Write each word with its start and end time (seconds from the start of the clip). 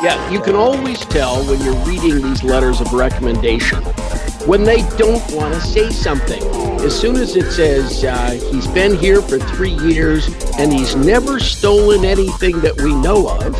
Yeah, 0.00 0.30
you 0.30 0.40
can 0.40 0.54
always 0.54 1.00
tell 1.06 1.44
when 1.44 1.60
you're 1.60 1.74
reading 1.84 2.22
these 2.22 2.44
letters 2.44 2.80
of 2.80 2.92
recommendation 2.92 3.82
when 4.46 4.62
they 4.62 4.82
don't 4.96 5.28
want 5.32 5.54
to 5.54 5.60
say 5.60 5.90
something. 5.90 6.40
As 6.82 6.98
soon 6.98 7.16
as 7.16 7.34
it 7.34 7.50
says 7.50 8.04
uh, 8.04 8.30
he's 8.52 8.68
been 8.68 8.96
here 8.96 9.20
for 9.20 9.40
three 9.40 9.72
years 9.72 10.28
and 10.56 10.72
he's 10.72 10.94
never 10.94 11.40
stolen 11.40 12.04
anything 12.04 12.60
that 12.60 12.80
we 12.80 12.94
know 12.94 13.28
of, 13.28 13.52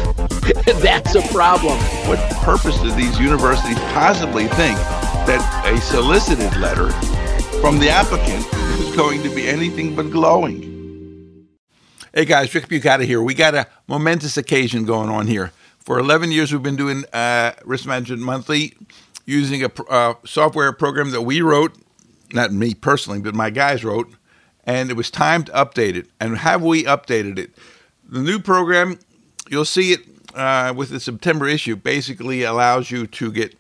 that's 0.80 1.16
a 1.16 1.22
problem. 1.34 1.76
What 2.06 2.20
purpose 2.36 2.78
do 2.82 2.92
these 2.92 3.18
universities 3.18 3.78
possibly 3.92 4.46
think 4.46 4.78
that 5.26 5.42
a 5.66 5.80
solicited 5.80 6.56
letter 6.58 6.90
from 7.60 7.80
the 7.80 7.90
applicant 7.90 8.46
is 8.78 8.94
going 8.94 9.24
to 9.24 9.34
be 9.34 9.48
anything 9.48 9.96
but 9.96 10.12
glowing? 10.12 11.48
Hey 12.14 12.26
guys, 12.26 12.54
Rick 12.54 12.68
Bukata 12.68 13.04
here. 13.04 13.20
We 13.20 13.34
got 13.34 13.56
a 13.56 13.66
momentous 13.88 14.36
occasion 14.36 14.84
going 14.84 15.08
on 15.08 15.26
here. 15.26 15.50
For 15.88 15.98
11 15.98 16.32
years, 16.32 16.52
we've 16.52 16.62
been 16.62 16.76
doing 16.76 17.06
uh, 17.14 17.52
Risk 17.64 17.86
Management 17.86 18.20
Monthly 18.20 18.74
using 19.24 19.64
a 19.64 19.70
uh, 19.88 20.12
software 20.22 20.70
program 20.70 21.12
that 21.12 21.22
we 21.22 21.40
wrote, 21.40 21.74
not 22.30 22.52
me 22.52 22.74
personally, 22.74 23.20
but 23.20 23.34
my 23.34 23.48
guys 23.48 23.82
wrote, 23.82 24.12
and 24.64 24.90
it 24.90 24.98
was 24.98 25.10
time 25.10 25.44
to 25.44 25.52
update 25.52 25.96
it. 25.96 26.06
And 26.20 26.36
have 26.36 26.62
we 26.62 26.84
updated 26.84 27.38
it? 27.38 27.52
The 28.06 28.20
new 28.20 28.38
program, 28.38 28.98
you'll 29.48 29.64
see 29.64 29.92
it 29.92 30.00
uh, 30.34 30.74
with 30.76 30.90
the 30.90 31.00
September 31.00 31.48
issue, 31.48 31.74
basically 31.74 32.42
allows 32.42 32.90
you 32.90 33.06
to 33.06 33.32
get 33.32 33.56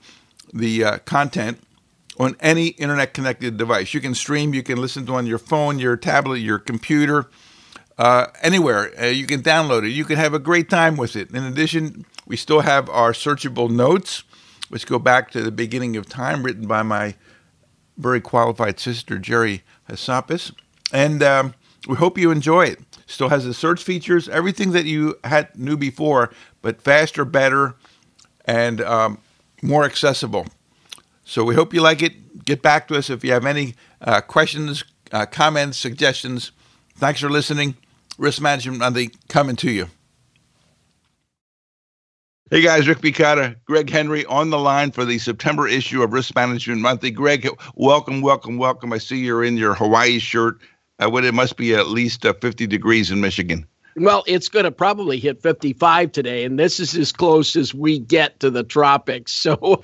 the 0.52 0.84
uh, 0.84 0.98
content 1.06 1.58
on 2.18 2.36
any 2.40 2.66
internet 2.66 3.14
connected 3.14 3.56
device. 3.56 3.94
You 3.94 4.02
can 4.02 4.14
stream, 4.14 4.52
you 4.52 4.62
can 4.62 4.78
listen 4.78 5.06
to 5.06 5.14
on 5.14 5.26
your 5.26 5.38
phone, 5.38 5.78
your 5.78 5.96
tablet, 5.96 6.40
your 6.40 6.58
computer, 6.58 7.30
uh, 7.96 8.26
anywhere. 8.42 8.92
Uh, 9.00 9.06
you 9.06 9.26
can 9.26 9.42
download 9.42 9.86
it. 9.86 9.92
You 9.92 10.04
can 10.04 10.16
have 10.16 10.34
a 10.34 10.38
great 10.38 10.68
time 10.68 10.98
with 10.98 11.16
it. 11.16 11.30
In 11.30 11.44
addition, 11.44 12.04
we 12.28 12.36
still 12.36 12.60
have 12.60 12.88
our 12.90 13.12
searchable 13.12 13.68
notes 13.70 14.22
which 14.68 14.86
go 14.86 14.98
back 14.98 15.30
to 15.30 15.42
the 15.42 15.50
beginning 15.50 15.96
of 15.96 16.06
time, 16.06 16.42
written 16.42 16.66
by 16.66 16.82
my 16.82 17.14
very 17.96 18.20
qualified 18.20 18.78
sister, 18.78 19.18
Jerry 19.18 19.64
Hassapis. 19.88 20.52
And 20.92 21.22
um, 21.22 21.54
we 21.88 21.96
hope 21.96 22.18
you 22.18 22.30
enjoy 22.30 22.66
it. 22.66 22.80
Still 23.06 23.30
has 23.30 23.46
the 23.46 23.54
search 23.54 23.82
features, 23.82 24.28
everything 24.28 24.72
that 24.72 24.84
you 24.84 25.18
had 25.24 25.58
knew 25.58 25.78
before, 25.78 26.30
but 26.60 26.82
faster, 26.82 27.24
better, 27.24 27.76
and 28.44 28.82
um, 28.82 29.18
more 29.62 29.84
accessible. 29.84 30.46
So 31.24 31.44
we 31.44 31.54
hope 31.54 31.72
you 31.72 31.80
like 31.80 32.02
it. 32.02 32.44
Get 32.44 32.60
back 32.60 32.88
to 32.88 32.96
us 32.96 33.08
if 33.08 33.24
you 33.24 33.32
have 33.32 33.46
any 33.46 33.74
uh, 34.02 34.20
questions, 34.20 34.84
uh, 35.12 35.24
comments, 35.24 35.78
suggestions. 35.78 36.52
Thanks 36.94 37.20
for 37.20 37.30
listening. 37.30 37.76
Risk 38.18 38.42
Management 38.42 38.78
Monday 38.78 39.10
coming 39.28 39.56
to 39.56 39.70
you. 39.70 39.88
Hey 42.50 42.62
guys, 42.62 42.88
Rick 42.88 43.00
Bukata, 43.00 43.56
Greg 43.66 43.90
Henry 43.90 44.24
on 44.24 44.48
the 44.48 44.58
line 44.58 44.90
for 44.90 45.04
the 45.04 45.18
September 45.18 45.68
issue 45.68 46.02
of 46.02 46.14
Risk 46.14 46.34
Management 46.34 46.80
Monthly. 46.80 47.10
Greg, 47.10 47.46
welcome, 47.74 48.22
welcome, 48.22 48.56
welcome. 48.56 48.90
I 48.90 48.96
see 48.96 49.18
you're 49.18 49.44
in 49.44 49.58
your 49.58 49.74
Hawaii 49.74 50.18
shirt. 50.18 50.56
Uh, 50.98 51.14
it 51.14 51.34
must 51.34 51.58
be 51.58 51.74
at 51.74 51.88
least 51.88 52.24
uh, 52.24 52.32
50 52.32 52.66
degrees 52.66 53.10
in 53.10 53.20
Michigan. 53.20 53.66
Well, 53.96 54.24
it's 54.26 54.48
going 54.48 54.64
to 54.64 54.70
probably 54.70 55.18
hit 55.18 55.42
55 55.42 56.10
today, 56.10 56.44
and 56.44 56.58
this 56.58 56.80
is 56.80 56.94
as 56.96 57.12
close 57.12 57.54
as 57.54 57.74
we 57.74 57.98
get 57.98 58.40
to 58.40 58.48
the 58.48 58.64
tropics. 58.64 59.32
So, 59.48 59.82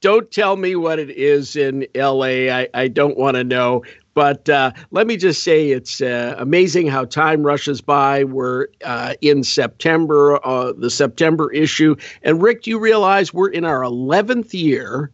don't 0.00 0.30
tell 0.30 0.56
me 0.56 0.76
what 0.76 0.98
it 0.98 1.10
is 1.10 1.54
in 1.54 1.86
LA. 1.94 2.48
I, 2.50 2.68
I 2.72 2.88
don't 2.88 3.18
want 3.18 3.36
to 3.36 3.44
know. 3.44 3.82
But 4.14 4.48
uh, 4.48 4.72
let 4.92 5.06
me 5.06 5.16
just 5.16 5.42
say 5.42 5.70
it's 5.70 6.00
uh, 6.00 6.36
amazing 6.38 6.86
how 6.86 7.04
time 7.04 7.42
rushes 7.42 7.80
by. 7.80 8.24
We're 8.24 8.68
uh, 8.84 9.14
in 9.20 9.42
September, 9.42 10.44
uh, 10.46 10.72
the 10.72 10.90
September 10.90 11.52
issue. 11.52 11.96
And 12.22 12.40
Rick, 12.40 12.62
do 12.62 12.70
you 12.70 12.78
realize 12.78 13.34
we're 13.34 13.50
in 13.50 13.64
our 13.64 13.82
11th 13.82 14.54
year 14.54 15.10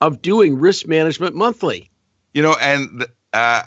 of 0.00 0.22
doing 0.22 0.58
Risk 0.58 0.86
Management 0.86 1.34
Monthly? 1.34 1.90
You 2.32 2.42
know, 2.42 2.56
and 2.60 3.06
uh, 3.32 3.62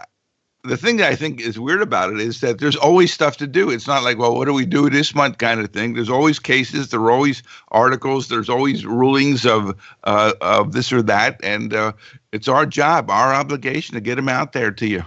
the 0.67 0.77
thing 0.77 0.97
that 0.97 1.11
I 1.11 1.15
think 1.15 1.41
is 1.41 1.59
weird 1.59 1.81
about 1.81 2.11
it 2.11 2.19
is 2.19 2.41
that 2.41 2.59
there's 2.59 2.75
always 2.75 3.13
stuff 3.13 3.37
to 3.37 3.47
do. 3.47 3.69
It's 3.69 3.87
not 3.87 4.03
like, 4.03 4.17
well, 4.17 4.35
what 4.35 4.45
do 4.45 4.53
we 4.53 4.65
do 4.65 4.89
this 4.89 5.15
month 5.15 5.37
kind 5.37 5.59
of 5.59 5.71
thing. 5.71 5.93
There's 5.93 6.09
always 6.09 6.39
cases, 6.39 6.89
there 6.89 6.99
are 6.99 7.11
always 7.11 7.43
articles, 7.69 8.27
there's 8.27 8.49
always 8.49 8.85
rulings 8.85 9.45
of 9.45 9.75
uh, 10.03 10.33
of 10.41 10.73
this 10.73 10.91
or 10.91 11.01
that, 11.03 11.39
and 11.43 11.73
uh, 11.73 11.93
it's 12.31 12.47
our 12.47 12.65
job, 12.65 13.09
our 13.09 13.33
obligation 13.33 13.95
to 13.95 14.01
get 14.01 14.15
them 14.15 14.29
out 14.29 14.53
there 14.53 14.71
to 14.71 14.87
you. 14.87 15.03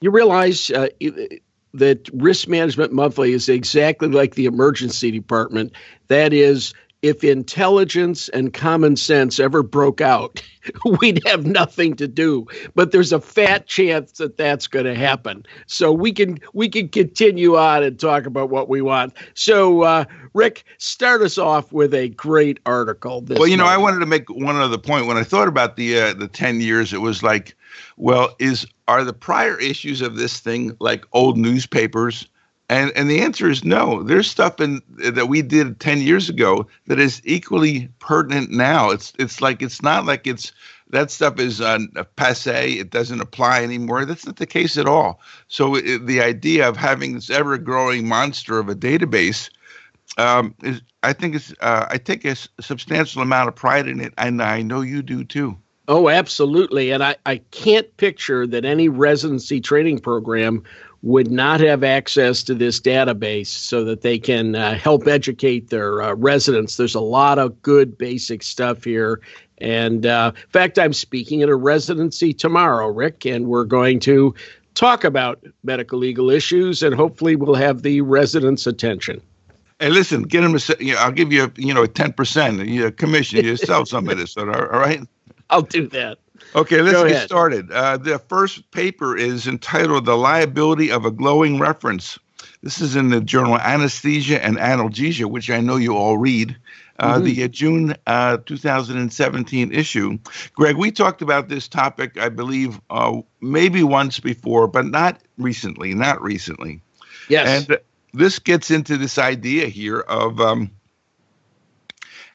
You 0.00 0.10
realize 0.10 0.70
uh, 0.70 0.88
that 1.74 2.08
Risk 2.12 2.48
Management 2.48 2.92
Monthly 2.92 3.32
is 3.32 3.48
exactly 3.48 4.08
like 4.08 4.34
the 4.34 4.46
emergency 4.46 5.10
department. 5.10 5.72
That 6.08 6.32
is 6.32 6.74
if 7.04 7.22
intelligence 7.22 8.30
and 8.30 8.54
common 8.54 8.96
sense 8.96 9.38
ever 9.38 9.62
broke 9.62 10.00
out, 10.00 10.42
we'd 11.00 11.20
have 11.26 11.44
nothing 11.44 11.94
to 11.96 12.08
do. 12.08 12.46
But 12.74 12.92
there's 12.92 13.12
a 13.12 13.20
fat 13.20 13.66
chance 13.66 14.12
that 14.12 14.38
that's 14.38 14.66
going 14.66 14.86
to 14.86 14.94
happen. 14.94 15.44
So 15.66 15.92
we 15.92 16.12
can 16.12 16.38
we 16.54 16.66
can 16.66 16.88
continue 16.88 17.58
on 17.58 17.82
and 17.82 18.00
talk 18.00 18.24
about 18.24 18.48
what 18.48 18.70
we 18.70 18.80
want. 18.80 19.12
So 19.34 19.82
uh, 19.82 20.06
Rick, 20.32 20.64
start 20.78 21.20
us 21.20 21.36
off 21.36 21.70
with 21.74 21.92
a 21.92 22.08
great 22.08 22.58
article. 22.64 23.22
well, 23.28 23.46
you 23.46 23.58
know, 23.58 23.66
I 23.66 23.76
wanted 23.76 23.98
to 24.00 24.06
make 24.06 24.30
one 24.30 24.56
other 24.56 24.78
point. 24.78 25.06
When 25.06 25.18
I 25.18 25.24
thought 25.24 25.46
about 25.46 25.76
the 25.76 26.00
uh, 26.00 26.14
the 26.14 26.26
ten 26.26 26.62
years, 26.62 26.94
it 26.94 27.02
was 27.02 27.22
like, 27.22 27.54
well, 27.98 28.34
is 28.38 28.66
are 28.88 29.04
the 29.04 29.12
prior 29.12 29.60
issues 29.60 30.00
of 30.00 30.16
this 30.16 30.40
thing 30.40 30.74
like 30.80 31.04
old 31.12 31.36
newspapers? 31.36 32.26
And 32.68 32.92
and 32.96 33.10
the 33.10 33.20
answer 33.20 33.50
is 33.50 33.64
no. 33.64 34.02
There's 34.02 34.30
stuff 34.30 34.60
in 34.60 34.80
that 34.96 35.28
we 35.28 35.42
did 35.42 35.80
10 35.80 36.00
years 36.00 36.30
ago 36.30 36.66
that 36.86 36.98
is 36.98 37.20
equally 37.24 37.88
pertinent 37.98 38.50
now. 38.50 38.90
It's 38.90 39.12
it's 39.18 39.42
like 39.42 39.60
it's 39.60 39.82
not 39.82 40.06
like 40.06 40.26
it's 40.26 40.52
that 40.90 41.10
stuff 41.10 41.38
is 41.38 41.60
uh, 41.60 41.78
passe. 42.16 42.72
It 42.72 42.90
doesn't 42.90 43.20
apply 43.20 43.62
anymore. 43.62 44.04
That's 44.04 44.24
not 44.24 44.36
the 44.36 44.46
case 44.46 44.78
at 44.78 44.86
all. 44.86 45.20
So 45.48 45.74
it, 45.74 46.06
the 46.06 46.22
idea 46.22 46.68
of 46.68 46.76
having 46.76 47.14
this 47.14 47.30
ever-growing 47.30 48.06
monster 48.06 48.58
of 48.58 48.68
a 48.68 48.74
database, 48.74 49.50
um, 50.18 50.54
is 50.62 50.80
I 51.02 51.12
think 51.12 51.34
it's 51.34 51.52
uh, 51.60 51.86
I 51.90 51.98
take 51.98 52.24
a 52.24 52.36
substantial 52.60 53.22
amount 53.22 53.48
of 53.48 53.56
pride 53.56 53.88
in 53.88 54.00
it, 54.00 54.14
and 54.16 54.42
I 54.42 54.62
know 54.62 54.80
you 54.80 55.02
do 55.02 55.24
too. 55.24 55.58
Oh, 55.86 56.08
absolutely. 56.08 56.92
And 56.92 57.02
I, 57.04 57.16
I 57.26 57.38
can't 57.50 57.94
picture 57.98 58.46
that 58.46 58.64
any 58.64 58.88
residency 58.88 59.60
training 59.60 59.98
program 59.98 60.62
would 61.04 61.30
not 61.30 61.60
have 61.60 61.84
access 61.84 62.42
to 62.42 62.54
this 62.54 62.80
database 62.80 63.48
so 63.48 63.84
that 63.84 64.00
they 64.00 64.18
can 64.18 64.54
uh, 64.54 64.74
help 64.74 65.06
educate 65.06 65.68
their 65.68 66.00
uh, 66.00 66.14
residents. 66.14 66.78
There's 66.78 66.94
a 66.94 67.00
lot 67.00 67.38
of 67.38 67.60
good 67.60 67.98
basic 67.98 68.42
stuff 68.42 68.84
here. 68.84 69.20
And 69.58 70.06
uh, 70.06 70.32
in 70.34 70.50
fact, 70.50 70.78
I'm 70.78 70.94
speaking 70.94 71.42
at 71.42 71.50
a 71.50 71.56
residency 71.56 72.32
tomorrow, 72.32 72.86
Rick, 72.86 73.26
and 73.26 73.46
we're 73.46 73.64
going 73.66 74.00
to 74.00 74.34
talk 74.72 75.04
about 75.04 75.44
medical 75.62 75.98
legal 75.98 76.30
issues 76.30 76.82
and 76.82 76.94
hopefully 76.94 77.36
we'll 77.36 77.54
have 77.54 77.82
the 77.82 78.00
residents' 78.00 78.66
attention. 78.66 79.20
Hey, 79.80 79.90
listen, 79.90 80.22
get 80.22 80.40
them 80.40 80.56
to, 80.56 80.76
you 80.80 80.94
know, 80.94 81.00
I'll 81.00 81.12
give 81.12 81.34
you, 81.34 81.44
a, 81.44 81.52
you 81.56 81.74
know, 81.74 81.82
a 81.82 81.88
10% 81.88 82.96
commission. 82.96 83.44
You 83.44 83.56
sell 83.58 83.84
some 83.84 84.08
of 84.08 84.16
this, 84.16 84.38
all 84.38 84.46
right? 84.46 85.02
I'll 85.50 85.62
do 85.62 85.86
that. 85.88 86.16
Okay, 86.54 86.82
let's 86.82 86.96
Go 86.96 87.04
get 87.04 87.16
ahead. 87.16 87.26
started. 87.26 87.72
Uh, 87.72 87.96
the 87.96 88.18
first 88.18 88.70
paper 88.70 89.16
is 89.16 89.48
entitled 89.48 90.04
The 90.04 90.16
Liability 90.16 90.90
of 90.90 91.04
a 91.04 91.10
Glowing 91.10 91.58
Reference. 91.58 92.18
This 92.62 92.80
is 92.80 92.94
in 92.94 93.10
the 93.10 93.20
journal 93.20 93.58
Anesthesia 93.58 94.42
and 94.44 94.56
Analgesia, 94.56 95.26
which 95.26 95.50
I 95.50 95.60
know 95.60 95.76
you 95.76 95.96
all 95.96 96.16
read. 96.16 96.56
Uh, 97.00 97.16
mm-hmm. 97.16 97.24
The 97.24 97.44
uh, 97.44 97.48
June 97.48 97.94
uh, 98.06 98.38
2017 98.46 99.72
issue. 99.72 100.16
Greg, 100.54 100.76
we 100.76 100.92
talked 100.92 101.22
about 101.22 101.48
this 101.48 101.66
topic, 101.66 102.16
I 102.18 102.28
believe, 102.28 102.80
uh, 102.88 103.20
maybe 103.40 103.82
once 103.82 104.20
before, 104.20 104.68
but 104.68 104.86
not 104.86 105.20
recently. 105.36 105.92
Not 105.92 106.22
recently. 106.22 106.80
Yes. 107.28 107.68
And 107.68 107.78
this 108.12 108.38
gets 108.38 108.70
into 108.70 108.96
this 108.96 109.18
idea 109.18 109.66
here 109.66 110.00
of 110.00 110.40
um, 110.40 110.70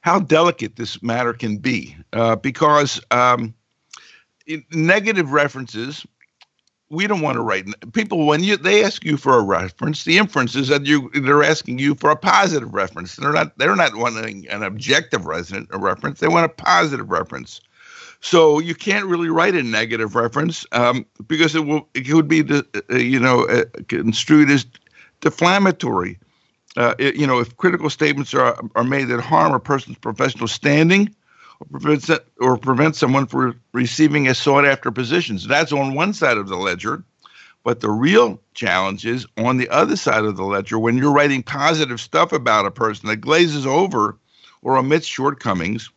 how 0.01 0.19
delicate 0.19 0.75
this 0.75 1.01
matter 1.01 1.33
can 1.33 1.57
be, 1.57 1.95
uh, 2.11 2.35
because 2.35 2.99
um, 3.11 3.53
negative 4.71 5.31
references 5.31 6.05
we 6.89 7.05
don't 7.07 7.21
want 7.21 7.35
to 7.35 7.41
write 7.41 7.67
people 7.93 8.25
when 8.25 8.43
you 8.43 8.57
they 8.57 8.83
ask 8.83 9.05
you 9.05 9.15
for 9.15 9.37
a 9.37 9.43
reference 9.43 10.03
the 10.03 10.17
inference 10.17 10.55
is 10.55 10.67
that 10.69 10.85
you 10.85 11.09
they're 11.13 11.43
asking 11.43 11.79
you 11.79 11.95
for 11.95 12.09
a 12.09 12.15
positive 12.15 12.73
reference. 12.73 13.15
They're 13.15 13.31
not 13.31 13.57
they're 13.57 13.75
not 13.75 13.95
wanting 13.95 14.47
an 14.49 14.63
objective 14.63 15.25
resident 15.25 15.69
a 15.71 15.77
reference 15.77 16.19
they 16.19 16.27
want 16.27 16.45
a 16.45 16.49
positive 16.49 17.09
reference. 17.09 17.61
So 18.21 18.59
you 18.59 18.75
can't 18.75 19.05
really 19.05 19.29
write 19.29 19.55
a 19.55 19.63
negative 19.63 20.15
reference 20.15 20.65
um, 20.73 21.05
because 21.27 21.55
it 21.55 21.65
will 21.65 21.87
it 21.93 22.11
would 22.13 22.27
be 22.27 22.41
the, 22.41 22.65
uh, 22.91 22.95
you 22.95 23.19
know 23.19 23.45
uh, 23.45 23.65
construed 23.87 24.49
as 24.49 24.65
defamatory. 25.21 26.19
Uh, 26.75 26.95
it, 26.97 27.15
you 27.15 27.27
know 27.27 27.39
if 27.39 27.55
critical 27.57 27.89
statements 27.89 28.33
are 28.33 28.59
are 28.75 28.83
made 28.83 29.05
that 29.05 29.21
harm 29.21 29.53
a 29.53 29.59
person's 29.59 29.97
professional 29.97 30.47
standing 30.47 31.13
or 31.59 31.79
prevent, 31.79 32.09
or 32.39 32.57
prevent 32.57 32.95
someone 32.95 33.25
from 33.27 33.59
receiving 33.73 34.27
a 34.27 34.35
sought 34.35 34.65
after 34.65 34.91
position. 34.91 35.38
So 35.39 35.47
that's 35.47 35.71
on 35.71 35.95
one 35.95 36.13
side 36.13 36.38
of 36.38 36.47
the 36.47 36.57
ledger. 36.57 37.03
But 37.63 37.81
the 37.81 37.89
real 37.89 38.39
challenge 38.53 39.06
is 39.06 39.27
on 39.38 39.57
the 39.57 39.69
other 39.69 39.97
side 39.97 40.23
of 40.23 40.38
the 40.38 40.45
ledger 40.45 40.79
when 40.79 40.97
you're 40.97 41.11
writing 41.11 41.44
positive 41.44 42.00
stuff 42.00 42.31
about 42.31 42.65
a 42.65 42.71
person 42.71 43.09
that 43.09 43.17
glazes 43.17 43.65
over 43.65 44.17
or 44.61 44.77
omits 44.77 45.06
shortcomings. 45.06 45.89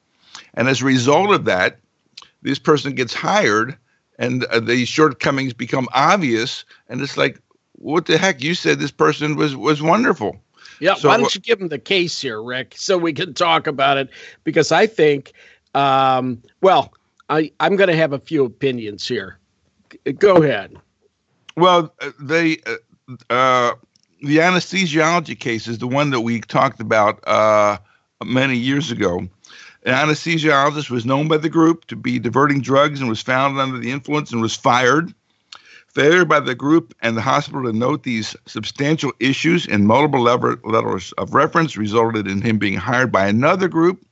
And 0.55 0.69
as 0.69 0.82
a 0.82 0.87
result 0.87 1.32
of 1.32 1.44
that, 1.44 1.79
this 2.43 2.59
person 2.59 2.94
gets 2.94 3.14
hired 3.14 3.79
and 4.19 4.44
uh, 4.44 4.61
the 4.61 4.85
shortcomings 4.85 5.53
become 5.53 5.88
obvious. 5.94 6.64
And 6.88 7.00
it's 7.00 7.17
like, 7.17 7.41
what 7.75 8.06
the 8.06 8.19
heck? 8.19 8.43
You 8.43 8.55
said 8.55 8.79
this 8.79 8.91
person 8.91 9.37
was, 9.37 9.56
was 9.56 9.81
wonderful. 9.81 10.37
Yeah. 10.81 10.94
So, 10.94 11.09
why 11.09 11.17
don't 11.17 11.35
you 11.35 11.41
give 11.41 11.61
him 11.61 11.69
the 11.69 11.79
case 11.79 12.20
here, 12.20 12.43
Rick, 12.43 12.75
so 12.76 12.99
we 12.99 13.12
can 13.12 13.35
talk 13.35 13.69
about 13.69 13.99
it? 13.99 14.11
Because 14.43 14.73
I 14.73 14.87
think, 14.87 15.32
um, 15.75 16.43
well, 16.61 16.93
I, 17.29 17.51
I'm 17.61 17.77
going 17.77 17.89
to 17.89 17.97
have 17.97 18.13
a 18.13 18.19
few 18.19 18.45
opinions 18.45 19.07
here. 19.07 19.39
Go 20.19 20.43
ahead. 20.43 20.77
Well, 21.57 21.95
uh, 22.01 22.11
they, 22.21 22.59
uh, 22.67 22.77
uh, 23.31 23.75
the 24.23 24.39
anesthesiology 24.39 25.39
case 25.39 25.67
is 25.67 25.79
the 25.79 25.87
one 25.87 26.11
that 26.11 26.21
we 26.21 26.41
talked 26.41 26.81
about 26.81 27.27
uh, 27.27 27.79
many 28.25 28.57
years 28.57 28.91
ago. 28.91 29.29
An 29.85 29.95
anesthesiologist 29.95 30.91
was 30.91 31.05
known 31.05 31.27
by 31.27 31.39
the 31.39 31.49
group 31.49 31.87
to 31.87 31.97
be 31.97 32.19
diverting 32.19 32.61
drugs 32.61 33.01
and 33.01 33.09
was 33.09 33.21
found 33.21 33.59
under 33.59 33.79
the 33.79 33.91
influence 33.91 34.33
and 34.33 34.41
was 34.41 34.55
fired. 34.55 35.13
Failure 35.89 36.25
by 36.25 36.41
the 36.41 36.55
group 36.55 36.95
and 37.03 37.17
the 37.17 37.21
hospital 37.21 37.65
to 37.65 37.73
note 37.73 38.05
these 38.05 38.35
substantial 38.47 39.13
issues 39.21 39.67
in 39.67 39.87
multiple 39.87 40.23
letters 40.23 41.13
of 41.13 41.35
reference 41.35 41.77
resulted 41.77 42.27
in 42.27 42.41
him 42.41 42.59
being 42.59 42.77
hired 42.77 43.13
by 43.13 43.27
another 43.27 43.69
group. 43.69 44.03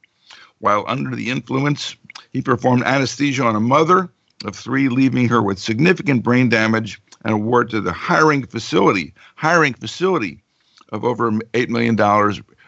While 0.61 0.85
under 0.87 1.17
the 1.17 1.31
influence, 1.31 1.97
he 2.33 2.43
performed 2.43 2.85
anesthesia 2.85 3.45
on 3.45 3.57
a 3.57 3.61
mother 3.61 4.11
of 4.45 4.55
three, 4.55 4.89
leaving 4.89 5.29
her 5.29 5.43
with 5.43 5.59
significant 5.59 6.23
brain 6.23 6.49
damage 6.49 7.01
and 7.25 7.35
award 7.35 7.71
to 7.71 7.81
the 7.81 7.93
hiring 7.93 8.47
facility. 8.47 9.13
Hiring 9.37 9.75
facility 9.75 10.43
of 10.91 11.05
over 11.05 11.31
$8 11.31 11.69
million 11.69 11.97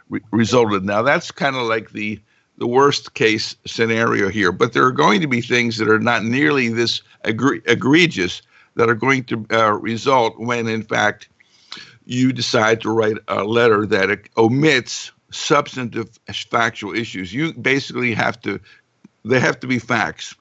re- 0.09 0.21
resulted. 0.31 0.85
Now, 0.85 1.03
that's 1.03 1.31
kind 1.31 1.57
of 1.57 1.63
like 1.63 1.91
the 1.91 2.21
the 2.59 2.67
worst 2.67 3.15
case 3.15 3.57
scenario 3.67 4.29
here, 4.29 4.53
but 4.53 4.73
there 4.73 4.85
are 4.85 4.93
going 4.93 5.21
to 5.23 5.27
be 5.27 5.41
things 5.41 5.79
that 5.79 5.89
are 5.89 5.99
not 5.99 6.23
nearly 6.23 6.69
this 6.69 7.03
egre- 7.25 7.63
egregious 7.67 8.43
that 8.77 8.89
are 8.91 8.95
going 8.95 9.25
to 9.25 9.47
uh, 9.51 9.73
result 9.73 10.39
when, 10.39 10.69
in 10.69 10.83
fact, 10.83 11.29
you 12.05 12.33
decide 12.33 12.81
to 12.83 12.91
write 12.91 13.17
a 13.27 13.43
letter 13.43 13.87
that 13.87 14.29
omits 14.37 15.11
substantive 15.33 16.19
factual 16.33 16.95
issues. 16.95 17.33
You 17.33 17.53
basically 17.55 18.15
have 18.15 18.41
to, 18.43 18.61
they 19.25 19.41
have 19.41 19.61
to 19.61 19.67
be 19.67 19.79
facts 19.79 20.35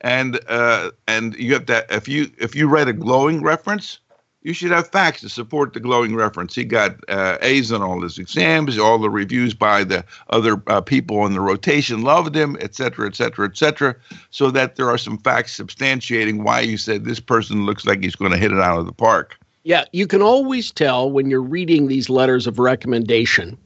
and 0.00 0.40
uh, 0.48 0.90
and 1.06 1.34
you 1.36 1.54
have 1.54 1.66
that 1.66 1.90
if 1.90 2.08
you 2.08 2.30
if 2.38 2.54
you 2.54 2.68
write 2.68 2.88
a 2.88 2.92
glowing 2.92 3.42
reference, 3.42 4.00
you 4.42 4.54
should 4.54 4.70
have 4.70 4.88
facts 4.88 5.20
to 5.20 5.28
support 5.28 5.74
the 5.74 5.80
glowing 5.80 6.14
reference. 6.14 6.54
He 6.54 6.64
got 6.64 6.96
uh, 7.08 7.36
A's 7.42 7.70
on 7.70 7.82
all 7.82 8.00
his 8.02 8.18
exams, 8.18 8.78
all 8.78 8.98
the 8.98 9.10
reviews 9.10 9.52
by 9.52 9.84
the 9.84 10.04
other 10.30 10.62
uh, 10.66 10.80
people 10.80 11.20
on 11.20 11.32
the 11.32 11.40
rotation 11.40 12.02
loved 12.02 12.34
him, 12.34 12.56
et 12.60 12.74
cetera, 12.74 13.06
et 13.06 13.14
cetera, 13.14 13.46
et 13.46 13.56
cetera, 13.56 13.94
so 14.30 14.50
that 14.50 14.76
there 14.76 14.88
are 14.88 14.98
some 14.98 15.18
facts 15.18 15.58
substantiating 15.58 16.42
why 16.44 16.60
you 16.60 16.78
said 16.78 17.04
this 17.04 17.20
person 17.20 17.66
looks 17.66 17.84
like 17.84 18.02
he's 18.02 18.16
going 18.16 18.32
to 18.32 18.38
hit 18.38 18.52
it 18.52 18.60
out 18.60 18.78
of 18.78 18.86
the 18.86 18.92
park. 18.92 19.36
Yeah, 19.62 19.84
you 19.92 20.06
can 20.06 20.22
always 20.22 20.70
tell 20.70 21.10
when 21.10 21.28
you're 21.28 21.42
reading 21.42 21.88
these 21.88 22.08
letters 22.08 22.46
of 22.46 22.58
recommendation 22.58 23.58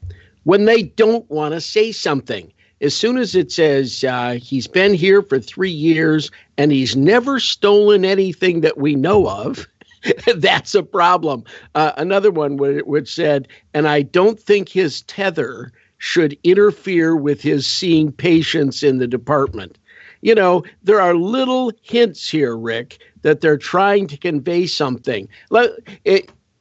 when 0.44 0.64
they 0.64 0.82
don't 0.82 1.28
want 1.30 1.54
to 1.54 1.60
say 1.60 1.92
something 1.92 2.52
as 2.80 2.94
soon 2.94 3.16
as 3.16 3.34
it 3.34 3.50
says 3.50 4.04
uh, 4.04 4.32
he's 4.40 4.66
been 4.66 4.94
here 4.94 5.22
for 5.22 5.38
three 5.40 5.70
years 5.70 6.30
and 6.58 6.70
he's 6.70 6.94
never 6.94 7.40
stolen 7.40 8.04
anything 8.04 8.60
that 8.60 8.78
we 8.78 8.94
know 8.94 9.28
of, 9.28 9.66
that's 10.36 10.74
a 10.74 10.82
problem. 10.82 11.44
Uh, 11.74 11.92
another 11.96 12.30
one 12.30 12.56
which 12.58 13.12
said, 13.12 13.48
and 13.72 13.88
I 13.88 14.02
don't 14.02 14.38
think 14.38 14.68
his 14.68 15.02
tether 15.02 15.72
should 15.98 16.36
interfere 16.44 17.16
with 17.16 17.40
his 17.40 17.66
seeing 17.66 18.12
patients 18.12 18.82
in 18.82 18.98
the 18.98 19.06
department. 19.06 19.78
You 20.20 20.34
know, 20.34 20.64
there 20.82 21.00
are 21.00 21.14
little 21.14 21.72
hints 21.82 22.28
here, 22.28 22.56
Rick, 22.56 22.98
that 23.22 23.40
they're 23.40 23.56
trying 23.56 24.06
to 24.08 24.16
convey 24.16 24.66
something. 24.66 25.28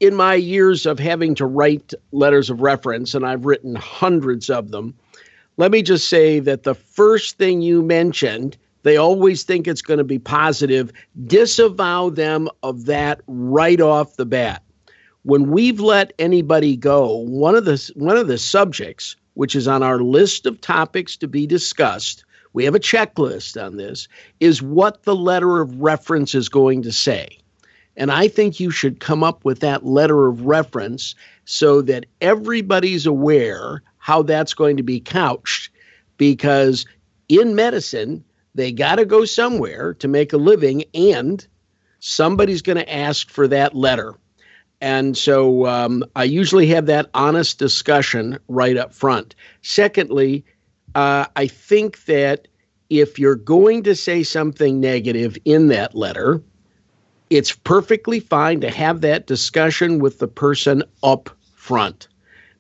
In 0.04 0.16
my 0.16 0.34
years 0.36 0.86
of 0.86 1.00
having 1.00 1.34
to 1.34 1.46
write 1.46 1.94
letters 2.12 2.50
of 2.50 2.60
reference, 2.60 3.16
and 3.16 3.26
I've 3.26 3.46
written 3.46 3.74
hundreds 3.76 4.50
of 4.50 4.72
them, 4.72 4.94
let 5.56 5.72
me 5.72 5.82
just 5.82 6.10
say 6.10 6.40
that 6.42 6.64
the 6.64 6.76
first 6.76 7.38
thing 7.38 7.62
you 7.62 7.82
mentioned, 7.82 8.58
they 8.82 8.98
always 8.98 9.44
think 9.44 9.66
it's 9.66 9.82
going 9.82 10.00
to 10.00 10.04
be 10.04 10.20
positive. 10.20 10.92
Disavow 11.26 12.10
them 12.10 12.50
of 12.64 12.86
that 12.86 13.22
right 13.28 13.80
off 13.80 14.18
the 14.18 14.26
bat. 14.26 14.62
When 15.22 15.52
we've 15.52 15.80
let 15.80 16.12
anybody 16.20 16.76
go, 16.76 17.20
one 17.20 17.56
of 17.56 17.64
the 17.64 17.90
one 17.96 18.18
of 18.18 18.28
the 18.28 18.38
subjects 18.38 19.16
which 19.36 19.56
is 19.56 19.70
on 19.70 19.84
our 19.84 20.00
list 20.00 20.46
of 20.46 20.60
topics 20.60 21.16
to 21.16 21.30
be 21.30 21.48
discussed, 21.48 22.26
we 22.52 22.66
have 22.66 22.76
a 22.76 22.80
checklist 22.80 23.64
on 23.64 23.78
this, 23.78 24.10
is 24.42 24.62
what 24.62 25.04
the 25.04 25.16
letter 25.16 25.62
of 25.62 25.80
reference 25.80 26.36
is 26.36 26.50
going 26.50 26.82
to 26.82 26.92
say. 26.92 27.38
And 27.96 28.12
I 28.12 28.28
think 28.28 28.60
you 28.60 28.72
should 28.72 29.00
come 29.00 29.24
up 29.24 29.46
with 29.46 29.60
that 29.60 29.86
letter 29.86 30.28
of 30.28 30.46
reference 30.46 31.16
so 31.46 31.82
that 31.84 32.06
everybody's 32.22 33.06
aware 33.06 33.84
how 33.98 34.24
that's 34.24 34.54
going 34.54 34.78
to 34.78 34.84
be 34.84 35.00
couched 35.00 35.70
because 36.18 36.86
in 37.30 37.56
medicine, 37.56 38.24
they 38.56 38.72
got 38.72 38.96
to 38.96 39.06
go 39.06 39.26
somewhere 39.26 39.94
to 39.96 40.08
make 40.08 40.34
a 40.34 40.38
living 40.38 40.84
and 40.94 41.46
somebody's 42.00 42.62
going 42.62 42.78
to 42.78 42.94
ask 42.94 43.30
for 43.30 43.48
that 43.48 43.76
letter. 43.76 44.16
And 44.82 45.18
so 45.18 45.66
um, 45.66 46.04
I 46.16 46.26
usually 46.26 46.68
have 46.68 46.88
that 46.88 47.10
honest 47.14 47.58
discussion 47.58 48.38
right 48.50 48.76
up 48.76 48.94
front. 48.94 49.36
Secondly, 49.62 50.44
uh, 50.96 51.26
I 51.36 51.48
think 51.48 52.04
that 52.06 52.48
if 52.90 53.18
you're 53.18 53.36
going 53.36 53.84
to 53.84 53.96
say 53.96 54.24
something 54.24 54.80
negative 54.80 55.38
in 55.46 55.70
that 55.70 55.96
letter, 55.96 56.42
it's 57.30 57.52
perfectly 57.52 58.20
fine 58.20 58.62
to 58.62 58.70
have 58.70 59.02
that 59.02 59.28
discussion 59.28 60.00
with 60.00 60.20
the 60.20 60.28
person 60.28 60.84
up 61.02 61.30
front 61.56 62.08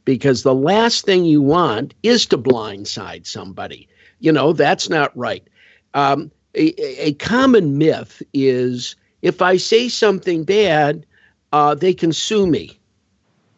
because 0.05 0.43
the 0.43 0.55
last 0.55 1.05
thing 1.05 1.25
you 1.25 1.41
want 1.41 1.93
is 2.03 2.25
to 2.27 2.37
blindside 2.37 3.25
somebody. 3.25 3.87
You 4.19 4.31
know, 4.31 4.53
that's 4.53 4.89
not 4.89 5.15
right. 5.17 5.47
Um, 5.93 6.31
a, 6.55 7.07
a, 7.07 7.13
common 7.13 7.77
myth 7.77 8.21
is 8.33 8.95
if 9.21 9.41
I 9.41 9.57
say 9.57 9.89
something 9.89 10.43
bad, 10.43 11.05
uh, 11.51 11.75
they 11.75 11.93
can 11.93 12.13
sue 12.13 12.47
me. 12.47 12.79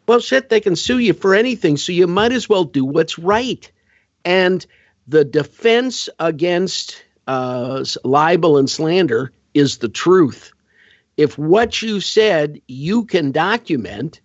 Well, 0.06 0.20
shit, 0.20 0.48
they 0.48 0.60
can 0.60 0.76
sue 0.76 0.98
you 0.98 1.12
for 1.12 1.34
anything, 1.34 1.76
so 1.76 1.92
you 1.92 2.06
might 2.06 2.32
as 2.32 2.48
well 2.48 2.64
do 2.64 2.84
what's 2.84 3.18
right. 3.18 3.70
And 4.24 4.64
the 5.08 5.24
defense 5.24 6.08
against 6.18 7.02
uh, 7.26 7.84
libel 8.04 8.58
and 8.58 8.70
slander 8.70 9.32
is 9.54 9.78
the 9.78 9.88
truth. 9.88 10.52
If 11.16 11.38
what 11.38 11.80
you 11.82 12.00
said 12.00 12.60
you 12.68 13.04
can 13.04 13.32
document, 13.32 14.20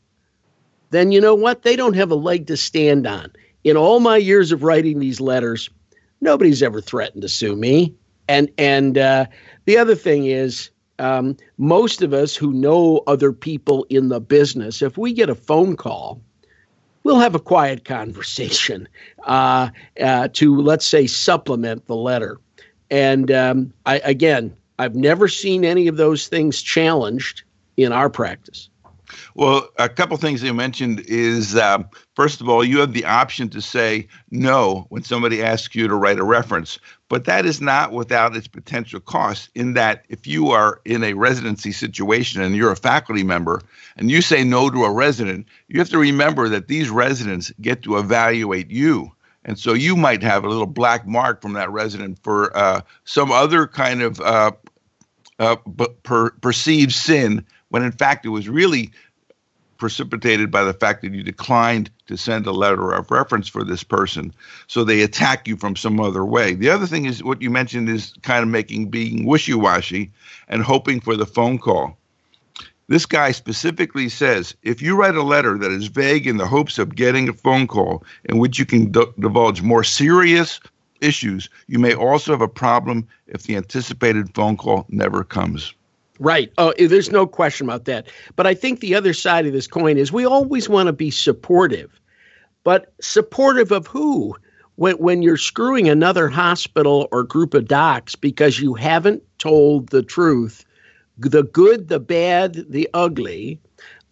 then 0.89 1.11
you 1.11 1.21
know 1.21 1.35
what? 1.35 1.63
They 1.63 1.75
don't 1.75 1.95
have 1.95 2.11
a 2.11 2.15
leg 2.15 2.47
to 2.47 2.57
stand 2.57 3.07
on. 3.07 3.31
In 3.63 3.77
all 3.77 3.99
my 3.99 4.17
years 4.17 4.51
of 4.51 4.63
writing 4.63 4.99
these 4.99 5.21
letters, 5.21 5.69
nobody's 6.19 6.61
ever 6.61 6.81
threatened 6.81 7.21
to 7.21 7.29
sue 7.29 7.55
me. 7.55 7.93
And 8.27 8.51
and 8.57 8.97
uh, 8.97 9.25
the 9.65 9.77
other 9.77 9.95
thing 9.95 10.25
is, 10.25 10.69
um, 10.99 11.37
most 11.57 12.01
of 12.01 12.13
us 12.13 12.35
who 12.35 12.53
know 12.53 13.03
other 13.07 13.31
people 13.31 13.85
in 13.89 14.09
the 14.09 14.19
business, 14.19 14.81
if 14.81 14.97
we 14.97 15.13
get 15.13 15.29
a 15.29 15.35
phone 15.35 15.75
call, 15.75 16.21
we'll 17.03 17.19
have 17.19 17.35
a 17.35 17.39
quiet 17.39 17.85
conversation 17.85 18.87
uh, 19.25 19.69
uh, 19.99 20.27
to 20.33 20.61
let's 20.61 20.85
say 20.85 21.07
supplement 21.07 21.85
the 21.87 21.95
letter. 21.95 22.39
And 22.89 23.31
um, 23.31 23.73
I, 23.85 23.99
again, 23.99 24.55
I've 24.81 24.95
never 24.95 25.27
seen 25.27 25.63
any 25.63 25.87
of 25.87 25.97
those 25.97 26.27
things 26.27 26.59
challenged 26.59 27.43
in 27.77 27.91
our 27.91 28.09
practice. 28.09 28.67
Well, 29.35 29.69
a 29.77 29.87
couple 29.87 30.17
things 30.17 30.41
you 30.41 30.55
mentioned 30.55 31.01
is 31.01 31.55
um, 31.55 31.87
first 32.15 32.41
of 32.41 32.49
all, 32.49 32.63
you 32.63 32.79
have 32.79 32.93
the 32.93 33.05
option 33.05 33.47
to 33.49 33.61
say 33.61 34.07
no 34.31 34.87
when 34.89 35.03
somebody 35.03 35.43
asks 35.43 35.75
you 35.75 35.87
to 35.87 35.93
write 35.93 36.17
a 36.17 36.23
reference, 36.23 36.79
but 37.09 37.25
that 37.25 37.45
is 37.45 37.61
not 37.61 37.91
without 37.91 38.35
its 38.35 38.47
potential 38.47 38.99
cost. 38.99 39.51
In 39.53 39.73
that, 39.73 40.03
if 40.09 40.25
you 40.25 40.49
are 40.49 40.81
in 40.83 41.03
a 41.03 41.13
residency 41.13 41.73
situation 41.73 42.41
and 42.41 42.55
you're 42.55 42.71
a 42.71 42.75
faculty 42.75 43.23
member 43.23 43.61
and 43.97 44.09
you 44.09 44.19
say 44.19 44.43
no 44.43 44.71
to 44.71 44.85
a 44.85 44.91
resident, 44.91 45.45
you 45.67 45.77
have 45.77 45.89
to 45.89 45.99
remember 45.99 46.49
that 46.49 46.69
these 46.69 46.89
residents 46.89 47.53
get 47.61 47.83
to 47.83 47.99
evaluate 47.99 48.71
you. 48.71 49.11
And 49.43 49.57
so 49.57 49.73
you 49.73 49.95
might 49.95 50.21
have 50.21 50.43
a 50.43 50.49
little 50.49 50.67
black 50.67 51.07
mark 51.07 51.41
from 51.41 51.53
that 51.53 51.71
resident 51.71 52.19
for 52.23 52.55
uh, 52.55 52.81
some 53.05 53.31
other 53.31 53.67
kind 53.67 54.01
of 54.01 54.19
uh, 54.21 54.51
uh, 55.41 55.55
per- 56.03 56.29
perceived 56.29 56.91
sin 56.93 57.43
when 57.69 57.83
in 57.83 57.91
fact 57.91 58.25
it 58.25 58.29
was 58.29 58.47
really 58.47 58.91
precipitated 59.77 60.51
by 60.51 60.63
the 60.63 60.73
fact 60.73 61.01
that 61.01 61.11
you 61.11 61.23
declined 61.23 61.89
to 62.05 62.15
send 62.15 62.45
a 62.45 62.51
letter 62.51 62.91
of 62.91 63.09
reference 63.09 63.47
for 63.47 63.63
this 63.63 63.83
person. 63.83 64.31
So 64.67 64.83
they 64.83 65.01
attack 65.01 65.47
you 65.47 65.57
from 65.57 65.75
some 65.75 65.99
other 65.99 66.23
way. 66.23 66.53
The 66.53 66.69
other 66.69 66.85
thing 66.85 67.05
is 67.05 67.23
what 67.23 67.41
you 67.41 67.49
mentioned 67.49 67.89
is 67.89 68.13
kind 68.21 68.43
of 68.43 68.49
making 68.49 68.89
being 68.91 69.25
wishy 69.25 69.55
washy 69.55 70.11
and 70.47 70.61
hoping 70.61 70.99
for 70.99 71.17
the 71.17 71.25
phone 71.25 71.57
call. 71.57 71.97
This 72.89 73.07
guy 73.07 73.31
specifically 73.31 74.09
says 74.09 74.53
if 74.61 74.83
you 74.83 74.95
write 74.95 75.15
a 75.15 75.23
letter 75.23 75.57
that 75.57 75.71
is 75.71 75.87
vague 75.87 76.27
in 76.27 76.37
the 76.37 76.45
hopes 76.45 76.77
of 76.77 76.93
getting 76.93 77.27
a 77.27 77.33
phone 77.33 77.65
call 77.65 78.03
in 78.25 78.37
which 78.37 78.59
you 78.59 78.67
can 78.67 78.91
d- 78.91 79.05
divulge 79.19 79.63
more 79.63 79.83
serious 79.83 80.59
issues, 81.01 81.49
you 81.67 81.79
may 81.79 81.93
also 81.93 82.31
have 82.31 82.41
a 82.41 82.47
problem 82.47 83.07
if 83.27 83.43
the 83.43 83.55
anticipated 83.55 84.33
phone 84.33 84.57
call 84.57 84.85
never 84.89 85.23
comes. 85.23 85.73
Right. 86.19 86.51
Oh, 86.57 86.69
eh, 86.77 86.87
there's 86.87 87.11
no 87.11 87.25
question 87.25 87.67
about 87.67 87.85
that. 87.85 88.07
But 88.35 88.45
I 88.45 88.53
think 88.53 88.79
the 88.79 88.93
other 88.93 89.13
side 89.13 89.47
of 89.47 89.53
this 89.53 89.67
coin 89.67 89.97
is 89.97 90.11
we 90.11 90.25
always 90.25 90.69
want 90.69 90.87
to 90.87 90.93
be 90.93 91.09
supportive. 91.09 91.99
But 92.63 92.93
supportive 93.01 93.71
of 93.71 93.87
who? 93.87 94.35
When, 94.75 94.95
when 94.97 95.21
you're 95.21 95.37
screwing 95.37 95.89
another 95.89 96.27
hospital 96.29 97.07
or 97.11 97.23
group 97.23 97.53
of 97.53 97.67
docs 97.67 98.15
because 98.15 98.59
you 98.59 98.73
haven't 98.73 99.23
told 99.37 99.89
the 99.89 100.03
truth, 100.03 100.63
the 101.17 101.43
good, 101.43 101.87
the 101.87 101.99
bad, 101.99 102.65
the 102.69 102.87
ugly, 102.93 103.59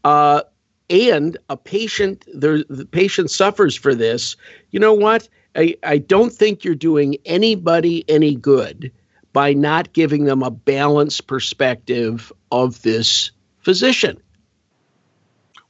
uh, 0.03 0.41
and 0.89 1.37
a 1.49 1.57
patient, 1.57 2.25
the, 2.33 2.65
the 2.69 2.85
patient 2.85 3.29
suffers 3.29 3.75
for 3.75 3.93
this. 3.93 4.35
You 4.71 4.79
know 4.79 4.93
what? 4.93 5.29
I, 5.55 5.75
I 5.83 5.97
don't 5.97 6.31
think 6.31 6.63
you're 6.63 6.75
doing 6.75 7.17
anybody 7.25 8.05
any 8.07 8.35
good 8.35 8.91
by 9.33 9.53
not 9.53 9.93
giving 9.93 10.25
them 10.25 10.43
a 10.43 10.51
balanced 10.51 11.27
perspective 11.27 12.31
of 12.51 12.81
this 12.81 13.31
physician. 13.59 14.19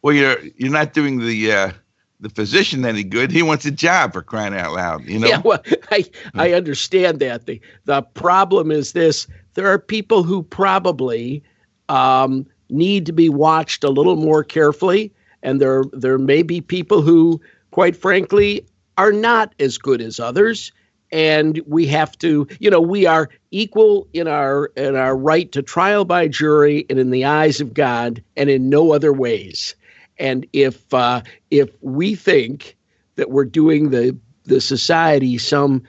Well, 0.01 0.13
you're 0.13 0.37
you're 0.55 0.71
not 0.71 0.93
doing 0.93 1.19
the 1.19 1.51
uh, 1.51 1.71
the 2.19 2.29
physician 2.29 2.85
any 2.85 3.03
good. 3.03 3.31
He 3.31 3.41
wants 3.41 3.65
a 3.65 3.71
job 3.71 4.13
for 4.13 4.21
crying 4.21 4.53
out 4.53 4.73
loud. 4.73 5.05
You 5.05 5.19
know. 5.19 5.27
Yeah, 5.27 5.41
well, 5.43 5.61
I 5.91 6.05
I 6.35 6.53
understand 6.53 7.19
that. 7.19 7.45
the 7.45 7.61
The 7.85 8.01
problem 8.01 8.71
is 8.71 8.93
this: 8.93 9.27
there 9.55 9.67
are 9.67 9.79
people 9.79 10.23
who 10.23 10.43
probably 10.43 11.43
um, 11.89 12.45
need 12.69 13.05
to 13.07 13.11
be 13.11 13.29
watched 13.29 13.83
a 13.83 13.89
little 13.89 14.15
more 14.15 14.43
carefully, 14.43 15.11
and 15.43 15.59
there 15.59 15.83
there 15.91 16.17
may 16.17 16.43
be 16.43 16.61
people 16.61 17.01
who, 17.01 17.41
quite 17.71 17.95
frankly, 17.95 18.65
are 18.99 19.13
not 19.13 19.55
as 19.59 19.77
good 19.77 20.01
as 20.01 20.19
others 20.19 20.73
and 21.09 21.61
we 21.65 21.87
have 21.87 22.17
to 22.17 22.45
you 22.59 22.69
know 22.69 22.81
we 22.81 23.05
are 23.05 23.29
equal 23.49 24.09
in 24.11 24.27
our 24.27 24.65
in 24.75 24.97
our 24.97 25.15
right 25.15 25.53
to 25.53 25.61
trial 25.61 26.03
by 26.03 26.27
jury 26.27 26.85
and 26.89 26.99
in 26.99 27.09
the 27.09 27.23
eyes 27.23 27.61
of 27.61 27.73
god 27.73 28.21
and 28.35 28.49
in 28.49 28.69
no 28.69 28.91
other 28.91 29.13
ways. 29.13 29.73
And 30.17 30.45
if 30.51 30.93
uh, 30.93 31.21
if 31.49 31.69
we 31.79 32.13
think 32.15 32.75
that 33.15 33.31
we're 33.31 33.45
doing 33.45 33.89
the 33.89 34.17
the 34.43 34.59
society 34.59 35.37
some 35.37 35.83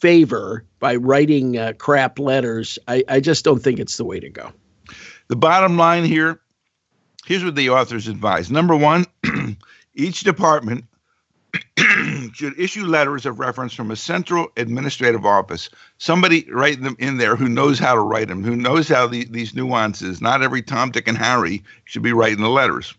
favor 0.00 0.64
by 0.80 0.96
writing 0.96 1.58
uh, 1.58 1.74
crap 1.78 2.18
letters 2.18 2.76
I, 2.88 3.04
I 3.08 3.20
just 3.20 3.44
don't 3.44 3.62
think 3.62 3.78
it's 3.78 3.96
the 3.96 4.04
way 4.04 4.18
to 4.18 4.30
go. 4.30 4.52
The 5.28 5.36
bottom 5.36 5.76
line 5.76 6.04
here 6.04 6.40
here's 7.24 7.44
what 7.44 7.54
the 7.54 7.70
authors 7.70 8.08
advise. 8.08 8.50
Number 8.50 8.74
one 8.74 9.06
each 9.94 10.22
department 10.22 10.86
should 12.34 12.58
issue 12.58 12.84
letters 12.84 13.26
of 13.26 13.38
reference 13.38 13.74
from 13.74 13.90
a 13.90 13.96
central 13.96 14.48
administrative 14.56 15.24
office. 15.24 15.70
Somebody 15.98 16.46
write 16.50 16.82
them 16.82 16.96
in 16.98 17.18
there 17.18 17.36
who 17.36 17.48
knows 17.48 17.78
how 17.78 17.94
to 17.94 18.00
write 18.00 18.28
them, 18.28 18.42
who 18.42 18.56
knows 18.56 18.88
how 18.88 19.06
the, 19.06 19.24
these 19.24 19.54
nuances. 19.54 20.20
Not 20.20 20.42
every 20.42 20.62
Tom, 20.62 20.90
Dick, 20.90 21.08
and 21.08 21.18
Harry 21.18 21.62
should 21.84 22.02
be 22.02 22.12
writing 22.12 22.42
the 22.42 22.48
letters. 22.48 22.94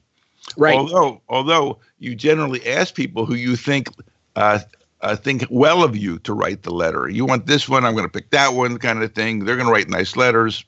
Right. 0.58 0.76
Although, 0.76 1.22
although 1.30 1.78
you 2.00 2.16
generally 2.16 2.66
ask 2.66 2.96
people 2.96 3.26
who 3.26 3.36
you 3.36 3.56
think 3.56 3.88
uh, 4.36 4.60
uh, 5.02 5.16
think 5.16 5.46
well 5.50 5.84
of 5.84 5.96
you 5.96 6.20
to 6.20 6.34
write 6.34 6.64
the 6.64 6.72
letter. 6.72 7.08
You 7.08 7.26
want 7.26 7.46
this 7.46 7.70
one, 7.70 7.86
I'm 7.86 7.94
going 7.94 8.06
to 8.06 8.12
pick 8.12 8.32
that 8.32 8.54
one, 8.54 8.78
kind 8.78 9.02
of 9.02 9.14
thing. 9.14 9.46
They're 9.46 9.56
going 9.56 9.68
to 9.68 9.74
write 9.74 9.90
nice 9.90 10.16
letters, 10.16 10.64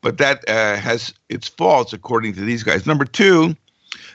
but 0.00 0.18
that 0.18 0.48
uh, 0.48 0.76
has 0.76 1.12
its 1.28 1.48
faults 1.48 1.92
according 1.92 2.34
to 2.34 2.40
these 2.40 2.62
guys. 2.62 2.86
Number 2.86 3.04
two 3.04 3.56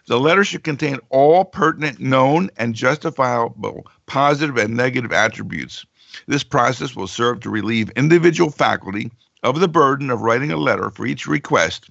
the 0.08 0.20
letter 0.20 0.44
should 0.44 0.64
contain 0.64 1.00
all 1.10 1.46
pertinent 1.46 2.00
known 2.00 2.50
and 2.58 2.76
justifiable 2.76 3.88
positive 4.06 4.58
and 4.58 4.76
negative 4.76 5.14
attributes. 5.14 5.86
This 6.28 6.44
process 6.44 6.96
will 6.96 7.08
serve 7.08 7.40
to 7.42 7.50
relieve 7.50 7.90
individual 7.92 8.52
faculty 8.52 9.12
of 9.44 9.60
the 9.60 9.68
burden 9.68 10.10
of 10.10 10.22
writing 10.22 10.52
a 10.52 10.58
letter 10.58 10.90
for 10.90 11.06
each 11.06 11.28
request. 11.28 11.90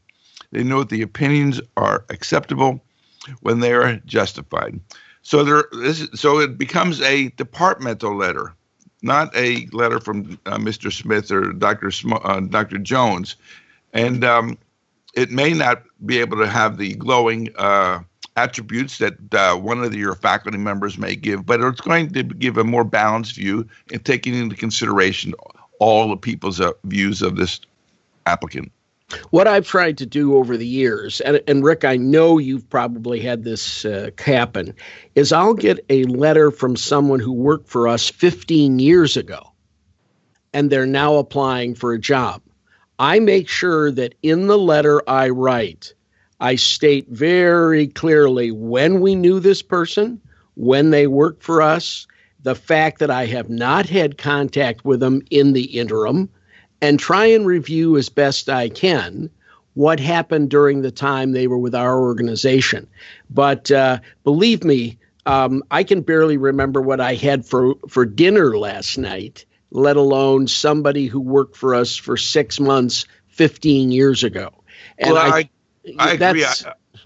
They 0.50 0.62
note 0.62 0.88
the 0.88 1.02
opinions 1.02 1.60
are 1.76 2.04
acceptable 2.10 2.80
when 3.40 3.60
they 3.60 3.72
are 3.72 3.96
justified. 4.04 4.80
So 5.22 5.44
there, 5.44 5.64
this, 5.72 6.08
so 6.14 6.38
it 6.38 6.58
becomes 6.58 7.00
a 7.00 7.28
departmental 7.30 8.16
letter, 8.16 8.54
not 9.02 9.34
a 9.36 9.66
letter 9.72 10.00
from 10.00 10.38
uh, 10.46 10.58
Mr. 10.58 10.92
Smith 10.92 11.30
or 11.30 11.52
Dr. 11.52 11.90
Sm- 11.90 12.14
uh, 12.24 12.40
Dr. 12.40 12.78
Jones, 12.78 13.36
and 13.92 14.24
um, 14.24 14.58
it 15.14 15.30
may 15.30 15.52
not 15.52 15.82
be 16.04 16.18
able 16.18 16.38
to 16.38 16.48
have 16.48 16.78
the 16.78 16.94
glowing 16.94 17.50
uh, 17.56 18.00
attributes 18.36 18.98
that 18.98 19.34
uh, 19.34 19.56
one 19.56 19.82
of 19.82 19.94
your 19.94 20.14
faculty 20.14 20.58
members 20.58 20.98
may 20.98 21.14
give, 21.14 21.44
but 21.44 21.60
it's 21.60 21.80
going 21.80 22.10
to 22.12 22.22
give 22.22 22.56
a 22.56 22.64
more 22.64 22.84
balanced 22.84 23.36
view 23.36 23.66
and 23.92 24.04
taking 24.04 24.34
into 24.34 24.56
consideration 24.56 25.34
all 25.78 26.08
the 26.08 26.16
people's 26.16 26.60
uh, 26.60 26.72
views 26.84 27.22
of 27.22 27.36
this 27.36 27.60
applicant. 28.26 28.72
What 29.30 29.46
I've 29.46 29.66
tried 29.66 29.98
to 29.98 30.06
do 30.06 30.36
over 30.36 30.56
the 30.56 30.66
years, 30.66 31.20
and, 31.20 31.42
and 31.46 31.62
Rick, 31.62 31.84
I 31.84 31.96
know 31.96 32.38
you've 32.38 32.68
probably 32.70 33.20
had 33.20 33.44
this 33.44 33.84
uh, 33.84 34.10
happen, 34.18 34.74
is 35.14 35.32
I'll 35.32 35.52
get 35.52 35.84
a 35.90 36.04
letter 36.04 36.50
from 36.50 36.76
someone 36.76 37.20
who 37.20 37.32
worked 37.32 37.68
for 37.68 37.88
us 37.88 38.08
15 38.08 38.78
years 38.78 39.18
ago, 39.18 39.52
and 40.54 40.70
they're 40.70 40.86
now 40.86 41.16
applying 41.16 41.74
for 41.74 41.92
a 41.92 41.98
job. 41.98 42.40
I 43.02 43.18
make 43.18 43.48
sure 43.48 43.90
that 43.90 44.14
in 44.22 44.46
the 44.46 44.56
letter 44.56 45.02
I 45.08 45.30
write, 45.30 45.92
I 46.38 46.54
state 46.54 47.08
very 47.08 47.88
clearly 47.88 48.52
when 48.52 49.00
we 49.00 49.16
knew 49.16 49.40
this 49.40 49.60
person, 49.60 50.20
when 50.54 50.90
they 50.90 51.08
worked 51.08 51.42
for 51.42 51.62
us, 51.62 52.06
the 52.44 52.54
fact 52.54 53.00
that 53.00 53.10
I 53.10 53.26
have 53.26 53.50
not 53.50 53.88
had 53.88 54.18
contact 54.18 54.84
with 54.84 55.00
them 55.00 55.20
in 55.30 55.52
the 55.52 55.64
interim, 55.64 56.28
and 56.80 57.00
try 57.00 57.26
and 57.26 57.44
review 57.44 57.96
as 57.96 58.08
best 58.08 58.48
I 58.48 58.68
can 58.68 59.28
what 59.74 59.98
happened 59.98 60.48
during 60.48 60.82
the 60.82 60.92
time 60.92 61.32
they 61.32 61.48
were 61.48 61.58
with 61.58 61.74
our 61.74 62.00
organization. 62.00 62.86
But 63.28 63.68
uh, 63.72 63.98
believe 64.22 64.62
me, 64.62 64.96
um, 65.26 65.64
I 65.72 65.82
can 65.82 66.02
barely 66.02 66.36
remember 66.36 66.80
what 66.80 67.00
I 67.00 67.14
had 67.14 67.44
for, 67.44 67.74
for 67.88 68.06
dinner 68.06 68.56
last 68.56 68.96
night 68.96 69.44
let 69.72 69.96
alone 69.96 70.46
somebody 70.46 71.06
who 71.06 71.20
worked 71.20 71.56
for 71.56 71.74
us 71.74 71.96
for 71.96 72.16
six 72.16 72.60
months 72.60 73.06
15 73.28 73.90
years 73.90 74.22
ago. 74.22 74.52
And 74.98 75.14
well, 75.14 75.32
I, 75.32 75.50
I, 75.98 76.10
I 76.10 76.12
agree. 76.12 76.44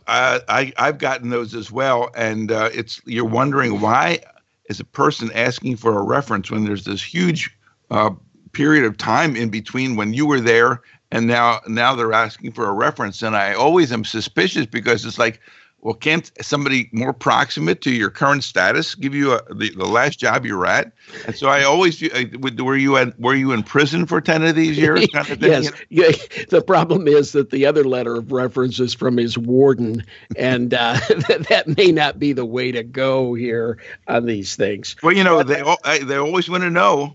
I, 0.09 0.41
I, 0.49 0.73
I've 0.77 0.99
gotten 0.99 1.31
those 1.31 1.55
as 1.55 1.71
well. 1.71 2.11
And 2.15 2.53
uh, 2.53 2.71
it's 2.75 3.01
you're 3.07 3.25
wondering 3.25 3.81
why 3.81 4.21
is 4.69 4.81
a 4.81 4.85
person 4.85 5.31
asking 5.33 5.77
for 5.77 5.99
a 5.99 6.03
reference 6.03 6.51
when 6.51 6.65
there's 6.65 6.85
this 6.85 7.03
huge 7.03 7.57
uh, 7.91 8.11
period 8.53 8.85
of 8.85 8.97
time 8.97 9.37
in 9.37 9.49
between 9.49 9.97
when 9.97 10.13
you 10.13 10.27
were 10.27 10.41
there 10.41 10.83
and 11.13 11.27
now 11.27 11.61
now 11.69 11.95
they're 11.95 12.13
asking 12.13 12.51
for 12.51 12.67
a 12.67 12.73
reference 12.73 13.23
and 13.23 13.37
i 13.37 13.53
always 13.53 13.93
am 13.93 14.03
suspicious 14.03 14.65
because 14.65 15.05
it's 15.05 15.19
like 15.19 15.41
well, 15.87 15.95
can't 15.95 16.33
somebody 16.41 16.91
more 16.91 17.13
proximate 17.13 17.81
to 17.83 17.93
your 17.93 18.11
current 18.11 18.43
status 18.43 18.97
give 18.97 19.15
you 19.15 19.35
a, 19.35 19.55
the, 19.55 19.71
the 19.71 19.85
last 19.85 20.19
job 20.19 20.45
you're 20.45 20.67
at? 20.67 20.91
And 21.27 21.37
so 21.37 21.47
I 21.47 21.63
always 21.63 22.03
uh, 22.03 22.25
were 22.41 22.77
you 22.77 22.97
at 22.97 23.17
were 23.21 23.37
you 23.37 23.53
in 23.53 23.63
prison 23.63 24.05
for 24.05 24.21
ten 24.21 24.43
of 24.43 24.57
these 24.57 24.77
years? 24.77 25.07
Kind 25.13 25.31
of 25.31 25.41
yes. 25.41 25.71
Yeah. 25.89 26.11
The 26.49 26.61
problem 26.61 27.07
is 27.07 27.31
that 27.33 27.51
the 27.51 27.67
other 27.67 27.85
letter 27.85 28.17
of 28.17 28.33
reference 28.33 28.81
is 28.81 28.95
from 28.95 29.17
his 29.17 29.39
warden, 29.39 30.03
and 30.37 30.75
uh, 30.75 30.95
that 31.49 31.73
may 31.77 31.93
not 31.93 32.19
be 32.19 32.33
the 32.33 32.45
way 32.45 32.73
to 32.73 32.83
go 32.83 33.35
here 33.35 33.79
on 34.09 34.27
these 34.27 34.57
things. 34.57 34.97
Well, 35.05 35.15
you 35.15 35.23
know, 35.23 35.45
but, 35.45 35.85
they 35.85 35.99
they 36.01 36.17
always 36.17 36.51
want 36.51 36.65
to 36.65 36.71
know 36.71 37.15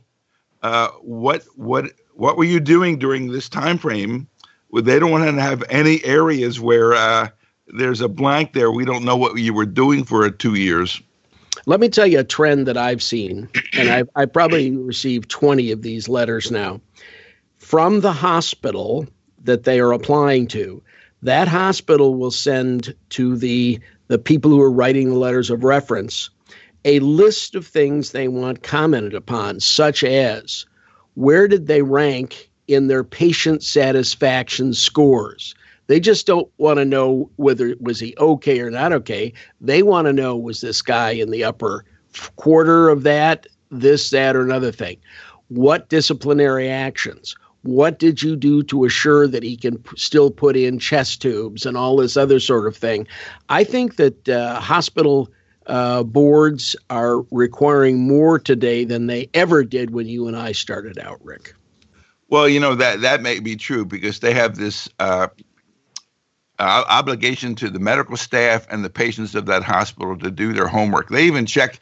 uh, 0.64 0.88
what 1.02 1.44
what 1.58 1.92
what 2.14 2.38
were 2.38 2.46
you 2.46 2.62
doing 2.62 3.00
during 3.00 3.34
this 3.34 3.50
time 3.50 3.78
frame? 3.78 4.30
They 4.74 4.98
don't 4.98 5.12
want 5.12 5.26
to 5.26 5.42
have 5.42 5.62
any 5.70 6.02
areas 6.06 6.62
where 6.62 6.94
uh, 6.94 7.28
there's 7.74 8.02
a 8.02 8.08
blank 8.08 8.54
there. 8.54 8.72
We 8.72 8.86
don't 8.86 9.06
know 9.06 9.18
what 9.18 9.38
you 9.38 9.54
were 9.54 9.66
doing 9.66 10.04
for 10.04 10.30
two 10.30 10.56
years. 10.56 11.02
Let 11.66 11.80
me 11.80 11.90
tell 11.90 12.08
you 12.08 12.20
a 12.20 12.24
trend 12.24 12.68
that 12.68 12.78
I've 12.78 13.04
seen, 13.04 13.50
and 13.74 13.90
I've, 13.90 14.10
I 14.16 14.26
probably 14.26 14.72
received 14.72 15.30
20 15.30 15.72
of 15.72 15.82
these 15.82 16.10
letters 16.10 16.50
now. 16.50 16.82
From 17.58 18.02
the 18.02 18.14
hospital 18.14 19.06
that 19.44 19.64
they 19.64 19.80
are 19.80 19.92
applying 19.92 20.48
to, 20.48 20.82
that 21.22 21.48
hospital 21.48 22.16
will 22.16 22.32
send 22.32 22.96
to 23.10 23.38
the, 23.38 23.80
the 24.08 24.18
people 24.18 24.50
who 24.50 24.62
are 24.62 24.72
writing 24.72 25.10
the 25.10 25.16
letters 25.16 25.50
of 25.50 25.64
reference 25.64 26.30
a 26.84 27.00
list 27.00 27.56
of 27.56 27.68
things 27.68 28.12
they 28.12 28.28
want 28.28 28.64
commented 28.64 29.14
upon, 29.14 29.60
such 29.60 30.04
as 30.04 30.66
where 31.14 31.48
did 31.48 31.68
they 31.68 31.82
rank 31.82 32.50
in 32.68 32.88
their 32.88 33.04
patient 33.04 33.64
satisfaction 33.64 34.74
scores? 34.74 35.54
They 35.92 36.00
just 36.00 36.26
don't 36.26 36.50
want 36.58 36.78
to 36.78 36.86
know 36.86 37.30
whether 37.36 37.76
was 37.82 38.00
he 38.00 38.16
okay 38.18 38.62
or 38.62 38.72
not 38.72 38.94
okay. 38.94 39.34
They 39.60 39.84
want 39.84 40.06
to 40.06 40.14
know 40.14 40.38
was 40.38 40.62
this 40.62 40.82
guy 40.82 41.12
in 41.12 41.32
the 41.32 41.44
upper 41.44 41.84
quarter 42.38 42.88
of 42.88 43.04
that, 43.04 43.46
this, 43.72 44.10
that, 44.12 44.38
or 44.38 44.42
another 44.42 44.72
thing. 44.72 45.00
What 45.50 45.90
disciplinary 45.90 46.70
actions? 46.70 47.36
what 47.64 48.00
did 48.00 48.24
you 48.24 48.36
do 48.36 48.64
to 48.64 48.86
assure 48.86 49.28
that 49.28 49.44
he 49.44 49.56
can 49.56 49.78
p- 49.78 49.98
still 49.98 50.32
put 50.32 50.56
in 50.56 50.80
chest 50.80 51.22
tubes 51.22 51.66
and 51.66 51.78
all 51.78 51.98
this 51.98 52.18
other 52.18 52.40
sort 52.40 52.68
of 52.68 52.76
thing? 52.76 53.06
I 53.50 53.64
think 53.64 53.98
that 53.98 54.30
uh, 54.30 54.60
hospital 54.60 55.30
uh, 55.68 56.04
boards 56.04 56.76
are 56.90 57.22
requiring 57.32 58.00
more 58.00 58.40
today 58.40 58.84
than 58.86 59.08
they 59.08 59.30
ever 59.34 59.64
did 59.64 59.92
when 59.92 60.08
you 60.08 60.28
and 60.28 60.36
I 60.36 60.54
started 60.54 60.98
out, 60.98 61.24
Rick. 61.24 61.54
Well, 62.30 62.48
you 62.48 62.60
know 62.62 62.76
that 62.76 63.02
that 63.02 63.22
may 63.22 63.42
be 63.42 63.58
true 63.58 63.86
because 63.86 64.22
they 64.22 64.34
have 64.34 64.56
this 64.56 64.88
uh, 65.00 65.28
uh, 66.62 66.86
obligation 66.90 67.56
to 67.56 67.72
the 67.72 67.80
medical 67.80 68.16
staff 68.16 68.68
and 68.70 68.86
the 68.86 68.90
patients 68.90 69.34
of 69.34 69.48
that 69.48 69.64
hospital 69.64 70.16
to 70.20 70.30
do 70.30 70.54
their 70.54 70.68
homework. 70.68 71.10
They 71.10 71.24
even 71.24 71.48
check 71.48 71.80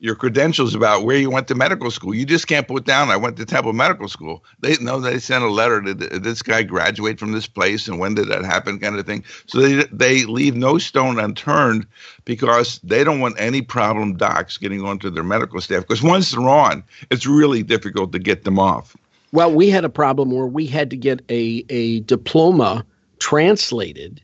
your 0.00 0.16
credentials 0.16 0.74
about 0.74 1.04
where 1.04 1.16
you 1.16 1.30
went 1.30 1.46
to 1.48 1.54
medical 1.54 1.92
school. 1.92 2.12
You 2.12 2.26
just 2.26 2.48
can't 2.48 2.66
put 2.66 2.84
down 2.84 3.08
I 3.08 3.16
went 3.16 3.36
to 3.36 3.46
Temple 3.46 3.72
Medical 3.72 4.08
School. 4.08 4.44
They 4.60 4.76
know 4.78 4.98
they 4.98 5.20
sent 5.20 5.44
a 5.44 5.48
letter 5.48 5.80
to 5.80 5.94
this 5.94 6.42
guy 6.42 6.64
graduate 6.64 7.20
from 7.20 7.32
this 7.32 7.46
place 7.46 7.86
and 7.86 8.00
when 8.00 8.16
did 8.16 8.28
that 8.28 8.44
happen 8.44 8.80
kind 8.80 8.98
of 8.98 9.06
thing. 9.06 9.22
So 9.46 9.60
they 9.60 9.84
they 9.92 10.24
leave 10.24 10.56
no 10.56 10.78
stone 10.78 11.20
unturned 11.20 11.86
because 12.24 12.80
they 12.82 13.04
don't 13.04 13.20
want 13.20 13.36
any 13.38 13.62
problem 13.62 14.16
docs 14.16 14.58
getting 14.58 14.84
onto 14.84 15.08
their 15.08 15.24
medical 15.24 15.60
staff 15.60 15.82
because 15.82 16.02
once 16.02 16.32
they're 16.32 16.48
on, 16.48 16.82
it's 17.12 17.26
really 17.26 17.62
difficult 17.62 18.10
to 18.10 18.18
get 18.18 18.42
them 18.42 18.58
off. 18.58 18.96
Well, 19.30 19.52
we 19.52 19.70
had 19.70 19.84
a 19.84 19.88
problem 19.88 20.32
where 20.32 20.46
we 20.46 20.66
had 20.66 20.90
to 20.90 20.96
get 20.96 21.22
a 21.30 21.64
a 21.70 22.00
diploma 22.00 22.84
translated 23.18 24.22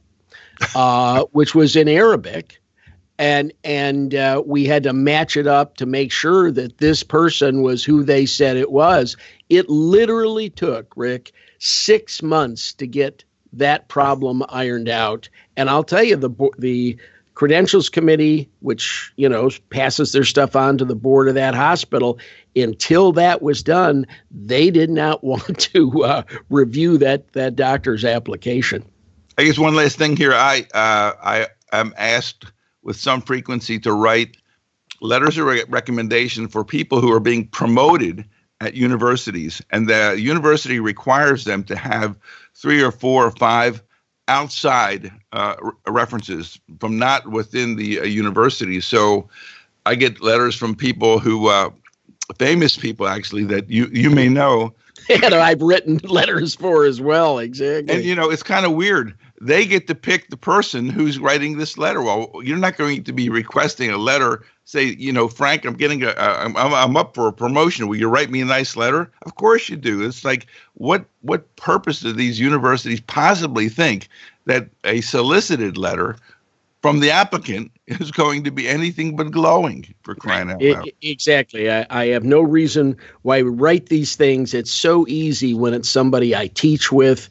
uh, 0.75 1.25
which 1.33 1.55
was 1.55 1.77
in 1.77 1.89
Arabic 1.89 2.63
and 3.19 3.53
and 3.63 4.15
uh, 4.15 4.43
we 4.45 4.65
had 4.65 4.83
to 4.83 4.93
match 4.93 5.37
it 5.37 5.47
up 5.47 5.77
to 5.77 5.87
make 5.87 6.11
sure 6.11 6.51
that 6.51 6.79
this 6.79 7.03
person 7.03 7.63
was 7.63 7.85
who 7.85 8.03
they 8.03 8.27
said 8.27 8.57
it 8.57 8.73
was. 8.73 9.17
It 9.49 9.69
literally 9.69 10.51
took 10.51 10.93
Rick 10.97 11.33
six 11.59 12.23
months 12.23 12.73
to 12.75 12.87
get 12.87 13.25
that 13.53 13.89
problem 13.89 14.43
ironed 14.49 14.89
out. 14.89 15.29
And 15.57 15.71
I'll 15.71 15.85
tell 15.85 16.03
you, 16.03 16.17
the 16.17 16.31
the 16.59 16.97
credentials 17.35 17.89
committee, 17.89 18.49
which 18.61 19.13
you 19.17 19.29
know 19.29 19.51
passes 19.71 20.13
their 20.13 20.25
stuff 20.25 20.57
on 20.57 20.79
to 20.79 20.85
the 20.85 20.95
board 20.95 21.29
of 21.29 21.35
that 21.35 21.55
hospital, 21.55 22.19
until 22.57 23.13
that 23.13 23.43
was 23.43 23.63
done, 23.63 24.07
they 24.31 24.71
did 24.71 24.91
not 24.91 25.23
want 25.25 25.59
to 25.59 26.05
uh, 26.05 26.23
review 26.51 26.99
that 26.99 27.33
that 27.33 27.57
doctor's 27.57 28.05
application. 28.05 28.85
I 29.39 29.45
guess 29.45 29.59
one 29.59 29.75
last 29.75 29.97
thing 29.97 30.17
here. 30.17 30.33
I 30.35 30.67
uh, 30.75 31.13
I 31.23 31.47
am 31.73 31.95
asked 31.97 32.47
with 32.83 32.97
some 32.97 33.23
frequency 33.23 33.79
to 33.81 33.93
write 33.93 34.37
letters 35.01 35.39
of 35.39 35.47
re- 35.47 35.65
recommendation 35.69 36.49
for 36.49 36.65
people 36.65 37.01
who 37.01 37.13
are 37.13 37.21
being 37.21 37.47
promoted 37.49 38.25
at 38.61 38.75
universities, 38.75 39.61
and 39.71 39.89
the 39.89 40.17
university 40.21 40.79
requires 40.79 41.45
them 41.45 41.65
to 41.65 41.77
have 41.77 42.17
three 42.55 42.83
or 42.83 42.93
four 42.93 43.27
or 43.27 43.31
five 43.33 43.83
outside 44.33 45.13
uh, 45.33 45.57
references 45.87 46.59
from 46.81 46.99
not 46.99 47.29
within 47.29 47.77
the 47.77 48.01
uh, 48.01 48.05
university. 48.05 48.81
So 48.81 49.29
I 49.85 49.95
get 49.95 50.23
letters 50.23 50.57
from 50.57 50.75
people 50.75 51.19
who, 51.19 51.49
uh, 51.49 51.71
famous 52.39 52.77
people 52.77 53.07
actually, 53.07 53.45
that 53.45 53.69
you 53.71 53.89
you 53.93 54.09
may 54.11 54.29
know. 54.29 54.75
and 55.09 55.35
I've 55.35 55.61
written 55.61 55.99
letters 55.99 56.55
for 56.55 56.85
as 56.85 57.01
well. 57.01 57.39
Exactly. 57.39 57.95
And 57.95 58.05
you 58.05 58.15
know, 58.15 58.31
it's 58.31 58.43
kind 58.43 58.65
of 58.65 58.73
weird 58.73 59.15
they 59.43 59.67
get 59.67 59.89
to 59.89 59.95
pick 59.95 60.31
the 60.31 60.37
person 60.37 60.89
who's 60.89 61.19
writing 61.19 61.59
this 61.59 61.77
letter. 61.77 62.01
Well, 62.01 62.31
you're 62.45 62.59
not 62.59 62.77
going 62.77 63.03
to 63.03 63.13
be 63.13 63.29
requesting 63.29 63.91
a 63.91 63.99
letter. 63.99 64.45
Say, 64.65 64.85
you 64.85 65.13
know, 65.13 65.29
Frank, 65.29 65.65
I'm 65.65 65.75
getting 65.75 66.03
a, 66.05 66.15
I'm, 66.17 66.57
I'm 66.57 66.97
up 66.97 67.15
for 67.15 67.29
a 67.29 67.33
promotion. 67.33 67.89
Will 67.89 67.97
you 67.97 68.09
write 68.09 68.31
me 68.31 68.41
a 68.41 68.45
nice 68.45 68.77
letter? 68.77 69.11
Of 69.23 69.35
course 69.35 69.69
you 69.69 69.77
do. 69.77 70.03
It's 70.03 70.25
like, 70.25 70.47
what 70.75 71.05
what 71.23 71.55
purpose 71.57 72.01
do 72.01 72.13
these 72.13 72.39
universities 72.39 73.01
possibly 73.01 73.69
think 73.69 74.09
that 74.47 74.69
a 74.85 75.01
solicited 75.01 75.77
letter 75.77 76.17
from 76.83 76.99
the 76.99 77.11
applicant 77.11 77.71
is 77.87 78.11
going 78.11 78.45
to 78.45 78.51
be 78.51 78.69
anything 78.69 79.17
but 79.17 79.31
glowing 79.31 79.87
for 80.03 80.15
crying 80.15 80.51
out 80.51 80.63
loud. 80.63 80.91
Exactly. 81.01 81.71
I, 81.71 81.87
I, 81.91 82.07
have 82.07 82.25
no 82.25 82.41
reason 82.41 82.97
why 83.23 83.43
we 83.43 83.51
write 83.51 83.87
these 83.87 84.17
things. 84.17 84.53
It's 84.53 84.73
so 84.73 85.07
easy 85.09 85.55
when 85.55 85.75
it's 85.75 85.89
somebody 85.89 86.35
I 86.35 86.49
teach 86.49 86.91
with 86.91 87.29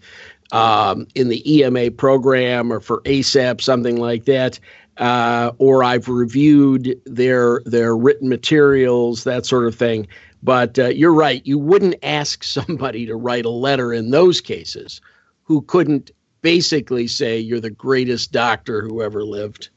um, 0.51 1.08
in 1.15 1.27
the 1.27 1.60
EMA 1.60 1.91
program 1.91 2.71
or 2.71 2.79
for 2.79 3.01
ASAP, 3.01 3.62
something 3.62 3.97
like 3.97 4.25
that. 4.25 4.60
Uh, 5.01 5.51
or 5.57 5.83
I've 5.83 6.07
reviewed 6.07 6.95
their 7.05 7.61
their 7.65 7.97
written 7.97 8.29
materials, 8.29 9.23
that 9.23 9.45
sort 9.45 9.65
of 9.65 9.75
thing. 9.75 10.07
But 10.43 10.77
uh, 10.79 10.87
you're 10.87 11.13
right. 11.13 11.45
You 11.45 11.57
wouldn't 11.57 11.95
ask 12.03 12.43
somebody 12.45 13.05
to 13.07 13.15
write 13.15 13.45
a 13.45 13.49
letter 13.49 13.93
in 13.93 14.11
those 14.11 14.39
cases 14.39 15.01
who 15.43 15.63
couldn't 15.63 16.11
basically 16.41 17.07
say 17.07 17.39
you're 17.39 17.59
the 17.59 17.69
greatest 17.69 18.31
doctor 18.31 18.81
who 18.81 19.01
ever 19.01 19.23
lived. 19.23 19.69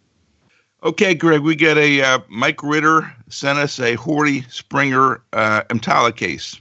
Okay, 0.82 1.14
Greg, 1.14 1.40
we 1.40 1.56
get 1.56 1.78
a 1.78 2.02
uh, 2.02 2.18
Mike 2.28 2.62
Ritter 2.62 3.10
sent 3.30 3.58
us 3.58 3.78
a 3.78 3.96
Horty 3.96 4.50
Springer 4.52 5.22
uh, 5.32 5.62
EMTALA 5.70 6.14
case. 6.14 6.60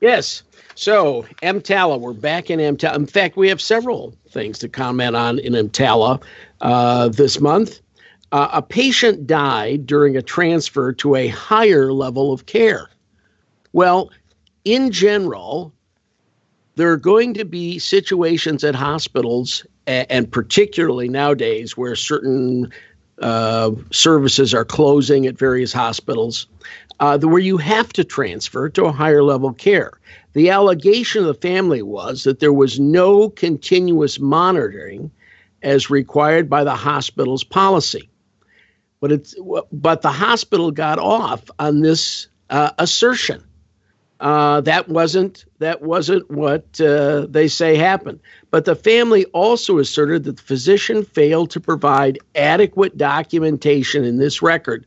Yes. 0.00 0.42
So, 0.74 1.26
EMTALA, 1.42 2.00
we're 2.00 2.12
back 2.12 2.50
in 2.50 2.58
EMTALA. 2.58 2.96
In 2.96 3.06
fact, 3.06 3.36
we 3.36 3.48
have 3.48 3.60
several 3.60 4.16
things 4.30 4.58
to 4.60 4.68
comment 4.68 5.14
on 5.14 5.38
in 5.38 5.52
EMTALA 5.52 6.20
uh, 6.62 7.08
this 7.10 7.40
month. 7.40 7.80
Uh, 8.32 8.48
a 8.52 8.62
patient 8.62 9.26
died 9.26 9.86
during 9.86 10.16
a 10.16 10.22
transfer 10.22 10.92
to 10.92 11.16
a 11.16 11.28
higher 11.28 11.92
level 11.92 12.32
of 12.32 12.46
care. 12.46 12.88
Well, 13.72 14.10
in 14.64 14.92
general, 14.92 15.72
there 16.76 16.92
are 16.92 16.96
going 16.96 17.34
to 17.34 17.44
be 17.44 17.78
situations 17.78 18.62
at 18.62 18.74
hospitals, 18.74 19.66
and 19.86 20.30
particularly 20.30 21.08
nowadays, 21.08 21.76
where 21.76 21.96
certain 21.96 22.72
uh, 23.20 23.72
services 23.90 24.54
are 24.54 24.64
closing 24.64 25.26
at 25.26 25.36
various 25.36 25.72
hospitals, 25.72 26.46
uh, 27.00 27.18
where 27.18 27.40
you 27.40 27.56
have 27.56 27.92
to 27.94 28.04
transfer 28.04 28.68
to 28.68 28.84
a 28.84 28.92
higher 28.92 29.22
level 29.22 29.52
care. 29.52 29.98
The 30.32 30.50
allegation 30.50 31.22
of 31.22 31.26
the 31.26 31.34
family 31.34 31.82
was 31.82 32.24
that 32.24 32.38
there 32.38 32.52
was 32.52 32.78
no 32.78 33.28
continuous 33.30 34.20
monitoring 34.20 35.10
as 35.62 35.90
required 35.90 36.48
by 36.48 36.64
the 36.64 36.76
hospital's 36.76 37.44
policy. 37.44 38.08
But 39.00 39.12
it's 39.12 39.34
but 39.72 40.02
the 40.02 40.12
hospital 40.12 40.70
got 40.70 40.98
off 40.98 41.50
on 41.58 41.80
this 41.80 42.28
uh, 42.50 42.70
assertion. 42.78 43.42
Uh, 44.20 44.60
that 44.60 44.86
wasn't 44.88 45.46
that 45.60 45.80
wasn't 45.80 46.30
what 46.30 46.78
uh, 46.80 47.26
they 47.26 47.48
say 47.48 47.76
happened. 47.76 48.20
But 48.50 48.66
the 48.66 48.76
family 48.76 49.24
also 49.26 49.78
asserted 49.78 50.24
that 50.24 50.36
the 50.36 50.42
physician 50.42 51.04
failed 51.04 51.50
to 51.50 51.60
provide 51.60 52.18
adequate 52.34 52.98
documentation 52.98 54.04
in 54.04 54.18
this 54.18 54.42
record. 54.42 54.84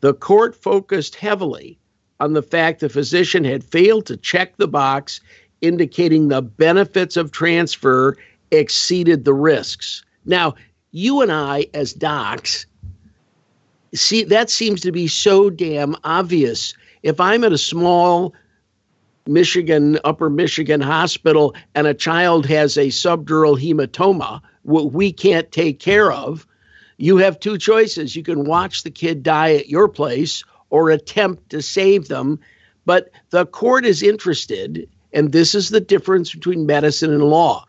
The 0.00 0.14
court 0.14 0.54
focused 0.54 1.16
heavily 1.16 1.78
on 2.20 2.34
the 2.34 2.42
fact 2.42 2.80
the 2.80 2.88
physician 2.88 3.44
had 3.44 3.64
failed 3.64 4.06
to 4.06 4.16
check 4.16 4.56
the 4.56 4.68
box 4.68 5.20
indicating 5.60 6.28
the 6.28 6.42
benefits 6.42 7.16
of 7.16 7.32
transfer 7.32 8.16
exceeded 8.50 9.24
the 9.24 9.34
risks. 9.34 10.04
Now, 10.24 10.54
you 10.92 11.22
and 11.22 11.32
I, 11.32 11.66
as 11.74 11.92
docs, 11.92 12.66
see 13.96 14.24
that 14.24 14.50
seems 14.50 14.80
to 14.82 14.92
be 14.92 15.08
so 15.08 15.50
damn 15.50 15.96
obvious. 16.04 16.74
If 17.02 17.20
I'm 17.20 17.44
at 17.44 17.52
a 17.52 17.58
small 17.58 18.34
Michigan, 19.26 19.98
Upper 20.04 20.30
Michigan 20.30 20.80
hospital 20.80 21.54
and 21.74 21.86
a 21.86 21.94
child 21.94 22.46
has 22.46 22.76
a 22.76 22.86
subdural 22.86 23.60
hematoma, 23.60 24.40
what 24.62 24.92
we 24.92 25.12
can't 25.12 25.50
take 25.50 25.80
care 25.80 26.12
of, 26.12 26.46
you 26.98 27.16
have 27.18 27.38
two 27.38 27.58
choices. 27.58 28.16
You 28.16 28.22
can 28.22 28.44
watch 28.44 28.82
the 28.82 28.90
kid 28.90 29.22
die 29.22 29.54
at 29.54 29.68
your 29.68 29.88
place 29.88 30.44
or 30.70 30.90
attempt 30.90 31.50
to 31.50 31.62
save 31.62 32.08
them. 32.08 32.38
But 32.84 33.10
the 33.30 33.46
court 33.46 33.84
is 33.84 34.02
interested, 34.02 34.88
and 35.12 35.32
this 35.32 35.54
is 35.54 35.70
the 35.70 35.80
difference 35.80 36.32
between 36.32 36.66
medicine 36.66 37.12
and 37.12 37.24
law. 37.24 37.66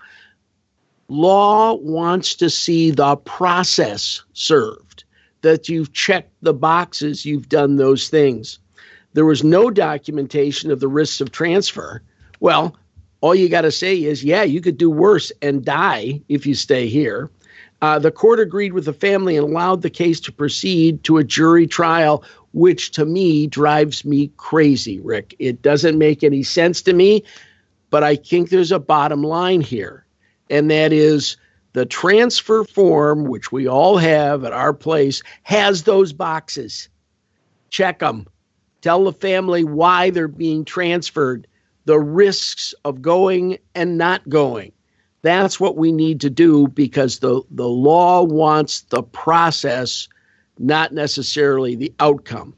Law 1.09 1.73
wants 1.75 2.35
to 2.35 2.49
see 2.49 2.91
the 2.91 3.15
process 3.15 4.23
served, 4.33 4.86
that 5.41 5.69
you've 5.69 5.93
checked 5.93 6.31
the 6.41 6.53
boxes, 6.53 7.25
you've 7.25 7.49
done 7.49 7.75
those 7.75 8.09
things. 8.09 8.59
There 9.13 9.25
was 9.25 9.43
no 9.43 9.69
documentation 9.71 10.71
of 10.71 10.79
the 10.79 10.87
risks 10.87 11.21
of 11.21 11.31
transfer. 11.31 12.01
Well, 12.39 12.75
all 13.21 13.33
you 13.33 13.49
got 13.49 13.61
to 13.61 13.71
say 13.71 14.03
is, 14.03 14.23
yeah, 14.23 14.43
you 14.43 14.61
could 14.61 14.77
do 14.77 14.89
worse 14.89 15.31
and 15.41 15.65
die 15.65 16.21
if 16.29 16.45
you 16.45 16.53
stay 16.53 16.87
here. 16.87 17.29
Uh, 17.81 17.99
the 17.99 18.11
court 18.11 18.39
agreed 18.39 18.73
with 18.73 18.85
the 18.85 18.93
family 18.93 19.37
and 19.37 19.47
allowed 19.47 19.81
the 19.81 19.89
case 19.89 20.19
to 20.19 20.31
proceed 20.31 21.03
to 21.03 21.17
a 21.17 21.23
jury 21.23 21.67
trial 21.67 22.23
which 22.53 22.91
to 22.91 23.05
me 23.05 23.45
drives 23.45 24.03
me 24.03 24.31
crazy, 24.37 24.99
Rick. 24.99 25.35
It 25.37 25.61
doesn't 25.61 25.97
make 25.97 26.23
any 26.23 26.41
sense 26.41 26.81
to 26.83 26.93
me, 26.93 27.23
but 27.91 28.03
I 28.03 28.15
think 28.15 28.49
there's 28.49 28.71
a 28.71 28.79
bottom 28.79 29.23
line 29.23 29.61
here, 29.61 30.05
and 30.49 30.71
that 30.71 30.91
is 30.91 31.37
the 31.73 31.85
transfer 31.85 32.63
form, 32.63 33.25
which 33.25 33.51
we 33.51 33.67
all 33.67 33.97
have 33.97 34.43
at 34.43 34.53
our 34.53 34.73
place, 34.73 35.21
has 35.43 35.83
those 35.83 36.13
boxes. 36.13 36.89
Check 37.69 37.99
them. 37.99 38.25
Tell 38.81 39.03
the 39.03 39.13
family 39.13 39.63
why 39.63 40.09
they're 40.09 40.27
being 40.27 40.65
transferred. 40.65 41.47
the 41.87 41.99
risks 41.99 42.73
of 42.83 43.01
going 43.01 43.57
and 43.73 43.97
not 43.97 44.27
going. 44.27 44.73
That's 45.21 45.59
what 45.59 45.77
we 45.77 45.91
need 45.91 46.21
to 46.21 46.29
do 46.29 46.67
because 46.67 47.19
the, 47.19 47.41
the 47.49 47.67
law 47.67 48.23
wants 48.23 48.81
the 48.81 49.01
process, 49.01 50.07
not 50.59 50.93
necessarily 50.93 51.75
the 51.75 51.93
outcome. 51.99 52.53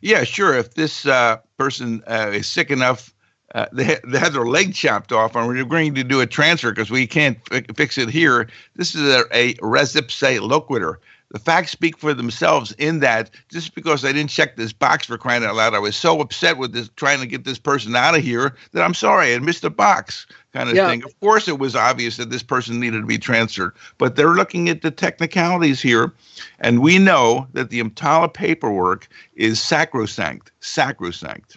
Yeah, 0.00 0.22
sure. 0.22 0.54
If 0.54 0.74
this 0.74 1.04
uh, 1.04 1.38
person 1.58 2.02
uh, 2.06 2.30
is 2.32 2.46
sick 2.46 2.70
enough, 2.70 3.12
uh, 3.54 3.66
they, 3.72 3.98
they 4.06 4.18
had 4.18 4.32
their 4.32 4.46
leg 4.46 4.74
chopped 4.74 5.12
off, 5.12 5.36
and 5.36 5.46
we're 5.46 5.60
agreeing 5.60 5.94
to 5.94 6.04
do 6.04 6.20
a 6.20 6.26
transfer 6.26 6.70
because 6.70 6.90
we 6.90 7.06
can't 7.06 7.38
f- 7.50 7.64
fix 7.76 7.98
it 7.98 8.08
here. 8.08 8.48
This 8.76 8.94
is 8.94 9.02
a, 9.02 9.24
a 9.32 9.54
res 9.60 9.94
ipsa 9.94 10.40
loquitur. 10.40 10.96
The 11.32 11.38
facts 11.38 11.72
speak 11.72 11.96
for 11.96 12.12
themselves 12.12 12.72
in 12.72 13.00
that 13.00 13.30
just 13.50 13.74
because 13.74 14.04
I 14.04 14.12
didn't 14.12 14.28
check 14.28 14.56
this 14.56 14.74
box 14.74 15.06
for 15.06 15.16
crying 15.16 15.42
out 15.42 15.54
loud, 15.54 15.74
I 15.74 15.78
was 15.78 15.96
so 15.96 16.20
upset 16.20 16.58
with 16.58 16.74
this 16.74 16.90
trying 16.96 17.20
to 17.20 17.26
get 17.26 17.44
this 17.44 17.58
person 17.58 17.96
out 17.96 18.14
of 18.14 18.22
here 18.22 18.54
that 18.72 18.82
I'm 18.82 18.92
sorry 18.92 19.34
I 19.34 19.38
missed 19.38 19.62
the 19.62 19.70
box 19.70 20.26
kind 20.52 20.68
of 20.68 20.76
yeah. 20.76 20.88
thing. 20.88 21.02
Of 21.04 21.18
course, 21.20 21.48
it 21.48 21.58
was 21.58 21.74
obvious 21.74 22.18
that 22.18 22.28
this 22.28 22.42
person 22.42 22.78
needed 22.78 23.00
to 23.00 23.06
be 23.06 23.16
transferred, 23.16 23.74
but 23.96 24.14
they're 24.14 24.34
looking 24.34 24.68
at 24.68 24.82
the 24.82 24.90
technicalities 24.90 25.80
here, 25.80 26.12
and 26.60 26.82
we 26.82 26.98
know 26.98 27.46
that 27.54 27.70
the 27.70 27.80
EMTALA 27.80 28.34
paperwork 28.34 29.08
is 29.34 29.60
sacrosanct, 29.60 30.52
sacrosanct. 30.60 31.56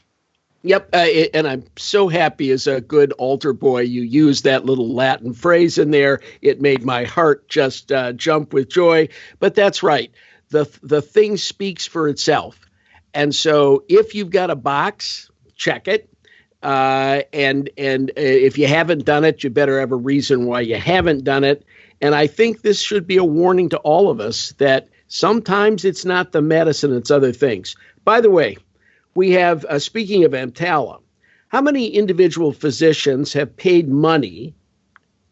Yep, 0.65 0.89
uh, 0.95 1.05
it, 1.07 1.31
and 1.35 1.47
I'm 1.47 1.63
so 1.77 2.07
happy 2.07 2.49
as 2.49 2.65
a 2.65 2.81
good 2.81 3.11
altar 3.13 3.53
boy 3.53 3.81
you 3.81 4.01
used 4.01 4.45
that 4.45 4.65
little 4.65 4.95
Latin 4.95 5.31
phrase 5.31 5.77
in 5.77 5.91
there. 5.91 6.21
It 6.41 6.59
made 6.59 6.83
my 6.83 7.03
heart 7.03 7.47
just 7.47 7.91
uh, 7.91 8.13
jump 8.13 8.51
with 8.51 8.67
joy. 8.69 9.09
But 9.39 9.53
that's 9.53 9.83
right. 9.83 10.11
The 10.49 10.65
the 10.81 11.03
thing 11.03 11.37
speaks 11.37 11.85
for 11.85 12.09
itself. 12.09 12.59
And 13.13 13.33
so 13.33 13.83
if 13.87 14.15
you've 14.15 14.31
got 14.31 14.49
a 14.49 14.55
box, 14.55 15.29
check 15.55 15.87
it. 15.87 16.09
Uh, 16.63 17.21
and 17.31 17.69
and 17.77 18.09
uh, 18.09 18.13
if 18.21 18.57
you 18.57 18.65
haven't 18.65 19.05
done 19.05 19.23
it, 19.23 19.43
you 19.43 19.51
better 19.51 19.79
have 19.79 19.91
a 19.91 19.95
reason 19.95 20.47
why 20.47 20.61
you 20.61 20.77
haven't 20.77 21.23
done 21.23 21.43
it. 21.43 21.63
And 22.01 22.15
I 22.15 22.25
think 22.25 22.63
this 22.63 22.81
should 22.81 23.05
be 23.05 23.17
a 23.17 23.23
warning 23.23 23.69
to 23.69 23.77
all 23.77 24.09
of 24.09 24.19
us 24.19 24.53
that 24.57 24.89
sometimes 25.09 25.85
it's 25.85 26.05
not 26.05 26.31
the 26.31 26.41
medicine; 26.41 26.91
it's 26.91 27.11
other 27.11 27.33
things. 27.33 27.75
By 28.03 28.19
the 28.19 28.31
way, 28.31 28.57
we 29.15 29.31
have 29.31 29.65
uh, 29.65 29.79
speaking 29.79 30.23
of 30.23 30.31
EMTALA, 30.31 31.01
how 31.47 31.61
many 31.61 31.87
individual 31.87 32.51
physicians 32.51 33.33
have 33.33 33.55
paid 33.55 33.89
money? 33.89 34.55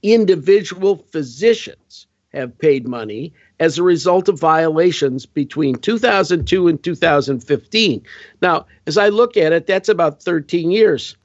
Individual 0.02 1.06
physicians 1.12 2.08
have 2.34 2.58
paid 2.58 2.88
money 2.88 3.34
as 3.60 3.78
a 3.78 3.84
result 3.84 4.28
of 4.28 4.40
violations 4.40 5.26
between 5.26 5.76
2002 5.76 6.68
and 6.68 6.84
2015. 6.84 8.04
Now, 8.42 8.66
as 8.88 8.98
I 8.98 9.10
look 9.10 9.38
at 9.38 9.54
it, 9.54 9.68
that's 9.68 9.90
about 9.90 10.24
13 10.24 10.72
years 10.72 11.16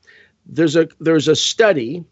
there's 0.48 0.76
a 0.76 0.88
there's 0.98 1.28
a 1.28 1.36
study 1.36 2.04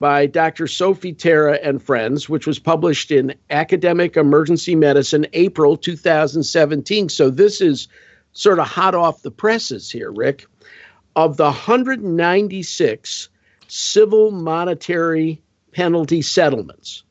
by 0.00 0.26
Dr. 0.26 0.66
Sophie 0.66 1.14
Terp 1.14 1.58
and 1.62 1.82
friends, 1.82 2.28
which 2.28 2.46
was 2.46 2.58
published 2.58 3.10
in 3.10 3.34
Academic 3.50 4.16
Emergency 4.16 4.76
Medicine, 4.76 5.26
April 5.32 5.76
2017. 5.76 7.08
So 7.08 7.30
this 7.30 7.60
is 7.60 7.88
sort 8.32 8.58
of 8.58 8.66
hot 8.66 8.94
off 8.94 9.22
the 9.22 9.30
presses 9.30 9.90
here, 9.90 10.10
Rick. 10.10 10.46
Of 11.16 11.36
the 11.36 11.44
196 11.44 13.28
civil 13.66 14.30
monetary 14.30 15.42
penalty 15.72 16.22
settlements, 16.22 17.02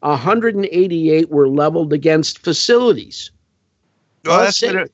188 0.00 1.30
were 1.30 1.48
leveled 1.48 1.92
against 1.92 2.40
facilities. 2.40 3.30
Well, 4.24 4.40
that's, 4.40 4.62
what, 4.62 4.90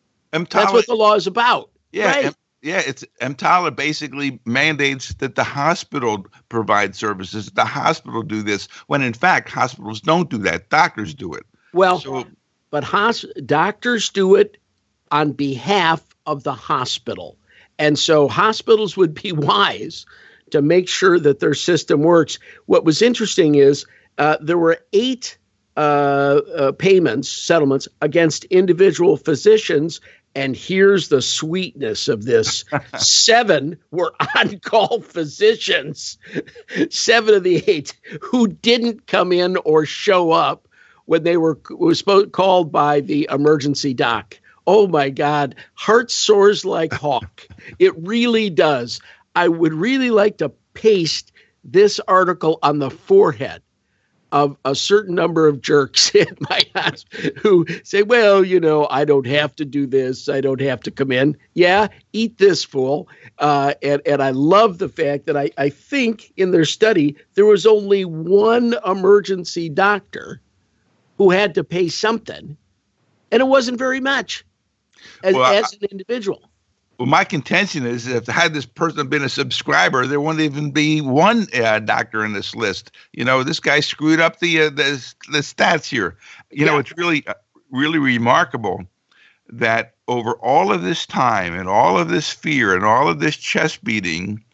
that's 0.51 0.73
what 0.73 0.87
the 0.87 0.95
law 0.95 1.15
is 1.15 1.27
about. 1.27 1.71
Yeah, 1.91 2.13
right? 2.13 2.35
Yeah, 2.63 2.81
it's 2.87 3.05
EMTALA 3.21 3.75
basically 3.75 4.39
mandates 4.45 5.15
that 5.15 5.35
the 5.35 5.43
hospital 5.43 6.27
provide 6.49 6.95
services. 6.95 7.51
The 7.51 7.65
hospital 7.65 8.23
do 8.23 8.41
this 8.41 8.69
when 8.87 9.03
in 9.03 9.15
fact 9.15 9.51
hospitals 9.51 10.01
don't 10.01 10.31
do 10.31 10.39
that. 10.39 10.71
Doctors 10.71 11.13
do 11.13 11.35
it. 11.35 11.45
Well, 11.73 11.99
so, 11.99 12.25
but 12.71 12.85
hos- 12.85 13.27
doctors 13.45 14.11
do 14.11 14.37
it 14.37 14.59
on 15.13 15.33
behalf 15.33 16.03
of 16.27 16.43
the 16.43 16.55
hospital. 16.55 17.37
And 17.79 17.99
so 17.99 18.27
hospitals 18.27 18.97
would 18.97 19.15
be 19.15 19.33
wise 19.33 20.07
to 20.51 20.61
make 20.61 20.89
sure 20.89 21.19
that 21.21 21.39
their 21.39 21.55
system 21.55 22.01
works. 22.01 22.39
What 22.67 22.85
was 22.85 23.01
interesting 23.01 23.55
is 23.55 23.87
uh, 24.19 24.39
there 24.41 24.59
were 24.59 24.81
eight 24.93 25.39
uh, 25.77 25.81
uh, 25.81 26.73
payments, 26.73 27.31
settlements 27.31 27.89
against 28.01 28.45
individual 28.47 29.17
physicians 29.17 30.01
and 30.35 30.57
here's 30.57 31.09
the 31.09 31.23
sweetness 31.23 32.09
of 32.09 32.25
this 32.25 32.65
seven 32.97 33.79
were 33.91 34.15
on 34.37 34.59
call 34.61 35.01
physicians, 35.01 36.19
seven 36.91 37.35
of 37.35 37.43
the 37.43 37.63
eight 37.67 37.95
who 38.21 38.49
didn't 38.49 39.07
come 39.07 39.33
in 39.33 39.57
or 39.59 39.85
show 39.85 40.31
up 40.33 40.69
when 41.05 41.23
they 41.23 41.37
were 41.37 41.59
was 41.71 42.03
called 42.33 42.73
by 42.73 43.01
the 43.01 43.29
emergency 43.31 43.93
doc. 43.93 44.39
Oh 44.67 44.87
my 44.87 45.11
God, 45.11 45.55
heart 45.75 46.11
soars 46.11 46.65
like 46.65 46.93
hawk. 46.93 47.47
It 47.79 47.97
really 47.97 48.51
does. 48.51 49.01
I 49.35 49.49
would 49.49 49.75
really 49.75 50.11
like 50.11 50.39
to 50.39 50.51
paste 50.75 51.33
this 51.65 52.01
article 52.07 52.59
on 52.63 52.79
the 52.79 52.91
forehead 52.91 53.63
of 54.33 54.57
a 54.65 54.75
certain 54.75 55.15
number 55.15 55.47
of 55.47 55.61
jerks 55.61 56.11
in 56.15 56.37
my 56.49 56.63
house 56.75 57.05
who 57.41 57.67
say, 57.85 58.03
well, 58.03 58.43
you 58.43 58.59
know, 58.59 58.89
I 58.91 59.05
don't 59.05 59.27
have 59.27 59.55
to 59.57 59.65
do 59.65 59.87
this. 59.87 60.29
I 60.29 60.41
don't 60.41 60.61
have 60.61 60.81
to 60.81 60.91
come 60.91 61.13
in. 61.13 61.37
Yeah, 61.55 61.89
eat 62.13 62.39
this, 62.39 62.65
fool. 62.65 63.09
Uh, 63.39 63.75
and, 63.83 64.01
and 64.07 64.23
I 64.23 64.31
love 64.31 64.79
the 64.79 64.89
fact 64.89 65.27
that 65.27 65.37
I, 65.37 65.51
I 65.59 65.69
think 65.69 66.33
in 66.37 66.51
their 66.51 66.65
study, 66.65 67.17
there 67.35 67.45
was 67.45 67.67
only 67.67 68.05
one 68.05 68.75
emergency 68.87 69.69
doctor 69.69 70.41
who 71.19 71.31
had 71.31 71.55
to 71.55 71.63
pay 71.63 71.89
something, 71.89 72.57
and 73.31 73.41
it 73.41 73.47
wasn't 73.47 73.79
very 73.79 74.01
much 74.01 74.45
as, 75.23 75.35
well, 75.35 75.53
as 75.53 75.73
an 75.75 75.89
individual. 75.91 76.43
Well, 76.99 77.09
my 77.09 77.25
contention 77.25 77.87
is 77.87 78.07
if 78.07 78.27
had 78.27 78.55
this 78.55 78.67
person 78.67 79.09
been 79.09 79.25
a 79.25 79.29
subscriber, 79.29 80.07
there 80.07 80.21
wouldn't 80.21 80.43
even 80.43 80.71
be 80.71 81.01
one 81.01 81.47
uh, 81.55 81.81
doctor 81.81 82.25
in 82.25 82.33
this 82.33 82.55
list. 82.55 82.93
You 83.13 83.25
know, 83.25 83.43
this 83.43 83.61
guy 83.61 83.81
screwed 83.81 84.21
up 84.21 84.39
the 84.39 84.63
uh, 84.63 84.71
the, 84.71 85.15
the 85.31 85.39
stats 85.39 85.89
here. 85.89 86.17
You 86.51 86.67
yeah. 86.67 86.73
know, 86.73 86.79
it's 86.79 86.97
really 86.97 87.27
uh, 87.27 87.35
really 87.71 87.99
remarkable 87.99 88.85
that 89.49 89.95
over 90.07 90.35
all 90.35 90.73
of 90.73 90.83
this 90.83 91.07
time 91.07 91.55
and 91.55 91.69
all 91.69 91.99
of 91.99 92.09
this 92.09 92.31
fear 92.31 92.75
and 92.75 92.85
all 92.85 93.09
of 93.09 93.21
this 93.21 93.37
chest 93.37 93.83
beating, 93.83 94.45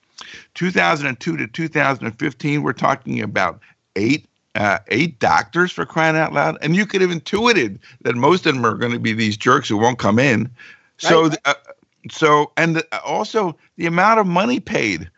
2002 0.54 1.36
to 1.36 1.46
2015, 1.46 2.62
we're 2.62 2.72
talking 2.72 3.20
about 3.20 3.60
eight 3.96 4.27
uh, 4.58 4.78
eight 4.88 5.18
doctors 5.18 5.72
for 5.72 5.86
crying 5.86 6.16
out 6.16 6.34
loud, 6.34 6.58
and 6.60 6.76
you 6.76 6.84
could 6.84 7.00
have 7.00 7.10
intuited 7.10 7.78
that 8.02 8.14
most 8.14 8.44
of 8.44 8.54
them 8.54 8.66
are 8.66 8.74
going 8.74 8.92
to 8.92 8.98
be 8.98 9.14
these 9.14 9.36
jerks 9.36 9.68
who 9.68 9.78
won't 9.78 9.98
come 9.98 10.18
in. 10.18 10.50
So, 10.98 11.28
right. 11.28 11.38
uh, 11.46 11.54
so 12.10 12.52
and 12.56 12.76
the, 12.76 13.02
also 13.02 13.56
the 13.76 13.86
amount 13.86 14.20
of 14.20 14.26
money 14.26 14.60
paid 14.60 15.10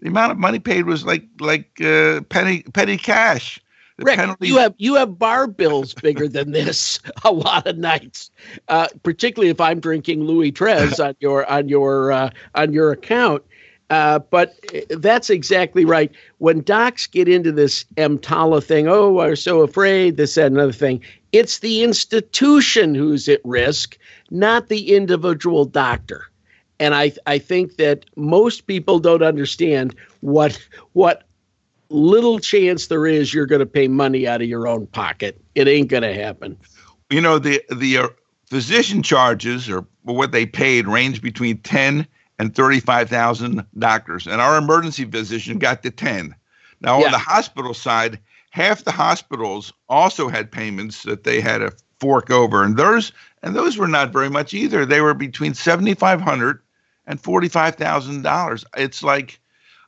the 0.00 0.08
amount 0.08 0.32
of 0.32 0.38
money 0.38 0.58
paid 0.58 0.86
was 0.86 1.04
like 1.04 1.24
like 1.40 1.80
uh, 1.80 2.20
penny 2.28 2.62
petty 2.62 2.96
cash 2.96 3.60
the 3.96 4.04
Rick, 4.04 4.18
penalty- 4.18 4.48
you 4.48 4.58
have 4.58 4.74
you 4.76 4.94
have 4.96 5.18
bar 5.18 5.46
bills 5.46 5.94
bigger 5.94 6.28
than 6.28 6.52
this 6.52 7.00
a 7.24 7.32
lot 7.32 7.66
of 7.66 7.78
nights, 7.78 8.30
uh, 8.68 8.88
particularly 9.02 9.48
if 9.48 9.60
I'm 9.60 9.80
drinking 9.80 10.24
Louis 10.24 10.52
Treize 10.52 11.00
on 11.00 11.16
your 11.20 11.46
on 11.46 11.68
your 11.68 12.12
uh, 12.12 12.30
on 12.54 12.72
your 12.74 12.92
account. 12.92 13.42
Uh, 13.88 14.18
but 14.18 14.54
uh, 14.74 14.80
that's 14.98 15.30
exactly 15.30 15.84
right. 15.84 16.10
When 16.38 16.62
docs 16.62 17.06
get 17.06 17.28
into 17.28 17.52
this 17.52 17.84
EMTALA 17.96 18.64
thing, 18.64 18.88
oh, 18.88 19.12
we're 19.12 19.36
so 19.36 19.60
afraid, 19.60 20.16
this, 20.16 20.34
that, 20.34 20.46
another 20.46 20.72
thing, 20.72 21.02
it's 21.32 21.60
the 21.60 21.84
institution 21.84 22.94
who's 22.94 23.28
at 23.28 23.40
risk, 23.44 23.96
not 24.30 24.68
the 24.68 24.94
individual 24.94 25.64
doctor. 25.64 26.26
And 26.80 26.94
I, 26.94 27.12
I 27.26 27.38
think 27.38 27.76
that 27.76 28.04
most 28.16 28.66
people 28.66 28.98
don't 28.98 29.22
understand 29.22 29.94
what 30.20 30.58
what 30.92 31.22
little 31.88 32.38
chance 32.38 32.88
there 32.88 33.06
is 33.06 33.32
you're 33.32 33.46
going 33.46 33.60
to 33.60 33.66
pay 33.66 33.88
money 33.88 34.26
out 34.26 34.42
of 34.42 34.48
your 34.48 34.66
own 34.66 34.86
pocket. 34.88 35.40
It 35.54 35.68
ain't 35.68 35.88
going 35.88 36.02
to 36.02 36.12
happen. 36.12 36.58
You 37.10 37.20
know 37.20 37.38
the 37.38 37.62
the 37.74 37.98
uh, 37.98 38.08
physician 38.50 39.02
charges 39.02 39.70
or 39.70 39.86
what 40.02 40.32
they 40.32 40.44
paid 40.44 40.86
range 40.88 41.22
between 41.22 41.58
ten 41.58 42.06
and 42.38 42.54
35,000 42.54 43.64
doctors. 43.78 44.26
And 44.26 44.40
our 44.40 44.58
emergency 44.58 45.04
physician 45.04 45.58
got 45.58 45.82
to 45.82 45.90
10. 45.90 46.34
Now, 46.80 46.98
yeah. 46.98 47.06
on 47.06 47.12
the 47.12 47.18
hospital 47.18 47.74
side, 47.74 48.18
half 48.50 48.84
the 48.84 48.92
hospitals 48.92 49.72
also 49.88 50.28
had 50.28 50.50
payments 50.50 51.02
that 51.04 51.24
they 51.24 51.40
had 51.40 51.58
to 51.58 51.72
fork 52.00 52.30
over. 52.30 52.62
And 52.62 52.76
those 52.76 53.12
and 53.42 53.54
those 53.54 53.78
were 53.78 53.88
not 53.88 54.12
very 54.12 54.28
much 54.28 54.54
either. 54.54 54.84
They 54.84 55.00
were 55.00 55.14
between 55.14 55.54
7,500 55.54 56.60
and 57.06 57.22
$45,000. 57.22 58.64
It's 58.76 59.02
like 59.02 59.38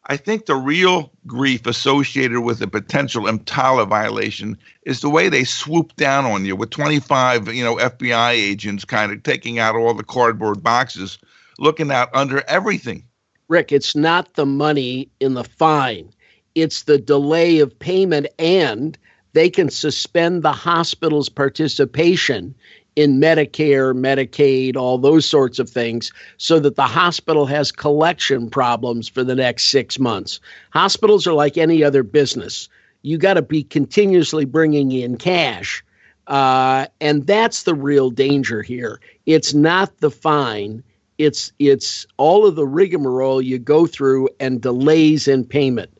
I 0.06 0.16
think 0.16 0.46
the 0.46 0.56
real 0.56 1.12
grief 1.26 1.66
associated 1.66 2.40
with 2.40 2.62
a 2.62 2.66
potential 2.66 3.24
EMTALA 3.24 3.88
violation 3.88 4.56
is 4.84 5.00
the 5.00 5.10
way 5.10 5.28
they 5.28 5.44
swoop 5.44 5.94
down 5.96 6.24
on 6.24 6.46
you 6.46 6.56
with 6.56 6.70
25, 6.70 7.52
you 7.54 7.62
know, 7.62 7.76
FBI 7.76 8.30
agents 8.30 8.86
kind 8.86 9.12
of 9.12 9.22
taking 9.22 9.58
out 9.58 9.76
all 9.76 9.92
the 9.92 10.04
cardboard 10.04 10.62
boxes 10.62 11.18
looking 11.58 11.90
out 11.90 12.08
under 12.14 12.42
everything. 12.48 13.04
Rick, 13.48 13.72
it's 13.72 13.96
not 13.96 14.34
the 14.34 14.46
money 14.46 15.08
in 15.20 15.34
the 15.34 15.44
fine, 15.44 16.10
it's 16.54 16.84
the 16.84 16.98
delay 16.98 17.58
of 17.60 17.78
payment, 17.78 18.26
and 18.38 18.98
they 19.32 19.48
can 19.48 19.70
suspend 19.70 20.42
the 20.42 20.52
hospital's 20.52 21.28
participation 21.28 22.54
in 22.96 23.20
Medicare, 23.20 23.94
Medicaid, 23.94 24.76
all 24.76 24.98
those 24.98 25.24
sorts 25.24 25.60
of 25.60 25.70
things, 25.70 26.10
so 26.36 26.58
that 26.58 26.74
the 26.74 26.82
hospital 26.82 27.46
has 27.46 27.70
collection 27.70 28.50
problems 28.50 29.08
for 29.08 29.22
the 29.22 29.36
next 29.36 29.66
six 29.66 30.00
months. 30.00 30.40
Hospitals 30.72 31.24
are 31.24 31.32
like 31.32 31.56
any 31.56 31.84
other 31.84 32.02
business. 32.02 32.68
You 33.02 33.16
got 33.16 33.34
to 33.34 33.42
be 33.42 33.62
continuously 33.62 34.44
bringing 34.44 34.90
in 34.90 35.16
cash. 35.16 35.84
Uh, 36.26 36.86
and 37.00 37.24
that's 37.24 37.62
the 37.62 37.74
real 37.74 38.10
danger 38.10 38.62
here. 38.62 39.00
It's 39.26 39.54
not 39.54 39.96
the 39.98 40.10
fine. 40.10 40.82
It's 41.18 41.52
it's 41.58 42.06
all 42.16 42.46
of 42.46 42.56
the 42.56 42.66
rigmarole 42.66 43.42
you 43.42 43.58
go 43.58 43.86
through 43.86 44.28
and 44.40 44.60
delays 44.60 45.28
in 45.28 45.44
payment. 45.44 45.90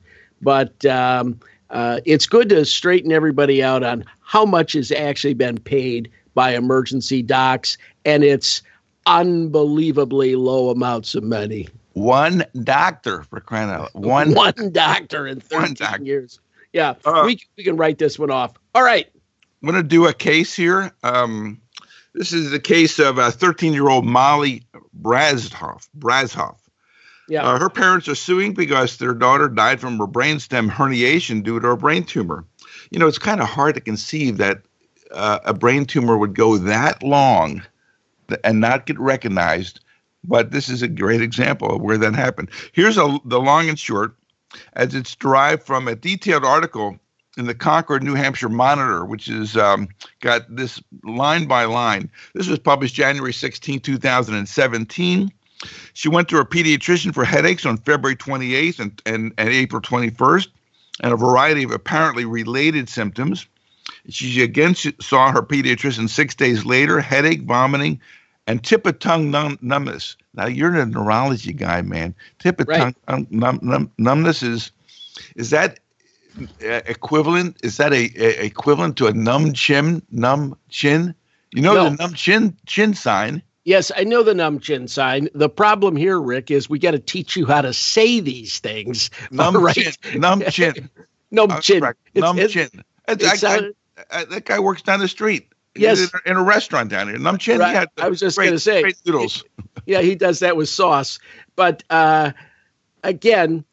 But 0.40 0.85
um, 0.87 1.40
uh, 1.70 2.00
it's 2.04 2.26
good 2.26 2.48
to 2.50 2.64
straighten 2.64 3.12
everybody 3.12 3.62
out 3.62 3.83
on 3.83 4.04
how 4.20 4.44
much 4.44 4.72
has 4.74 4.92
actually 4.92 5.35
been 5.35 5.59
paid 5.59 6.11
by 6.35 6.54
emergency 6.54 7.22
docs, 7.22 7.76
and 8.04 8.22
it's 8.22 8.62
unbelievably 9.07 10.37
low 10.37 10.70
amounts 10.70 11.14
of 11.14 11.24
money. 11.24 11.68
One 11.94 12.44
doctor 12.62 13.24
for 13.24 13.40
crying 13.40 13.70
out 13.70 13.92
loud. 13.94 14.04
One 14.04 14.35
one 14.35 14.70
doctor 14.70 15.26
in 15.26 15.40
13 15.40 15.74
doctor. 15.74 16.04
years. 16.04 16.38
Yeah, 16.72 16.94
uh, 17.04 17.22
we 17.26 17.40
we 17.57 17.64
can 17.64 17.76
write 17.76 17.98
this 17.98 18.18
one 18.18 18.31
off. 18.31 18.54
All 18.74 18.83
right. 18.83 19.09
I'm 19.61 19.68
going 19.68 19.83
to 19.83 19.88
do 19.88 20.07
a 20.07 20.12
case 20.12 20.54
here. 20.54 20.92
Um, 21.02 21.61
this 22.18 22.33
is 22.33 22.50
the 22.50 22.59
case 22.59 22.98
of 22.98 23.16
a 23.16 23.31
13 23.31 23.72
year 23.72 23.88
old 23.88 24.04
Molly 24.04 24.64
Brashoff. 25.00 25.88
Brashoff. 25.96 26.57
Yeah. 27.28 27.44
Uh, 27.44 27.59
her 27.61 27.70
parents 27.70 28.09
are 28.09 28.16
suing 28.16 28.54
because 28.54 28.96
their 28.96 29.14
daughter 29.14 29.48
died 29.48 29.81
from 29.81 29.98
her 29.98 30.07
brainstem 30.07 30.68
herniation 30.68 31.44
due 31.44 31.61
to 31.61 31.68
a 31.68 31.76
brain 31.76 32.02
tumor. 32.02 32.44
You 32.90 32.98
know, 32.98 33.07
it's 33.07 33.18
kind 33.18 33.40
of 33.40 33.48
hard 33.48 33.76
to 33.76 33.81
conceive 33.81 34.38
that 34.38 34.62
uh, 35.12 35.38
a 35.44 35.54
brain 35.54 35.85
tumor 35.85 36.18
would 36.18 36.35
go 36.35 36.59
that 36.59 37.02
long 37.04 37.62
and 38.42 38.61
not 38.61 38.87
get 38.87 38.98
recognized. 38.98 39.78
But 40.24 40.50
this 40.50 40.68
is 40.68 40.83
a 40.83 40.88
great 40.88 41.22
example 41.22 41.76
of 41.76 41.83
where 41.83 41.98
that 41.98 42.16
happened. 42.16 42.50
Here's 42.72 42.98
a, 42.98 43.18
the 43.26 43.38
long 43.38 43.68
and 43.68 43.78
short, 43.78 44.16
as 44.72 44.92
it's 44.92 45.14
derived 45.14 45.62
from 45.62 45.87
a 45.87 45.94
detailed 45.94 46.44
article 46.44 46.98
in 47.38 47.46
the 47.46 47.55
Concord, 47.55 48.03
New 48.03 48.14
Hampshire 48.14 48.48
Monitor, 48.48 49.05
which 49.05 49.27
has 49.27 49.57
um, 49.57 49.88
got 50.20 50.55
this 50.55 50.83
line 51.05 51.46
by 51.46 51.64
line. 51.64 52.11
This 52.35 52.48
was 52.48 52.59
published 52.59 52.94
January 52.94 53.33
16, 53.33 53.81
2017. 53.81 55.33
She 55.94 56.09
went 56.09 56.29
to 56.29 56.37
her 56.37 56.44
pediatrician 56.44 57.14
for 57.14 57.24
headaches 57.24 57.64
on 57.64 57.79
February 57.79 58.16
28th 58.16 58.81
and, 58.81 59.03
and, 59.07 59.33
and 59.38 59.48
April 59.48 59.81
21st, 59.81 60.48
and 61.01 61.12
a 61.12 61.16
variety 61.16 61.62
of 61.62 61.70
apparently 61.70 62.24
related 62.24 62.88
symptoms. 62.88 63.46
She 64.09 64.42
again 64.42 64.74
saw 64.74 65.33
her 65.33 65.42
pediatrician 65.42 66.09
six 66.09 66.35
days 66.35 66.64
later, 66.64 67.01
headache, 67.01 67.42
vomiting, 67.42 68.01
and 68.46 68.62
tip 68.62 68.87
of 68.87 68.98
tongue 68.98 69.31
num- 69.31 69.59
numbness. 69.61 70.16
Now 70.35 70.46
you're 70.46 70.74
a 70.74 70.87
neurology 70.87 71.53
guy, 71.53 71.83
man. 71.83 72.14
Tip 72.38 72.61
of 72.61 72.68
right. 72.68 72.94
tongue 73.07 73.27
num- 73.31 73.61
num- 73.62 73.92
numbness 73.98 74.42
is 74.42 74.72
is 75.37 75.51
that 75.51 75.81
equivalent? 76.61 77.59
Is 77.62 77.77
that 77.79 77.92
a, 77.92 78.11
a, 78.16 78.44
equivalent 78.44 78.96
to 78.98 79.07
a 79.07 79.12
numb 79.12 79.53
chin? 79.53 80.03
Numb 80.11 80.57
chin? 80.68 81.14
You 81.53 81.62
know 81.62 81.74
no. 81.74 81.85
the 81.85 81.96
numb 81.96 82.14
chin 82.14 82.57
chin 82.66 82.94
sign. 82.94 83.42
Yes, 83.64 83.92
I 83.94 84.05
know 84.05 84.22
the 84.22 84.35
numb 84.35 84.61
chin 84.61 84.88
sign. 84.88 85.29
The 85.35 85.48
problem 85.48 85.94
here, 85.94 86.20
Rick, 86.20 86.51
is 86.51 86.70
we 86.70 86.79
got 86.79 86.92
to 86.92 86.98
teach 86.98 87.37
you 87.37 87.44
how 87.44 87.61
to 87.61 87.72
say 87.72 88.20
these 88.20 88.59
things. 88.61 89.11
Numb 89.31 89.57
right? 89.57 89.74
chin. 89.74 90.20
Numb 90.20 90.42
chin. 90.51 90.88
numb 91.31 91.61
chin. 91.61 91.85
Numb 92.14 92.48
chin. 92.48 92.68
It's, 93.09 93.44
I, 93.44 93.70
I, 94.11 94.24
that 94.24 94.44
guy 94.44 94.59
works 94.59 94.83
down 94.83 95.01
the 95.01 95.09
street. 95.09 95.53
Yes, 95.74 96.11
in, 96.27 96.37
a 96.37 96.42
restaurant 96.42 96.90
down 96.90 97.09
here. 97.09 97.18
Num 97.18 97.38
Chin. 97.38 97.59
Right. 97.59 97.88
I 97.98 98.09
was 98.09 98.20
just 98.20 98.37
going 98.37 98.51
to 98.51 98.59
say, 98.59 98.92
noodles. 99.07 99.44
yeah, 99.87 100.01
he 100.01 100.14
does 100.14 100.40
that 100.40 100.57
with 100.57 100.68
sauce. 100.68 101.18
But 101.57 101.83
uh, 101.90 102.33
again, 103.05 103.64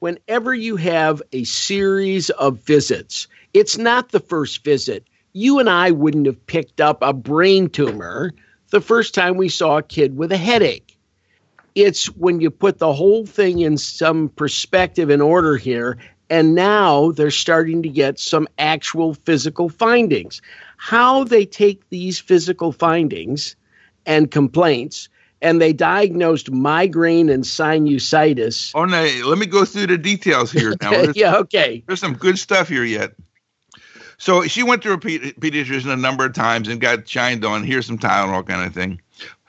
whenever 0.00 0.52
you 0.52 0.76
have 0.76 1.22
a 1.32 1.44
series 1.44 2.30
of 2.30 2.58
visits, 2.58 3.28
it's 3.54 3.78
not 3.78 4.10
the 4.10 4.20
first 4.20 4.64
visit. 4.64 5.06
You 5.32 5.60
and 5.60 5.70
I 5.70 5.92
wouldn't 5.92 6.26
have 6.26 6.44
picked 6.46 6.80
up 6.80 6.98
a 7.00 7.12
brain 7.12 7.70
tumor 7.70 8.32
the 8.70 8.80
first 8.80 9.14
time 9.14 9.36
we 9.36 9.48
saw 9.48 9.78
a 9.78 9.82
kid 9.82 10.16
with 10.16 10.32
a 10.32 10.36
headache. 10.36 10.98
It's 11.74 12.06
when 12.06 12.40
you 12.40 12.50
put 12.50 12.78
the 12.78 12.92
whole 12.92 13.24
thing 13.24 13.60
in 13.60 13.78
some 13.78 14.28
perspective 14.28 15.08
and 15.08 15.22
order 15.22 15.56
here 15.56 15.98
and 16.30 16.54
now 16.54 17.10
they're 17.10 17.32
starting 17.32 17.82
to 17.82 17.88
get 17.88 18.20
some 18.20 18.46
actual 18.56 19.14
physical 19.14 19.68
findings. 19.68 20.40
How 20.76 21.24
they 21.24 21.44
take 21.44 21.88
these 21.90 22.20
physical 22.20 22.70
findings 22.70 23.56
and 24.06 24.30
complaints 24.30 25.08
and 25.42 25.60
they 25.60 25.72
diagnosed 25.72 26.50
migraine 26.50 27.28
and 27.28 27.44
sinusitis. 27.44 28.72
Oh, 28.74 28.84
no, 28.84 29.02
let 29.26 29.38
me 29.38 29.46
go 29.46 29.64
through 29.64 29.86
the 29.86 29.98
details 29.98 30.52
here 30.52 30.74
now. 30.80 31.06
yeah, 31.14 31.36
okay. 31.36 31.82
There's 31.86 32.00
some 32.00 32.14
good 32.14 32.38
stuff 32.38 32.68
here 32.68 32.84
yet. 32.84 33.14
So 34.18 34.42
she 34.46 34.62
went 34.62 34.82
to 34.82 34.92
a 34.92 34.98
pediatrician 34.98 35.90
a 35.90 35.96
number 35.96 36.26
of 36.26 36.34
times 36.34 36.68
and 36.68 36.78
got 36.80 37.08
shined 37.08 37.44
on. 37.44 37.64
Here's 37.64 37.86
some 37.86 37.98
Tylenol 37.98 38.46
kind 38.46 38.66
of 38.66 38.74
thing. 38.74 39.00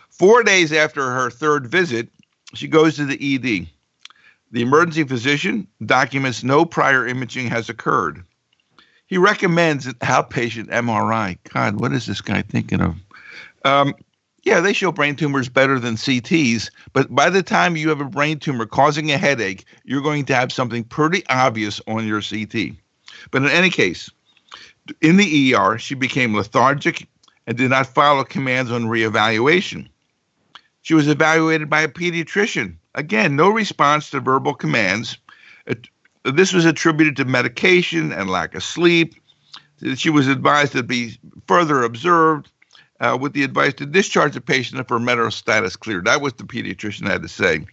Four 0.10 0.44
days 0.44 0.72
after 0.72 1.12
her 1.12 1.30
third 1.30 1.68
visit, 1.68 2.08
she 2.54 2.68
goes 2.68 2.96
to 2.96 3.06
the 3.06 3.36
ED. 3.36 3.68
The 4.52 4.62
emergency 4.62 5.04
physician 5.04 5.68
documents 5.86 6.44
no 6.44 6.64
prior 6.64 7.06
imaging 7.06 7.48
has 7.48 7.70
occurred. 7.70 8.24
He 9.08 9.18
recommends 9.18 9.88
an 9.88 9.96
outpatient 9.96 10.68
MRI. 10.70 11.38
God, 11.54 11.82
what 11.82 11.92
is 11.92 12.06
this 12.06 12.22
guy 12.22 12.42
thinking 12.42 12.80
of? 12.80 12.96
Um, 13.66 13.94
yeah, 14.44 14.60
they 14.60 14.74
show 14.74 14.92
brain 14.92 15.16
tumors 15.16 15.50
better 15.50 15.80
than 15.80 15.96
CTs, 15.96 16.70
but 16.94 17.14
by 17.14 17.30
the 17.30 17.44
time 17.44 17.76
you 17.76 17.90
have 17.90 18.02
a 18.02 18.06
brain 18.06 18.40
tumor 18.40 18.66
causing 18.66 19.12
a 19.12 19.18
headache, 19.18 19.66
you're 19.84 20.02
going 20.02 20.26
to 20.26 20.36
have 20.36 20.52
something 20.52 20.84
pretty 20.84 21.26
obvious 21.28 21.82
on 21.88 22.08
your 22.08 22.22
CT. 22.22 22.76
But 23.32 23.44
in 23.44 23.50
any 23.50 23.70
case, 23.70 24.10
in 25.02 25.18
the 25.18 25.56
ER, 25.56 25.78
she 25.78 25.96
became 25.96 26.36
lethargic 26.36 27.08
and 27.48 27.58
did 27.58 27.70
not 27.70 27.88
follow 27.88 28.24
commands 28.24 28.72
on 28.72 28.86
reevaluation. 28.86 29.88
She 30.82 30.96
was 30.96 31.08
evaluated 31.08 31.70
by 31.70 31.82
a 31.82 31.88
pediatrician 31.88 32.78
Again, 32.96 33.36
no 33.36 33.50
response 33.50 34.10
to 34.10 34.20
verbal 34.20 34.54
commands. 34.54 35.18
This 36.24 36.54
was 36.54 36.66
attributed 36.66 37.16
to 37.18 37.26
medication 37.26 38.12
and 38.12 38.30
lack 38.30 38.54
of 38.54 38.64
sleep. 38.64 39.16
She 39.96 40.10
was 40.10 40.28
advised 40.28 40.74
to 40.74 40.84
be 40.84 41.18
further 41.48 41.84
observed 41.84 42.52
uh, 43.02 43.18
with 43.20 43.34
the 43.34 43.44
advice 43.44 43.74
to 43.74 43.86
discharge 43.86 44.36
the 44.36 44.42
patient 44.42 44.80
if 44.80 44.88
her 44.88 45.00
medical 45.00 45.32
status 45.32 45.76
cleared. 45.76 46.06
That 46.06 46.22
was 46.22 46.34
the 46.34 46.44
pediatrician 46.44 47.08
had 47.08 47.24
to 47.24 47.28
say. 47.28 47.66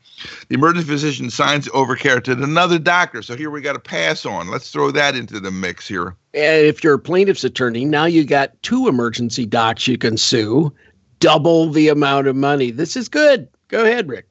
The 0.49 0.55
emergency 0.55 0.88
physician 0.88 1.31
signs 1.31 1.69
over 1.75 1.95
care 1.95 2.21
to 2.23 2.33
another 2.33 2.79
doctor. 2.79 3.23
So 3.23 3.37
here 3.37 3.51
we 3.51 3.61
got 3.61 3.75
to 3.75 3.79
pass 3.79 4.25
on. 4.25 4.49
Let's 4.49 4.71
throw 4.71 4.91
that 4.91 5.14
into 5.14 5.38
the 5.38 5.51
mix 5.51 5.87
here. 5.87 6.17
And 6.33 6.67
if 6.67 6.83
you're 6.83 6.95
a 6.95 6.99
plaintiff's 6.99 7.45
attorney, 7.45 7.85
now 7.85 8.07
you 8.07 8.25
got 8.25 8.61
two 8.62 8.88
emergency 8.88 9.45
docs 9.45 9.87
you 9.87 9.99
can 9.99 10.17
sue, 10.17 10.73
double 11.21 11.71
the 11.71 11.88
amount 11.88 12.27
of 12.27 12.35
money. 12.35 12.71
This 12.71 12.97
is 12.97 13.09
good. 13.09 13.49
Go 13.69 13.85
ahead, 13.85 14.09
Rick. 14.09 14.27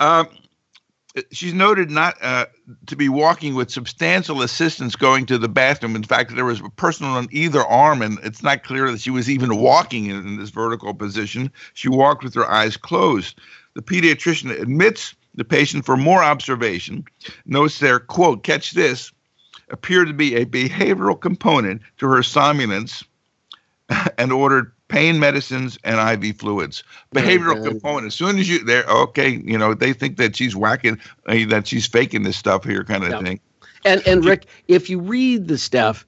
Um, 0.00 0.28
she's 1.30 1.54
noted 1.54 1.90
not 1.90 2.16
uh, 2.22 2.46
to 2.86 2.96
be 2.96 3.08
walking 3.08 3.54
with 3.54 3.70
substantial 3.70 4.42
assistance 4.42 4.96
going 4.96 5.26
to 5.26 5.38
the 5.38 5.48
bathroom. 5.48 5.96
In 5.96 6.02
fact, 6.02 6.34
there 6.34 6.44
was 6.44 6.60
a 6.60 6.68
person 6.70 7.06
on 7.06 7.28
either 7.30 7.62
arm, 7.62 8.02
and 8.02 8.18
it's 8.22 8.42
not 8.42 8.64
clear 8.64 8.90
that 8.90 9.00
she 9.00 9.10
was 9.10 9.30
even 9.30 9.56
walking 9.56 10.06
in, 10.06 10.16
in 10.16 10.36
this 10.36 10.50
vertical 10.50 10.94
position. 10.94 11.50
She 11.74 11.88
walked 11.88 12.24
with 12.24 12.34
her 12.34 12.50
eyes 12.50 12.76
closed. 12.76 13.38
The 13.74 13.82
pediatrician 13.82 14.50
admits 14.60 15.14
the 15.34 15.44
patient 15.44 15.84
for 15.84 15.96
more 15.96 16.22
observation. 16.22 17.04
Notes 17.44 17.78
there, 17.78 17.98
quote, 17.98 18.42
catch 18.42 18.72
this, 18.72 19.12
appeared 19.70 20.08
to 20.08 20.14
be 20.14 20.36
a 20.36 20.46
behavioral 20.46 21.20
component 21.20 21.82
to 21.98 22.08
her 22.08 22.22
somnolence 22.22 23.04
and 24.18 24.32
ordered 24.32 24.72
pain 24.88 25.18
medicines 25.18 25.78
and 25.84 26.24
IV 26.24 26.36
fluids. 26.36 26.82
Behavioral 27.14 27.56
mm-hmm. 27.56 27.68
component. 27.68 28.06
As 28.08 28.14
soon 28.14 28.38
as 28.38 28.48
you 28.48 28.64
they're 28.64 28.86
okay, 28.86 29.42
you 29.44 29.58
know 29.58 29.74
they 29.74 29.92
think 29.92 30.16
that 30.16 30.36
she's 30.36 30.54
whacking, 30.54 30.98
uh, 31.26 31.36
that 31.48 31.66
she's 31.66 31.86
faking 31.86 32.22
this 32.22 32.36
stuff 32.36 32.64
here, 32.64 32.84
kind 32.84 33.04
of 33.04 33.22
thing. 33.22 33.40
And 33.84 34.06
and 34.06 34.24
Rick, 34.24 34.46
if 34.68 34.90
you 34.90 35.00
read 35.00 35.48
the 35.48 35.58
stuff, 35.58 36.06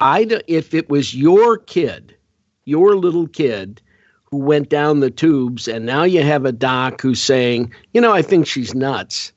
I 0.00 0.26
if 0.46 0.74
it 0.74 0.88
was 0.88 1.14
your 1.14 1.58
kid, 1.58 2.16
your 2.64 2.96
little 2.96 3.28
kid 3.28 3.80
who 4.24 4.38
went 4.38 4.68
down 4.68 5.00
the 5.00 5.10
tubes, 5.10 5.68
and 5.68 5.84
now 5.84 6.04
you 6.04 6.22
have 6.22 6.44
a 6.44 6.52
doc 6.52 7.00
who's 7.00 7.20
saying, 7.20 7.72
you 7.92 8.00
know, 8.00 8.12
I 8.12 8.22
think 8.22 8.46
she's 8.46 8.74
nuts. 8.74 9.32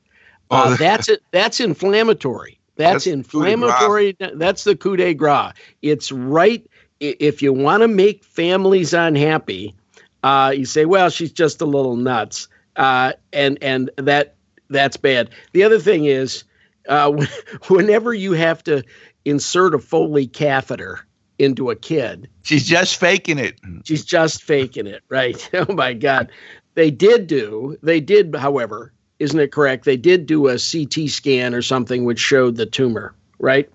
Oh, 0.52 0.74
uh, 0.74 0.78
that's 0.78 1.10
it. 1.10 1.22
That's 1.32 1.60
inflammatory. 1.60 2.60
That's, 2.78 3.06
that's 3.06 3.08
inflammatory. 3.08 4.16
That's 4.20 4.64
the 4.64 4.76
coup 4.76 4.96
de 4.96 5.14
grace. 5.14 5.54
It's 5.82 6.12
right 6.12 6.66
if 7.00 7.42
you 7.42 7.54
want 7.54 7.82
to 7.82 7.88
make 7.88 8.24
families 8.24 8.94
unhappy, 8.94 9.76
uh, 10.24 10.54
you 10.56 10.66
say, 10.66 10.86
well, 10.86 11.10
she's 11.10 11.32
just 11.32 11.62
a 11.62 11.66
little 11.66 11.96
nuts. 11.96 12.48
Uh, 12.76 13.14
and 13.32 13.58
and 13.62 13.90
that 13.98 14.36
that's 14.70 14.98
bad. 14.98 15.30
The 15.54 15.64
other 15.64 15.80
thing 15.80 16.06
is, 16.06 16.44
uh, 16.88 17.12
whenever 17.68 18.14
you 18.14 18.34
have 18.34 18.64
to 18.66 18.84
insert 19.24 19.76
a 19.76 19.80
Foley 19.80 20.28
catheter 20.28 21.06
into 21.38 21.70
a 21.70 21.76
kid, 21.76 22.30
she's 22.44 22.66
just 22.66 22.98
faking 22.98 23.40
it. 23.40 23.60
She's 23.84 24.06
just 24.06 24.44
faking 24.44 24.88
it, 24.88 25.04
right? 25.10 25.50
Oh 25.54 25.74
my 25.74 25.94
God. 25.94 26.32
They 26.74 26.92
did 26.92 27.28
do, 27.28 27.78
they 27.82 28.02
did, 28.02 28.36
however, 28.36 28.92
isn't 29.20 29.40
it 29.40 29.54
correct? 29.54 29.86
They 29.86 29.96
did 29.96 30.26
do 30.26 30.48
a 30.48 30.58
CT 30.60 31.10
scan 31.10 31.54
or 31.54 31.62
something 31.62 32.04
which 32.04 32.20
showed 32.20 32.58
the 32.58 32.66
tumor, 32.66 33.16
right? 33.40 33.70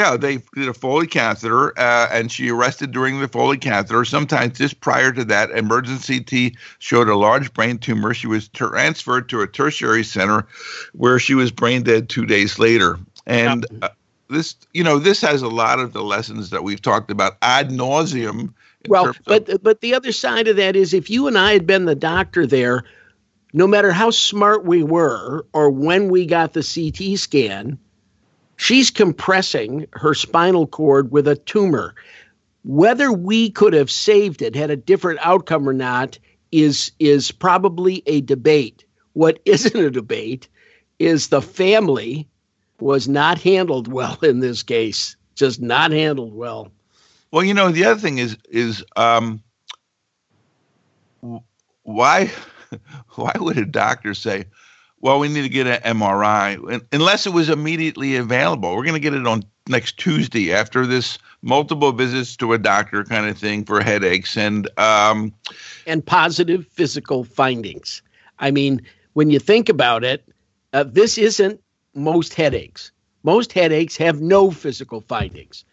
Yeah, 0.00 0.16
they 0.16 0.38
did 0.54 0.66
a 0.66 0.72
Foley 0.72 1.06
catheter, 1.06 1.78
uh, 1.78 2.08
and 2.10 2.32
she 2.32 2.50
arrested 2.50 2.90
during 2.90 3.20
the 3.20 3.28
Foley 3.28 3.58
catheter. 3.58 4.06
Sometimes 4.06 4.56
just 4.56 4.80
prior 4.80 5.12
to 5.12 5.26
that, 5.26 5.50
emergency 5.50 6.24
CT 6.24 6.54
showed 6.78 7.10
a 7.10 7.14
large 7.14 7.52
brain 7.52 7.76
tumor. 7.76 8.14
She 8.14 8.26
was 8.26 8.48
transferred 8.48 9.28
to 9.28 9.42
a 9.42 9.46
tertiary 9.46 10.02
center, 10.02 10.46
where 10.94 11.18
she 11.18 11.34
was 11.34 11.50
brain 11.50 11.82
dead 11.82 12.08
two 12.08 12.24
days 12.24 12.58
later. 12.58 12.98
And 13.26 13.66
uh, 13.82 13.90
this, 14.30 14.56
you 14.72 14.82
know, 14.82 14.98
this 14.98 15.20
has 15.20 15.42
a 15.42 15.48
lot 15.48 15.78
of 15.80 15.92
the 15.92 16.02
lessons 16.02 16.48
that 16.48 16.64
we've 16.64 16.80
talked 16.80 17.10
about 17.10 17.36
ad 17.42 17.68
nauseum. 17.68 18.54
Well, 18.88 19.12
but 19.26 19.50
of- 19.50 19.62
but 19.62 19.82
the 19.82 19.92
other 19.92 20.12
side 20.12 20.48
of 20.48 20.56
that 20.56 20.76
is, 20.76 20.94
if 20.94 21.10
you 21.10 21.26
and 21.26 21.36
I 21.36 21.52
had 21.52 21.66
been 21.66 21.84
the 21.84 21.94
doctor 21.94 22.46
there, 22.46 22.84
no 23.52 23.66
matter 23.66 23.92
how 23.92 24.12
smart 24.12 24.64
we 24.64 24.82
were 24.82 25.44
or 25.52 25.68
when 25.68 26.08
we 26.08 26.24
got 26.24 26.54
the 26.54 26.62
CT 26.62 27.18
scan 27.18 27.78
She's 28.60 28.90
compressing 28.90 29.86
her 29.94 30.12
spinal 30.12 30.66
cord 30.66 31.10
with 31.10 31.26
a 31.26 31.34
tumor. 31.34 31.94
Whether 32.62 33.10
we 33.10 33.48
could 33.48 33.72
have 33.72 33.90
saved 33.90 34.42
it, 34.42 34.54
had 34.54 34.70
a 34.70 34.76
different 34.76 35.18
outcome 35.22 35.66
or 35.66 35.72
not, 35.72 36.18
is 36.52 36.92
is 36.98 37.32
probably 37.32 38.02
a 38.04 38.20
debate. 38.20 38.84
What 39.14 39.40
isn't 39.46 39.74
a 39.74 39.90
debate 39.90 40.46
is 40.98 41.28
the 41.28 41.40
family 41.40 42.28
was 42.80 43.08
not 43.08 43.38
handled 43.38 43.90
well 43.90 44.18
in 44.22 44.40
this 44.40 44.62
case. 44.62 45.16
Just 45.34 45.62
not 45.62 45.90
handled 45.90 46.34
well. 46.34 46.70
Well, 47.30 47.44
you 47.44 47.54
know, 47.54 47.70
the 47.70 47.86
other 47.86 47.98
thing 47.98 48.18
is 48.18 48.36
is 48.50 48.84
um, 48.94 49.42
why 51.82 52.30
why 53.14 53.32
would 53.40 53.56
a 53.56 53.64
doctor 53.64 54.12
say, 54.12 54.44
well, 55.00 55.18
we 55.18 55.28
need 55.28 55.42
to 55.42 55.48
get 55.48 55.66
an 55.66 55.96
MRI 55.96 56.84
unless 56.92 57.26
it 57.26 57.32
was 57.32 57.48
immediately 57.48 58.16
available. 58.16 58.76
We're 58.76 58.84
going 58.84 58.94
to 58.94 59.00
get 59.00 59.14
it 59.14 59.26
on 59.26 59.44
next 59.68 59.96
Tuesday 59.98 60.52
after 60.52 60.86
this 60.86 61.18
multiple 61.42 61.92
visits 61.92 62.36
to 62.36 62.52
a 62.52 62.58
doctor 62.58 63.04
kind 63.04 63.26
of 63.26 63.38
thing 63.38 63.64
for 63.64 63.82
headaches 63.82 64.36
and 64.36 64.68
um, 64.78 65.32
and 65.86 66.04
positive 66.04 66.66
physical 66.66 67.24
findings. 67.24 68.02
I 68.38 68.50
mean, 68.50 68.82
when 69.14 69.30
you 69.30 69.38
think 69.38 69.68
about 69.68 70.04
it, 70.04 70.28
uh, 70.72 70.84
this 70.84 71.16
isn't 71.16 71.60
most 71.94 72.34
headaches. 72.34 72.92
Most 73.22 73.52
headaches 73.52 73.96
have 73.96 74.20
no 74.20 74.50
physical 74.50 75.00
findings. 75.00 75.64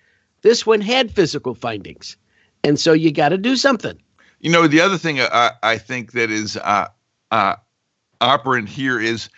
This 0.42 0.66
one 0.66 0.82
had 0.82 1.12
physical 1.12 1.54
findings, 1.54 2.16
and 2.64 2.80
so 2.80 2.94
you 2.94 3.12
got 3.12 3.30
to 3.30 3.38
do 3.38 3.56
something. 3.56 4.02
You 4.40 4.52
know, 4.52 4.68
the 4.68 4.82
other 4.82 4.98
thing 4.98 5.20
I, 5.20 5.52
I 5.64 5.78
think 5.78 6.12
that 6.12 6.30
is 6.30 6.58
uh, 6.58 6.88
uh, 7.32 7.56
operant 8.22 8.70
here 8.70 9.00
is 9.00 9.30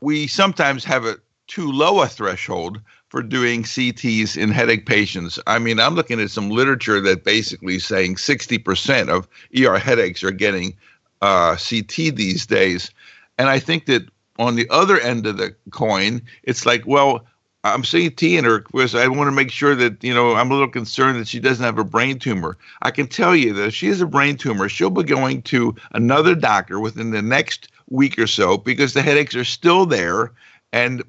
we 0.00 0.26
sometimes 0.26 0.84
have 0.84 1.04
a 1.04 1.16
too 1.46 1.70
low 1.70 2.02
a 2.02 2.08
threshold 2.08 2.80
for 3.08 3.22
doing 3.22 3.62
CTs 3.62 4.36
in 4.36 4.50
headache 4.50 4.86
patients. 4.86 5.38
I 5.46 5.58
mean, 5.58 5.78
I'm 5.78 5.94
looking 5.94 6.20
at 6.20 6.30
some 6.30 6.50
literature 6.50 7.00
that 7.00 7.24
basically 7.24 7.78
saying 7.78 8.16
60% 8.16 9.08
of 9.08 9.28
ER 9.56 9.78
headaches 9.78 10.24
are 10.24 10.32
getting 10.32 10.76
uh, 11.22 11.56
CT 11.56 12.14
these 12.16 12.46
days. 12.46 12.90
And 13.38 13.48
I 13.48 13.58
think 13.58 13.86
that 13.86 14.08
on 14.38 14.56
the 14.56 14.68
other 14.70 14.98
end 15.00 15.26
of 15.26 15.36
the 15.36 15.54
coin, 15.70 16.20
it's 16.42 16.66
like, 16.66 16.84
well, 16.86 17.24
I'm 17.64 17.82
CTing 17.82 18.44
her 18.44 18.60
because 18.60 18.94
I 18.94 19.08
want 19.08 19.28
to 19.28 19.32
make 19.32 19.50
sure 19.50 19.74
that, 19.74 20.02
you 20.02 20.14
know, 20.14 20.34
I'm 20.34 20.50
a 20.50 20.54
little 20.54 20.68
concerned 20.68 21.18
that 21.18 21.28
she 21.28 21.40
doesn't 21.40 21.64
have 21.64 21.78
a 21.78 21.84
brain 21.84 22.18
tumor. 22.18 22.56
I 22.82 22.90
can 22.90 23.08
tell 23.08 23.34
you 23.34 23.52
that 23.54 23.68
if 23.68 23.74
she 23.74 23.86
has 23.88 24.00
a 24.00 24.06
brain 24.06 24.36
tumor, 24.36 24.68
she'll 24.68 24.90
be 24.90 25.02
going 25.02 25.42
to 25.42 25.74
another 25.92 26.34
doctor 26.34 26.78
within 26.78 27.10
the 27.10 27.22
next 27.22 27.68
week 27.88 28.18
or 28.18 28.26
so 28.26 28.56
because 28.56 28.94
the 28.94 29.02
headaches 29.02 29.34
are 29.34 29.44
still 29.44 29.86
there. 29.86 30.32
And 30.72 31.02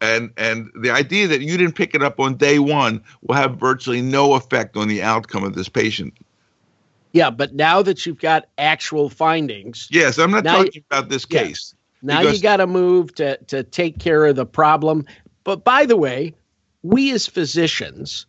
and 0.00 0.30
and 0.36 0.70
the 0.80 0.90
idea 0.90 1.26
that 1.28 1.42
you 1.42 1.58
didn't 1.58 1.74
pick 1.74 1.94
it 1.94 2.02
up 2.02 2.20
on 2.20 2.36
day 2.36 2.58
one 2.58 3.02
will 3.22 3.34
have 3.34 3.56
virtually 3.56 4.00
no 4.00 4.34
effect 4.34 4.76
on 4.76 4.88
the 4.88 5.02
outcome 5.02 5.44
of 5.44 5.54
this 5.54 5.68
patient. 5.68 6.14
Yeah 7.12 7.28
but 7.28 7.54
now 7.54 7.82
that 7.82 8.06
you've 8.06 8.20
got 8.20 8.46
actual 8.56 9.10
findings 9.10 9.88
yes 9.90 10.16
i'm 10.16 10.30
not 10.30 10.44
talking 10.44 10.72
you, 10.76 10.82
about 10.88 11.10
this 11.10 11.26
case 11.26 11.74
now 12.02 12.20
you 12.20 12.40
got 12.40 12.56
to 12.56 12.66
move 12.66 13.14
to 13.14 13.36
to 13.44 13.62
take 13.62 13.98
care 13.98 14.26
of 14.26 14.36
the 14.36 14.46
problem. 14.46 15.06
But 15.44 15.64
by 15.64 15.86
the 15.86 15.96
way 15.96 16.34
we 16.82 17.12
as 17.12 17.26
physicians 17.26 18.26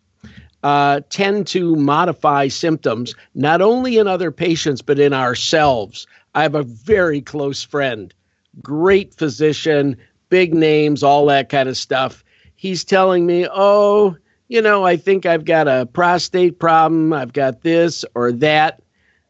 uh, 0.61 1.01
tend 1.09 1.47
to 1.47 1.75
modify 1.75 2.47
symptoms 2.47 3.15
not 3.35 3.61
only 3.61 3.97
in 3.97 4.07
other 4.07 4.31
patients 4.31 4.81
but 4.81 4.99
in 4.99 5.11
ourselves 5.11 6.07
I 6.33 6.43
have 6.43 6.55
a 6.55 6.63
very 6.63 7.21
close 7.21 7.63
friend, 7.63 8.13
great 8.61 9.13
physician, 9.13 9.97
big 10.29 10.53
names, 10.53 11.03
all 11.03 11.25
that 11.27 11.49
kind 11.49 11.69
of 11.69 11.77
stuff. 11.77 12.23
He's 12.55 12.83
telling 12.83 13.25
me, 13.25 13.47
oh, 13.51 14.17
you 14.47 14.61
know, 14.61 14.85
I 14.85 14.97
think 14.97 15.25
I've 15.25 15.45
got 15.45 15.67
a 15.67 15.85
prostate 15.85 16.59
problem. 16.59 17.13
I've 17.13 17.33
got 17.33 17.61
this 17.61 18.03
or 18.15 18.31
that. 18.33 18.81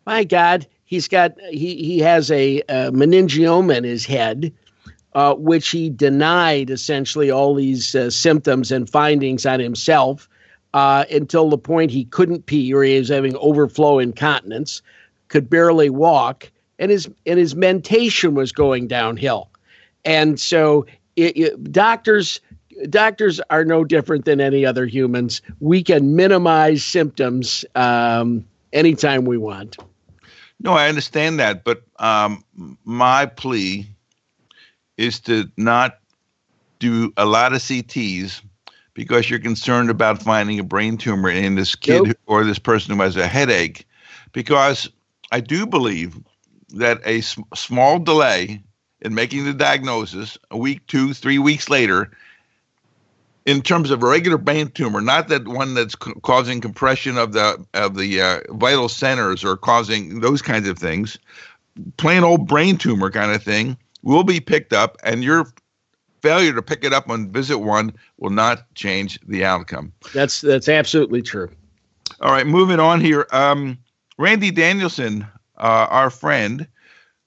My 0.06 0.24
God, 0.24 0.68
he's 0.86 1.08
got 1.08 1.40
he 1.50 1.84
he 1.84 2.00
has 2.00 2.30
a, 2.32 2.60
a 2.62 2.92
meningioma 2.92 3.78
in 3.78 3.84
his 3.84 4.06
head, 4.06 4.54
uh, 5.14 5.34
which 5.36 5.70
he 5.70 5.90
denied 5.90 6.70
essentially 6.70 7.32
all 7.32 7.56
these 7.56 7.96
uh, 7.96 8.10
symptoms 8.10 8.72
and 8.72 8.90
findings 8.90 9.46
on 9.46 9.60
himself 9.60 10.28
uh, 10.74 11.06
until 11.12 11.50
the 11.50 11.58
point 11.58 11.92
he 11.92 12.06
couldn't 12.06 12.46
pee 12.46 12.74
or 12.74 12.84
he 12.84 12.98
was 12.98 13.10
having 13.10 13.36
overflow 13.38 14.00
incontinence, 14.00 14.82
could 15.28 15.50
barely 15.50 15.90
walk, 15.90 16.52
and 16.84 16.92
his 16.92 17.10
and 17.26 17.40
his 17.40 17.56
mentation 17.56 18.36
was 18.36 18.52
going 18.52 18.88
downhill. 18.88 19.50
And 20.04 20.38
so 20.38 20.86
it, 21.16 21.38
it, 21.38 21.72
doctors 21.72 22.42
doctors 22.90 23.40
are 23.50 23.64
no 23.64 23.86
different 23.86 24.26
than 24.26 24.42
any 24.42 24.66
other 24.66 24.86
humans. 24.86 25.42
We 25.62 25.82
can 25.82 26.18
minimize 26.18 26.84
symptoms 26.84 27.64
um, 27.76 28.46
anytime 28.74 29.24
we 29.24 29.38
want. 29.38 29.78
No, 30.60 30.74
I 30.74 30.90
understand 30.90 31.40
that, 31.40 31.64
but 31.64 31.84
um, 32.00 32.44
my 32.84 33.28
plea 33.28 33.88
is 34.98 35.22
to 35.22 35.50
not 35.56 36.00
do 36.80 37.14
a 37.16 37.26
lot 37.26 37.54
of 37.54 37.60
CTs 37.60 38.42
because 38.94 39.30
you're 39.30 39.40
concerned 39.40 39.90
about 39.90 40.22
finding 40.22 40.60
a 40.60 40.64
brain 40.64 40.98
tumor 40.98 41.30
in 41.30 41.56
this 41.56 41.76
kid 41.76 42.04
nope. 42.04 42.18
or 42.26 42.44
this 42.44 42.60
person 42.60 42.94
who 42.94 43.02
has 43.02 43.16
a 43.16 43.26
headache. 43.26 43.88
Because 44.34 44.90
I 45.32 45.40
do 45.40 45.66
believe 45.66 46.18
that 46.74 47.02
a 47.06 47.22
sm- 47.22 47.42
small 47.56 48.00
delay 48.00 48.62
in 49.02 49.14
making 49.16 49.46
the 49.46 49.54
diagnosis, 49.54 50.38
a 50.52 50.58
week, 50.58 50.86
two, 50.88 51.14
three 51.14 51.38
weeks 51.38 51.70
later, 51.70 52.12
in 53.46 53.62
terms 53.62 53.92
of 53.92 54.02
a 54.02 54.08
regular 54.08 54.38
brain 54.38 54.70
tumor, 54.70 55.02
not 55.02 55.28
that 55.28 55.48
one 55.48 55.74
that's 55.74 55.96
c- 56.04 56.14
causing 56.24 56.62
compression 56.62 57.18
of 57.18 57.34
the 57.34 57.64
of 57.74 57.98
the 57.98 58.22
uh, 58.22 58.40
vital 58.52 58.88
centers 58.88 59.44
or 59.44 59.58
causing 59.58 60.22
those 60.22 60.42
kinds 60.42 60.68
of 60.68 60.78
things, 60.80 61.18
plain 61.98 62.24
old 62.24 62.48
brain 62.48 62.78
tumor 62.78 63.12
kind 63.12 63.34
of 63.34 63.44
thing, 63.44 63.78
will 64.02 64.24
be 64.24 64.40
picked 64.40 64.72
up, 64.72 64.98
and 65.04 65.24
your 65.24 65.46
failure 66.22 66.54
to 66.54 66.62
pick 66.62 66.86
it 66.86 66.94
up 66.94 67.10
on 67.10 67.30
visit 67.32 67.58
one 67.58 67.94
will 68.18 68.30
not 68.30 68.74
change 68.76 69.20
the 69.28 69.44
outcome. 69.44 69.92
That's 70.14 70.40
that's 70.40 70.70
absolutely 70.70 71.22
true. 71.22 71.50
All 72.22 72.32
right, 72.32 72.48
moving 72.48 72.80
on 72.80 73.02
here. 73.02 73.28
Um, 73.32 73.78
Randy 74.18 74.52
Danielson 74.52 75.28
our 75.64 76.10
friend. 76.10 76.68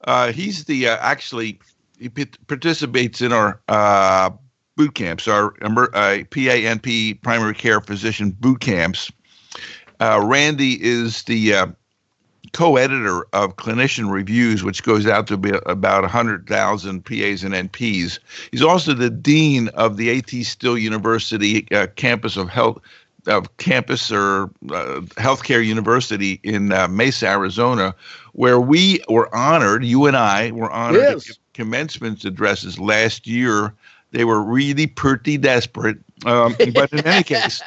Uh, 0.05 0.33
he's 0.33 0.64
the 0.64 0.88
uh, 0.88 0.99
actually 1.01 1.59
he 1.99 2.09
p- 2.09 2.27
participates 2.46 3.20
in 3.20 3.33
our 3.33 3.61
uh, 3.68 4.31
boot 4.77 4.94
camps, 4.94 5.27
our 5.27 5.55
uh, 5.62 6.22
PANP 6.31 7.23
primary 7.23 7.54
care 7.54 7.81
physician 7.81 8.31
boot 8.31 8.61
camps. 8.61 9.11
Uh, 9.98 10.23
Randy 10.23 10.83
is 10.85 11.23
the 11.23 11.54
uh, 11.54 11.67
co-editor 12.52 13.27
of 13.33 13.56
Clinician 13.56 14.11
Reviews, 14.11 14.63
which 14.63 14.83
goes 14.83 15.06
out 15.06 15.27
to 15.29 15.37
be 15.37 15.52
about 15.67 16.02
100,000 16.02 17.04
PAs 17.04 17.42
and 17.42 17.54
NPs. 17.54 18.19
He's 18.50 18.63
also 18.63 18.92
the 18.92 19.11
dean 19.11 19.69
of 19.69 19.96
the 19.96 20.19
AT 20.19 20.31
Still 20.44 20.77
University 20.77 21.67
uh, 21.73 21.87
campus 21.96 22.37
of 22.37 22.48
health 22.48 22.79
campus 23.58 24.10
or 24.10 24.44
uh, 24.70 25.00
healthcare 25.16 25.64
university 25.64 26.40
in 26.42 26.72
uh, 26.72 26.88
Mesa, 26.88 27.29
Arizona, 27.29 27.94
where 28.33 28.60
we 28.60 29.02
were 29.08 29.35
honored. 29.35 29.85
You 29.85 30.06
and 30.06 30.16
I 30.16 30.50
were 30.52 30.70
honored 30.70 31.02
yes. 31.02 31.22
to 31.22 31.29
give 31.29 31.38
commencement 31.54 32.24
addresses 32.24 32.79
last 32.79 33.27
year. 33.27 33.74
They 34.12 34.24
were 34.24 34.42
really 34.42 34.87
pretty 34.87 35.37
desperate, 35.37 35.98
um, 36.24 36.56
but 36.74 36.92
in 36.92 37.06
any 37.06 37.24
case. 37.24 37.62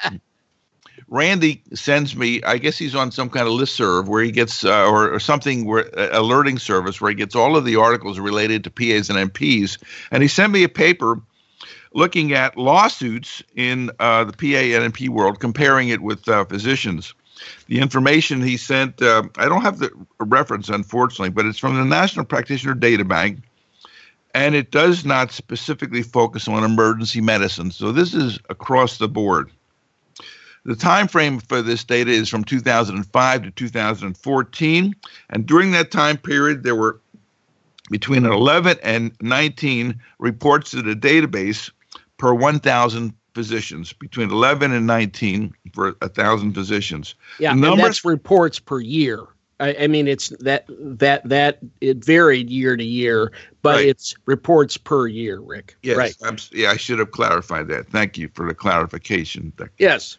Randy 1.12 1.64
sends 1.74 2.16
me. 2.16 2.41
I 2.43 2.60
guess 2.60 2.78
he's 2.78 2.93
on 2.93 3.12
some 3.12 3.32
kind 3.32 3.47
of 3.47 3.53
list 3.53 3.76
serve 3.76 4.07
where 4.07 4.22
he 4.22 4.32
gets 4.32 4.64
uh, 4.64 4.86
or, 4.86 5.12
or 5.12 5.20
something 5.20 5.66
where 5.66 5.88
uh, 5.99 6.10
alerting 6.12 6.60
service 6.60 7.01
where 7.01 7.10
he 7.10 7.16
gets 7.16 7.36
all 7.36 7.55
of 7.55 7.66
the 7.66 7.76
articles 7.78 8.20
related 8.20 8.64
to 8.64 8.70
PAs 8.70 9.10
and 9.10 9.34
NPs. 9.34 9.82
and 10.12 10.22
he 10.22 10.30
sent 10.30 10.53
me 10.53 10.64
a 10.64 10.70
paper 10.70 11.20
looking 11.94 12.34
at 12.34 12.58
lawsuits 12.58 13.44
in 13.56 13.92
uh, 14.00 14.24
the 14.24 14.34
PA 14.34 14.78
and 14.78 14.94
NP 14.94 15.10
world, 15.10 15.40
comparing 15.40 15.90
it 15.90 16.02
with 16.02 16.28
uh, 16.28 16.46
physicians. 16.46 17.14
The 17.68 17.80
information 17.80 18.42
he 18.42 18.58
sent, 18.58 19.02
uh, 19.02 19.24
I 19.38 19.48
don't 19.48 19.62
have 19.62 19.80
the 19.80 19.92
reference, 20.20 20.70
unfortunately, 20.70 21.30
but 21.30 21.46
it's 21.46 21.60
from 21.60 21.76
the 21.76 21.86
National 21.86 22.26
Practitioner 22.26 22.74
Data 22.74 23.06
Bank, 23.06 23.40
and 24.36 24.56
it 24.56 24.72
does 24.72 25.06
not 25.06 25.32
specifically 25.32 26.04
focus 26.04 26.48
on 26.48 26.64
emergency 26.64 27.22
medicine. 27.22 27.72
So 27.72 27.92
this 27.92 28.14
is 28.14 28.40
across 28.50 28.98
the 28.98 29.08
board. 29.08 29.50
The 30.66 30.76
time 30.76 31.08
frame 31.08 31.40
for 31.40 31.62
this 31.62 31.84
data 31.84 32.12
is 32.12 32.30
from 32.30 32.44
2005 32.44 33.44
to 33.44 33.52
2014, 33.52 34.96
and 35.30 35.46
during 35.46 35.72
that 35.72 35.92
time 35.92 36.18
period, 36.18 36.64
there 36.64 36.76
were 36.76 37.00
between 37.90 38.26
11 38.26 38.78
and 38.84 39.12
19 39.22 40.00
reports 40.20 40.72
to 40.72 40.82
the 40.82 40.94
database 40.94 41.72
per 42.20 42.34
1,000 42.34 43.14
physicians, 43.34 43.94
between 43.94 44.30
11 44.30 44.72
and 44.72 44.86
19 44.86 45.54
for 45.74 45.96
a 46.02 46.10
thousand 46.10 46.54
physicians. 46.54 47.16
Yeah, 47.40 47.54
numbers, 47.54 47.72
and 47.72 47.80
that's 47.80 48.06
reports 48.06 48.60
per 48.60 48.80
year. 48.80 49.26
I, 49.60 49.76
I, 49.82 49.88
mean, 49.88 50.08
it's 50.08 50.30
that 50.40 50.66
that 50.70 51.28
that 51.28 51.60
it 51.82 52.04
varied 52.04 52.50
year 52.50 52.78
to 52.78 52.84
year, 52.84 53.32
but 53.62 53.78
right. 53.78 53.88
it's 53.88 54.16
reports 54.26 54.78
per 54.78 55.08
year, 55.08 55.40
Rick. 55.40 55.76
Yes, 55.82 55.98
right. 55.98 56.16
I'm, 56.24 56.38
yeah, 56.52 56.70
I 56.70 56.78
should 56.78 57.00
have 57.00 57.12
clarified 57.12 57.68
that. 57.70 57.90
Thank 57.90 58.18
you 58.18 58.30
for 58.34 58.48
the 58.48 58.54
clarification. 58.54 59.52
Yes. 59.78 60.18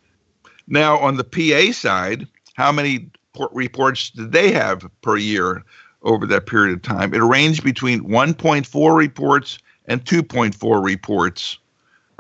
Now, 0.67 0.99
on 0.99 1.17
the 1.17 1.25
PA 1.25 1.73
side, 1.73 2.27
how 2.55 2.71
many 2.71 3.11
reports 3.53 4.11
did 4.11 4.33
they 4.33 4.53
have 4.53 4.89
per 5.01 5.17
year 5.17 5.65
over 6.03 6.27
that 6.27 6.47
period 6.47 6.75
of 6.75 6.83
time? 6.83 7.15
It 7.15 7.23
ranged 7.23 7.65
between 7.65 8.05
1.4 8.05 8.97
reports 8.97 9.59
and 9.87 10.05
2.4 10.05 10.85
reports. 10.85 11.59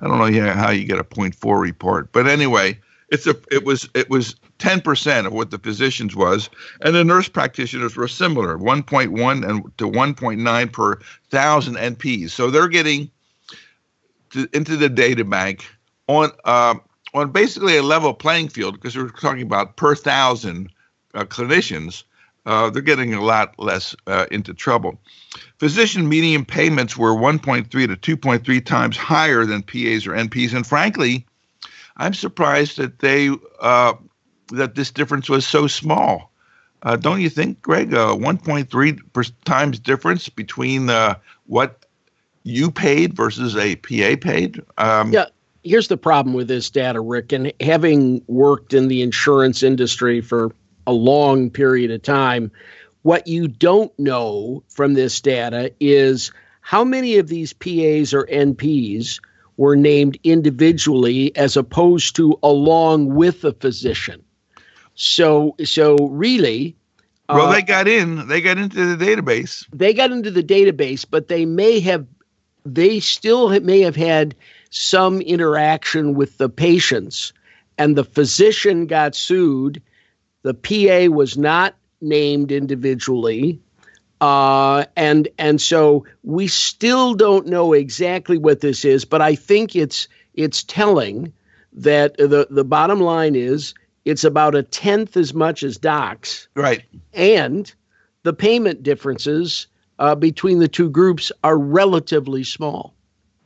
I 0.01 0.09
don't 0.09 0.19
know 0.19 0.53
how 0.53 0.71
you 0.71 0.85
get 0.85 0.99
a 0.99 1.05
0.4 1.05 1.61
report, 1.61 2.13
but 2.13 2.27
anyway, 2.27 2.79
it's 3.11 3.27
a 3.27 3.37
it 3.51 3.65
was 3.65 3.89
it 3.95 4.09
was 4.09 4.37
10% 4.59 5.27
of 5.27 5.33
what 5.33 5.51
the 5.51 5.59
physicians 5.59 6.15
was, 6.15 6.49
and 6.83 6.95
the 6.95 7.05
nurse 7.05 7.29
practitioners 7.29 7.97
were 7.97 8.09
similar, 8.09 8.59
1.1 8.59 9.49
and 9.49 9.79
to 9.79 9.89
1.9 9.89 10.73
per 10.73 10.99
thousand 11.31 11.75
NPs. 11.77 12.31
So 12.31 12.51
they're 12.51 12.69
getting 12.69 13.11
to, 14.31 14.49
into 14.53 14.77
the 14.77 14.89
data 14.89 15.25
bank 15.25 15.67
on 16.07 16.31
uh, 16.45 16.75
on 17.15 17.33
basically 17.33 17.77
a 17.77 17.83
level 17.83 18.15
playing 18.15 18.49
field 18.49 18.75
because 18.75 18.97
we're 18.97 19.09
talking 19.09 19.43
about 19.43 19.77
per 19.77 19.95
thousand 19.95 20.71
uh, 21.15 21.25
clinicians. 21.25 22.05
Uh, 22.47 22.71
they're 22.71 22.83
getting 22.83 23.15
a 23.15 23.23
lot 23.23 23.55
less 23.59 23.95
uh, 24.07 24.27
into 24.31 24.55
trouble. 24.55 24.99
Physician 25.59 26.09
median 26.09 26.45
payments 26.45 26.97
were 26.97 27.15
1.3 27.15 27.69
to 27.71 28.17
2.3 28.17 28.65
times 28.65 28.97
higher 28.97 29.45
than 29.45 29.63
PAs 29.63 30.07
or 30.07 30.13
NPs, 30.13 30.55
and 30.55 30.67
frankly, 30.67 31.27
I'm 31.97 32.15
surprised 32.15 32.79
that 32.79 32.99
they 32.99 33.31
uh, 33.61 33.95
that 34.53 34.75
this 34.75 34.91
difference 34.91 35.29
was 35.29 35.47
so 35.47 35.67
small. 35.67 36.33
Uh, 36.83 36.97
don't 36.97 37.21
you 37.21 37.29
think, 37.29 37.61
Greg? 37.61 37.93
A 37.93 38.17
1.3 38.17 39.33
times 39.45 39.79
difference 39.79 40.29
between 40.31 40.89
uh, 40.89 41.17
what 41.47 41.85
you 42.43 42.71
paid 42.71 43.15
versus 43.15 43.57
a 43.57 43.77
PA 43.77 44.17
paid? 44.21 44.63
Um, 44.79 45.13
yeah, 45.13 45.27
here's 45.63 45.89
the 45.89 45.97
problem 45.97 46.35
with 46.35 46.49
this 46.49 46.71
data, 46.71 47.01
Rick. 47.01 47.33
And 47.33 47.53
having 47.61 48.23
worked 48.27 48.73
in 48.73 48.89
the 48.89 49.03
insurance 49.03 49.63
industry 49.63 50.21
for 50.21 50.53
a 50.91 50.93
long 50.93 51.51
period 51.51 51.91
of 51.91 52.03
time, 52.03 52.51
what 53.03 53.27
you 53.27 53.49
don't 53.49 53.97
know 53.99 54.63
from 54.69 54.95
this 54.95 55.21
data 55.21 55.73
is 55.81 56.33
how 56.61 56.85
many 56.85 57.17
of 57.19 57.29
these 57.29 57.53
PAs 57.53 58.13
or 58.13 58.27
NPs 58.27 59.21
were 59.57 59.77
named 59.77 60.19
individually 60.25 61.35
as 61.37 61.57
opposed 61.57 62.17
to 62.17 62.39
along 62.43 63.15
with 63.15 63.45
a 63.45 63.53
physician. 63.53 64.23
So, 64.95 65.55
so 65.65 65.97
really, 65.97 66.77
well, 67.29 67.47
uh, 67.47 67.53
they 67.53 67.63
got 67.63 67.87
in. 67.87 68.27
They 68.27 68.41
got 68.41 68.59
into 68.59 68.97
the 68.97 69.05
database. 69.05 69.65
They 69.73 69.95
got 69.95 70.11
into 70.11 70.31
the 70.31 70.43
database, 70.43 71.07
but 71.09 71.29
they 71.29 71.47
may 71.47 71.79
have, 71.81 72.05
they 72.65 72.99
still 72.99 73.49
may 73.61 73.81
have 73.81 73.97
had 73.97 74.35
some 74.71 75.21
interaction 75.21 76.15
with 76.15 76.39
the 76.39 76.49
patients, 76.49 77.33
and 77.79 77.97
the 77.97 78.05
physician 78.05 78.87
got 78.87 79.15
sued. 79.15 79.81
The 80.43 80.55
PA 80.55 81.13
was 81.15 81.37
not 81.37 81.75
named 82.01 82.53
individually. 82.53 83.61
Uh, 84.21 84.85
and 84.97 85.29
and 85.39 85.61
so 85.61 86.05
we 86.23 86.47
still 86.47 87.15
don't 87.15 87.47
know 87.47 87.73
exactly 87.73 88.37
what 88.37 88.61
this 88.61 88.85
is, 88.85 89.05
but 89.05 89.23
I 89.23 89.35
think 89.35 89.75
it's 89.75 90.09
it's 90.35 90.63
telling 90.63 91.33
that 91.73 92.17
the 92.19 92.47
the 92.51 92.65
bottom 92.65 93.01
line 93.01 93.35
is 93.35 93.75
it's 94.05 94.25
about 94.25 94.55
a 94.55 94.63
tenth 94.63 95.17
as 95.17 95.33
much 95.33 95.63
as 95.63 95.79
docs, 95.79 96.49
right? 96.55 96.83
And 97.15 97.73
the 98.23 98.35
payment 98.35 98.83
differences 98.83 99.67
uh, 99.99 100.15
between 100.15 100.59
the 100.59 100.69
two 100.69 100.91
groups 100.91 101.33
are 101.43 101.59
relatively 101.59 102.45
small. 102.45 102.95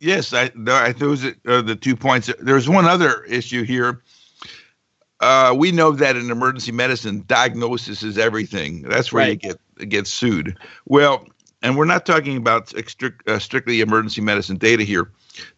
Yes, 0.01 0.33
I, 0.33 0.51
I 0.67 0.93
those 0.93 1.25
are 1.47 1.63
the 1.63 1.77
two 1.77 1.95
points. 1.95 2.31
There's 2.41 2.69
one 2.69 2.85
other 2.85 3.23
issue 3.25 3.63
here 3.63 4.03
uh, 5.25 5.55
we 5.55 5.73
know 5.73 5.91
that 5.91 6.17
in 6.17 6.31
emergency 6.31 6.71
medicine, 6.71 7.25
diagnosis 7.27 8.03
is 8.03 8.19
everything. 8.19 8.83
That's 8.83 9.11
where 9.11 9.25
right. 9.25 9.43
you 9.43 9.55
get 9.79 9.89
get 9.89 10.07
sued. 10.07 10.59
Well, 10.85 11.27
and 11.63 11.79
we're 11.79 11.87
not 11.87 12.05
talking 12.05 12.37
about 12.37 12.75
strict, 12.87 13.27
uh, 13.27 13.39
strictly 13.39 13.81
emergency 13.81 14.21
medicine 14.21 14.59
data 14.59 14.83
here. 14.83 15.11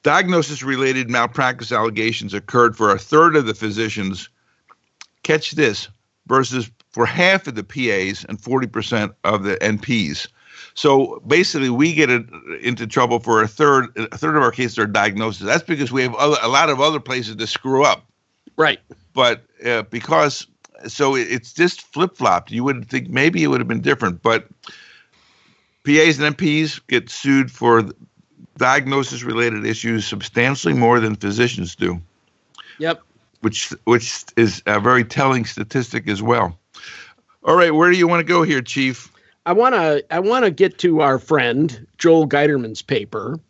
Diagnosis 0.04 0.62
related 0.62 1.10
malpractice 1.10 1.72
allegations 1.72 2.32
occurred 2.32 2.76
for 2.76 2.92
a 2.92 2.98
third 2.98 3.34
of 3.34 3.46
the 3.46 3.54
physicians. 3.54 4.28
Catch 5.24 5.52
this, 5.52 5.88
versus 6.28 6.70
for 6.90 7.04
half 7.04 7.48
of 7.48 7.56
the 7.56 7.64
PAs 7.64 8.24
and 8.28 8.40
40% 8.40 9.12
of 9.24 9.42
the 9.42 9.56
NPs. 9.56 10.28
So 10.74 11.20
basically, 11.26 11.70
we 11.70 11.92
get 11.92 12.08
into 12.08 12.86
trouble 12.86 13.18
for 13.18 13.42
a 13.42 13.48
third. 13.48 13.86
A 13.96 14.16
third 14.16 14.36
of 14.36 14.44
our 14.44 14.52
cases 14.52 14.78
are 14.78 14.86
diagnosis. 14.86 15.44
That's 15.44 15.64
because 15.64 15.90
we 15.90 16.02
have 16.02 16.14
other, 16.14 16.36
a 16.40 16.48
lot 16.48 16.70
of 16.70 16.80
other 16.80 17.00
places 17.00 17.34
to 17.34 17.46
screw 17.48 17.84
up. 17.84 18.06
Right 18.56 18.78
but 19.16 19.44
uh, 19.64 19.82
because 19.84 20.46
so 20.86 21.16
it's 21.16 21.52
just 21.54 21.80
flip 21.80 22.14
flopped. 22.14 22.52
You 22.52 22.62
wouldn't 22.62 22.88
think 22.88 23.08
maybe 23.08 23.42
it 23.42 23.48
would 23.48 23.60
have 23.60 23.66
been 23.66 23.80
different, 23.80 24.22
but 24.22 24.46
PAs 25.84 26.20
and 26.20 26.36
NPs 26.36 26.80
get 26.86 27.08
sued 27.08 27.50
for 27.50 27.84
diagnosis 28.58 29.22
related 29.22 29.64
issues 29.64 30.06
substantially 30.06 30.74
more 30.74 31.00
than 31.00 31.16
physicians 31.16 31.74
do. 31.74 32.00
Yep. 32.78 33.00
Which 33.40 33.70
which 33.84 34.24
is 34.36 34.62
a 34.66 34.78
very 34.78 35.02
telling 35.02 35.46
statistic 35.46 36.08
as 36.08 36.22
well. 36.22 36.58
All 37.42 37.56
right, 37.56 37.74
where 37.74 37.90
do 37.90 37.96
you 37.96 38.06
want 38.06 38.20
to 38.20 38.24
go 38.24 38.42
here, 38.42 38.60
Chief? 38.60 39.10
I 39.46 39.54
want 39.54 39.74
to 39.74 40.04
I 40.10 40.20
want 40.20 40.44
to 40.44 40.50
get 40.50 40.78
to 40.78 41.00
our 41.00 41.18
friend 41.18 41.86
Joel 41.96 42.28
Geiderman's 42.28 42.82
paper. 42.82 43.40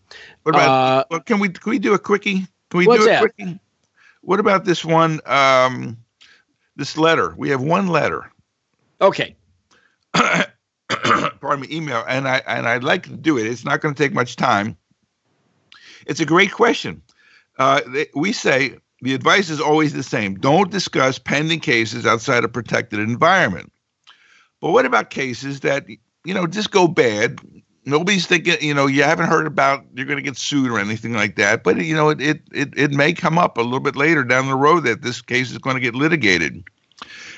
What 0.44 0.54
about? 0.54 1.06
Uh, 1.10 1.18
can 1.20 1.40
we 1.40 1.48
can 1.48 1.70
we 1.70 1.80
do 1.80 1.92
a 1.92 1.98
quickie? 1.98 2.46
Can 2.70 2.78
we 2.78 2.84
do 2.84 3.02
a 3.02 3.04
that? 3.06 3.20
quickie? 3.20 3.58
What 4.26 4.40
about 4.40 4.64
this 4.64 4.84
one? 4.84 5.20
Um, 5.24 5.98
this 6.74 6.98
letter. 6.98 7.32
We 7.36 7.50
have 7.50 7.62
one 7.62 7.86
letter. 7.86 8.28
Okay. 9.00 9.36
Pardon 10.14 11.60
me, 11.60 11.68
email, 11.70 12.04
and 12.08 12.26
I 12.26 12.38
and 12.38 12.66
I'd 12.66 12.82
like 12.82 13.04
to 13.04 13.16
do 13.16 13.38
it. 13.38 13.46
It's 13.46 13.64
not 13.64 13.80
going 13.80 13.94
to 13.94 14.02
take 14.02 14.12
much 14.12 14.34
time. 14.34 14.76
It's 16.08 16.18
a 16.18 16.26
great 16.26 16.50
question. 16.50 17.02
Uh, 17.56 17.82
they, 17.86 18.08
we 18.16 18.32
say 18.32 18.78
the 19.00 19.14
advice 19.14 19.48
is 19.48 19.60
always 19.60 19.92
the 19.92 20.02
same: 20.02 20.34
don't 20.34 20.72
discuss 20.72 21.20
pending 21.20 21.60
cases 21.60 22.04
outside 22.04 22.42
a 22.42 22.48
protected 22.48 22.98
environment. 22.98 23.72
But 24.60 24.72
what 24.72 24.86
about 24.86 25.10
cases 25.10 25.60
that 25.60 25.86
you 25.88 26.34
know 26.34 26.48
just 26.48 26.72
go 26.72 26.88
bad? 26.88 27.38
Nobody's 27.86 28.26
thinking, 28.26 28.56
you 28.60 28.74
know, 28.74 28.86
you 28.86 29.04
haven't 29.04 29.28
heard 29.28 29.46
about 29.46 29.84
you're 29.94 30.04
going 30.04 30.18
to 30.18 30.22
get 30.22 30.36
sued 30.36 30.70
or 30.70 30.78
anything 30.78 31.14
like 31.14 31.36
that. 31.36 31.62
But 31.64 31.82
you 31.82 31.94
know, 31.94 32.10
it, 32.10 32.20
it 32.20 32.42
it 32.52 32.76
it 32.76 32.90
may 32.90 33.12
come 33.12 33.38
up 33.38 33.56
a 33.56 33.62
little 33.62 33.80
bit 33.80 33.96
later 33.96 34.24
down 34.24 34.48
the 34.48 34.56
road 34.56 34.80
that 34.80 35.02
this 35.02 35.22
case 35.22 35.50
is 35.50 35.58
going 35.58 35.76
to 35.76 35.80
get 35.80 35.94
litigated. 35.94 36.64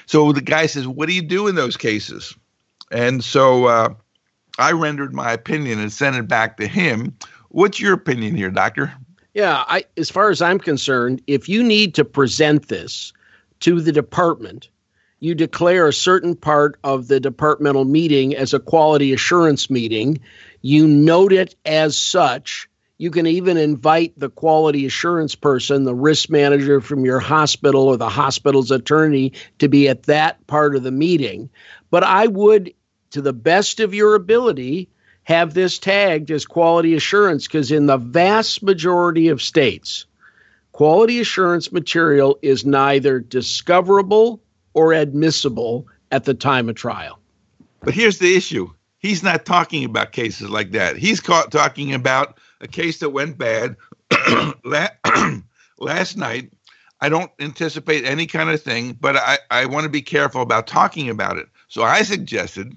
So 0.06 0.32
the 0.32 0.40
guy 0.40 0.66
says, 0.66 0.88
"What 0.88 1.08
do 1.08 1.14
you 1.14 1.22
do 1.22 1.46
in 1.46 1.54
those 1.54 1.76
cases?" 1.76 2.34
And 2.90 3.22
so 3.22 3.66
uh, 3.66 3.94
I 4.58 4.72
rendered 4.72 5.14
my 5.14 5.32
opinion 5.32 5.78
and 5.78 5.92
sent 5.92 6.16
it 6.16 6.26
back 6.26 6.56
to 6.56 6.66
him. 6.66 7.16
What's 7.50 7.78
your 7.78 7.92
opinion 7.92 8.34
here, 8.34 8.50
Doctor? 8.50 8.92
Yeah, 9.34 9.64
I, 9.68 9.84
as 9.96 10.10
far 10.10 10.30
as 10.30 10.42
I'm 10.42 10.58
concerned, 10.58 11.22
if 11.26 11.48
you 11.48 11.62
need 11.62 11.94
to 11.94 12.04
present 12.04 12.68
this 12.68 13.12
to 13.60 13.80
the 13.80 13.92
department 13.92 14.68
you 15.20 15.34
declare 15.34 15.88
a 15.88 15.92
certain 15.92 16.36
part 16.36 16.78
of 16.84 17.08
the 17.08 17.20
departmental 17.20 17.84
meeting 17.84 18.36
as 18.36 18.54
a 18.54 18.60
quality 18.60 19.12
assurance 19.12 19.68
meeting. 19.68 20.20
You 20.62 20.86
note 20.86 21.32
it 21.32 21.56
as 21.64 21.96
such 21.96 22.68
You 23.00 23.12
can 23.12 23.28
even 23.28 23.56
invite 23.56 24.18
the 24.18 24.28
quality 24.28 24.84
assurance 24.84 25.36
person, 25.36 25.84
the 25.84 25.94
risk 25.94 26.30
manager 26.30 26.80
from 26.80 27.04
your 27.04 27.20
hospital 27.20 27.84
or 27.84 27.96
the 27.96 28.08
hospital's 28.08 28.72
attorney 28.72 29.34
to 29.60 29.68
be 29.68 29.88
at 29.88 30.02
that 30.04 30.44
part 30.48 30.74
of 30.74 30.82
the 30.82 30.90
meeting. 30.90 31.48
But 31.90 32.02
I 32.02 32.26
would, 32.26 32.74
to 33.10 33.22
the 33.22 33.32
best 33.32 33.78
of 33.78 33.94
your 33.94 34.16
ability, 34.16 34.88
have 35.22 35.54
this 35.54 35.78
tagged 35.78 36.32
as 36.32 36.44
quality 36.44 36.94
assurance 36.96 37.46
because 37.46 37.70
in 37.70 37.86
the 37.86 37.98
vast 37.98 38.64
majority 38.64 39.28
of 39.28 39.42
states, 39.42 40.06
quality 40.72 41.20
assurance 41.20 41.70
material 41.70 42.36
is 42.42 42.66
neither 42.66 43.20
discoverable 43.20 44.40
or 44.78 44.92
admissible 44.92 45.88
at 46.12 46.24
the 46.24 46.34
time 46.34 46.68
of 46.68 46.76
trial. 46.76 47.18
But 47.80 47.94
here's 47.94 48.20
the 48.20 48.36
issue 48.36 48.70
he's 49.00 49.24
not 49.24 49.44
talking 49.44 49.84
about 49.84 50.12
cases 50.12 50.50
like 50.50 50.70
that. 50.70 50.96
He's 50.96 51.20
caught 51.20 51.50
talking 51.50 51.92
about 51.92 52.38
a 52.60 52.68
case 52.68 52.98
that 53.00 53.10
went 53.10 53.38
bad 53.38 53.76
last 55.78 56.16
night. 56.16 56.52
I 57.00 57.08
don't 57.08 57.30
anticipate 57.40 58.04
any 58.04 58.26
kind 58.26 58.50
of 58.50 58.62
thing, 58.62 58.96
but 59.00 59.16
I, 59.16 59.38
I 59.50 59.66
want 59.66 59.84
to 59.84 59.90
be 59.90 60.02
careful 60.02 60.42
about 60.42 60.68
talking 60.68 61.08
about 61.08 61.38
it. 61.38 61.48
So 61.66 61.82
I 61.82 62.02
suggested 62.02 62.72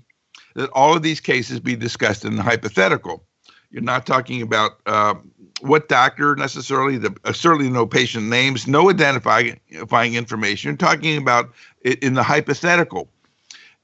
that 0.55 0.69
all 0.71 0.95
of 0.95 1.03
these 1.03 1.19
cases 1.19 1.59
be 1.59 1.75
discussed 1.75 2.25
in 2.25 2.35
the 2.35 2.43
hypothetical. 2.43 3.23
You're 3.69 3.83
not 3.83 4.07
talking 4.07 4.41
about 4.41 4.71
uh, 4.87 5.15
what 5.61 5.87
doctor 5.87 6.35
necessarily, 6.35 6.97
the, 6.97 7.15
uh, 7.23 7.33
certainly 7.33 7.69
no 7.69 7.85
patient 7.85 8.25
names, 8.25 8.67
no 8.67 8.89
identifying 8.89 10.15
information. 10.15 10.69
You're 10.69 10.77
talking 10.77 11.17
about 11.17 11.51
it 11.81 12.01
in 12.03 12.13
the 12.13 12.23
hypothetical. 12.23 13.09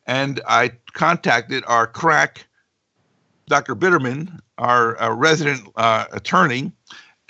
And 0.06 0.42
I 0.48 0.72
contacted 0.94 1.64
our 1.68 1.88
crack, 1.88 2.46
Dr. 3.48 3.76
Bitterman, 3.76 4.40
our, 4.58 4.98
our 4.98 5.16
resident 5.16 5.68
uh, 5.76 6.06
attorney, 6.12 6.72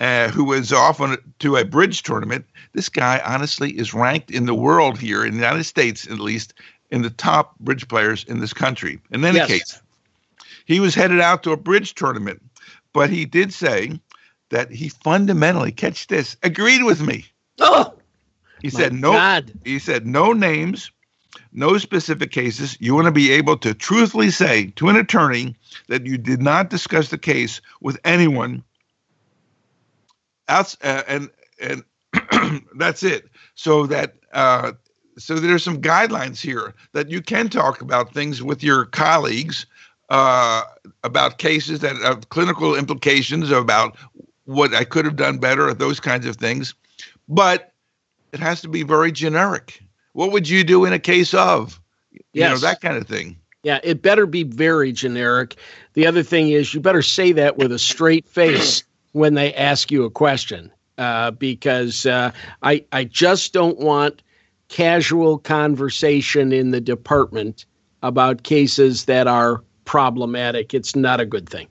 uh, 0.00 0.28
who 0.28 0.44
was 0.44 0.72
off 0.72 1.00
on, 1.00 1.16
to 1.40 1.56
a 1.56 1.64
bridge 1.64 2.02
tournament. 2.02 2.46
This 2.72 2.88
guy, 2.88 3.20
honestly, 3.24 3.70
is 3.72 3.92
ranked 3.92 4.30
in 4.30 4.46
the 4.46 4.54
world 4.54 4.98
here, 4.98 5.24
in 5.24 5.32
the 5.32 5.38
United 5.38 5.64
States 5.64 6.06
at 6.06 6.20
least, 6.20 6.54
in 6.90 7.02
the 7.02 7.10
top 7.10 7.58
bridge 7.58 7.88
players 7.88 8.24
in 8.24 8.40
this 8.40 8.52
country. 8.52 9.00
In 9.10 9.24
any 9.24 9.38
yes. 9.38 9.48
case, 9.48 9.82
he 10.66 10.80
was 10.80 10.94
headed 10.94 11.20
out 11.20 11.42
to 11.42 11.52
a 11.52 11.56
bridge 11.56 11.94
tournament, 11.94 12.42
but 12.92 13.10
he 13.10 13.24
did 13.24 13.52
say 13.52 14.00
that 14.50 14.70
he 14.70 14.88
fundamentally, 14.88 15.72
catch 15.72 16.06
this, 16.06 16.36
agreed 16.42 16.84
with 16.84 17.00
me. 17.00 17.26
Oh, 17.60 17.92
he 18.62 18.70
said 18.70 18.92
no. 18.92 19.12
God. 19.12 19.52
He 19.64 19.80
said 19.80 20.06
no 20.06 20.32
names, 20.32 20.92
no 21.52 21.76
specific 21.78 22.30
cases. 22.30 22.76
You 22.80 22.94
want 22.94 23.06
to 23.06 23.12
be 23.12 23.32
able 23.32 23.56
to 23.58 23.74
truthfully 23.74 24.30
say 24.30 24.66
to 24.76 24.88
an 24.88 24.96
attorney 24.96 25.56
that 25.88 26.06
you 26.06 26.18
did 26.18 26.40
not 26.40 26.70
discuss 26.70 27.08
the 27.08 27.18
case 27.18 27.60
with 27.80 27.98
anyone 28.04 28.62
That's 30.46 30.76
uh, 30.82 31.02
and 31.08 31.30
and 31.60 31.84
that's 32.76 33.02
it. 33.02 33.28
So 33.56 33.86
that 33.86 34.14
uh, 34.32 34.72
so 35.18 35.34
there's 35.34 35.64
some 35.64 35.82
guidelines 35.82 36.40
here 36.40 36.74
that 36.92 37.10
you 37.10 37.20
can 37.20 37.48
talk 37.48 37.80
about 37.80 38.14
things 38.14 38.42
with 38.42 38.62
your 38.62 38.86
colleagues 38.86 39.66
uh, 40.10 40.62
about 41.04 41.38
cases 41.38 41.80
that 41.80 41.96
have 41.96 42.28
clinical 42.30 42.74
implications 42.74 43.50
about 43.50 43.96
what 44.48 44.74
I 44.74 44.84
could 44.84 45.04
have 45.04 45.16
done 45.16 45.36
better, 45.36 45.68
at 45.68 45.78
those 45.78 46.00
kinds 46.00 46.24
of 46.24 46.36
things. 46.36 46.72
But 47.28 47.72
it 48.32 48.40
has 48.40 48.62
to 48.62 48.68
be 48.68 48.82
very 48.82 49.12
generic. 49.12 49.82
What 50.14 50.32
would 50.32 50.48
you 50.48 50.64
do 50.64 50.86
in 50.86 50.94
a 50.94 50.98
case 50.98 51.34
of? 51.34 51.78
You 52.12 52.20
yes. 52.32 52.50
know, 52.50 52.66
that 52.66 52.80
kind 52.80 52.96
of 52.96 53.06
thing. 53.06 53.36
Yeah, 53.62 53.78
it 53.84 54.00
better 54.00 54.26
be 54.26 54.44
very 54.44 54.90
generic. 54.92 55.56
The 55.92 56.06
other 56.06 56.22
thing 56.22 56.48
is 56.48 56.72
you 56.72 56.80
better 56.80 57.02
say 57.02 57.32
that 57.32 57.58
with 57.58 57.72
a 57.72 57.78
straight 57.78 58.26
face 58.26 58.84
when 59.12 59.34
they 59.34 59.52
ask 59.52 59.90
you 59.90 60.04
a 60.04 60.10
question. 60.10 60.72
Uh, 60.96 61.30
because 61.30 62.06
uh, 62.06 62.32
I 62.62 62.84
I 62.90 63.04
just 63.04 63.52
don't 63.52 63.78
want 63.78 64.22
casual 64.68 65.38
conversation 65.38 66.52
in 66.52 66.70
the 66.70 66.80
department 66.80 67.66
about 68.02 68.42
cases 68.42 69.04
that 69.04 69.28
are 69.28 69.62
problematic. 69.84 70.74
It's 70.74 70.96
not 70.96 71.20
a 71.20 71.26
good 71.26 71.48
thing. 71.48 71.68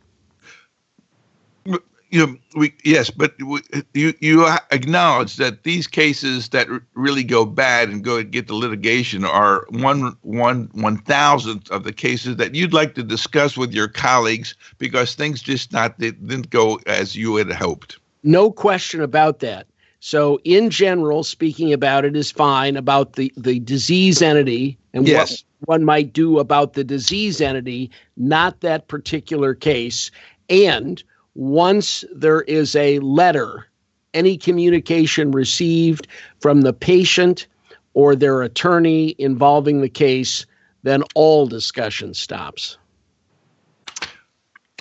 You 2.09 2.25
know, 2.25 2.35
we 2.55 2.73
yes, 2.83 3.09
but 3.09 3.35
we, 3.41 3.59
you 3.93 4.13
you 4.21 4.47
acknowledge 4.71 5.35
that 5.37 5.63
these 5.63 5.87
cases 5.87 6.49
that 6.49 6.67
really 6.93 7.23
go 7.23 7.45
bad 7.45 7.89
and 7.89 8.03
go 8.03 8.17
and 8.17 8.31
get 8.31 8.47
the 8.47 8.55
litigation 8.55 9.25
are 9.25 9.65
one 9.69 10.15
one 10.21 10.69
one 10.73 10.97
thousandth 10.99 11.69
of 11.69 11.83
the 11.83 11.91
cases 11.91 12.37
that 12.37 12.55
you'd 12.55 12.73
like 12.73 12.95
to 12.95 13.03
discuss 13.03 13.57
with 13.57 13.73
your 13.73 13.87
colleagues 13.87 14.55
because 14.77 15.15
things 15.15 15.41
just 15.41 15.73
not 15.73 15.99
didn't 15.99 16.49
go 16.49 16.79
as 16.87 17.15
you 17.15 17.35
had 17.35 17.51
hoped. 17.51 17.99
No 18.23 18.51
question 18.51 19.01
about 19.01 19.39
that. 19.39 19.67
So, 19.99 20.39
in 20.43 20.69
general, 20.69 21.23
speaking 21.23 21.73
about 21.73 22.05
it 22.05 22.15
is 22.15 22.31
fine 22.31 22.77
about 22.77 23.13
the, 23.13 23.33
the 23.35 23.59
disease 23.59 24.21
entity 24.21 24.77
and 24.93 25.07
yes. 25.07 25.43
what 25.59 25.79
one 25.79 25.85
might 25.85 26.13
do 26.13 26.39
about 26.39 26.73
the 26.73 26.83
disease 26.83 27.41
entity, 27.41 27.89
not 28.15 28.61
that 28.61 28.87
particular 28.87 29.55
case. 29.55 30.11
And 30.49 31.03
once 31.37 32.03
there 32.11 32.41
is 32.41 32.75
a 32.75 32.97
letter, 32.99 33.67
any 34.13 34.37
communication 34.37 35.31
received 35.31 36.07
from 36.39 36.61
the 36.61 36.73
patient 36.73 37.45
or 37.93 38.15
their 38.15 38.41
attorney 38.41 39.15
involving 39.19 39.81
the 39.81 39.89
case, 39.89 40.47
then 40.81 41.03
all 41.13 41.45
discussion 41.45 42.13
stops. 42.13 42.77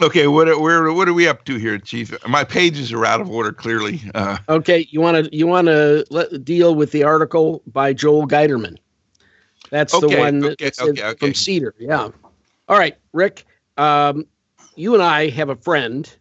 Okay, 0.01 0.27
what 0.27 0.61
where 0.61 0.93
what 0.93 1.09
are 1.09 1.15
we 1.15 1.27
up 1.27 1.45
to 1.45 1.57
here, 1.57 1.79
Chief? 1.79 2.15
My 2.27 2.45
pages 2.45 2.93
are 2.93 3.07
out 3.07 3.21
of 3.21 3.31
order. 3.31 3.53
Clearly. 3.53 4.03
Uh, 4.15 4.37
okay, 4.49 4.87
you 4.91 5.01
want 5.01 5.25
to 5.25 5.37
you 5.37 5.47
want 5.47 5.69
to 5.69 6.39
deal 6.43 6.75
with 6.75 6.93
the 6.93 7.03
article 7.03 7.63
by 7.67 7.95
Joel 7.95 8.27
Geiderman. 8.27 8.77
That's 9.71 9.95
okay, 9.95 10.15
the 10.15 10.21
one 10.21 10.45
okay, 10.45 10.71
okay, 10.79 11.15
from 11.19 11.35
Cedar. 11.35 11.75
Yeah. 11.79 12.11
All 12.69 12.79
right, 12.79 12.97
Rick. 13.15 13.47
Um, 13.79 14.27
you 14.75 14.93
and 14.93 15.03
I 15.03 15.31
have 15.31 15.49
a 15.49 15.57
friend 15.57 16.15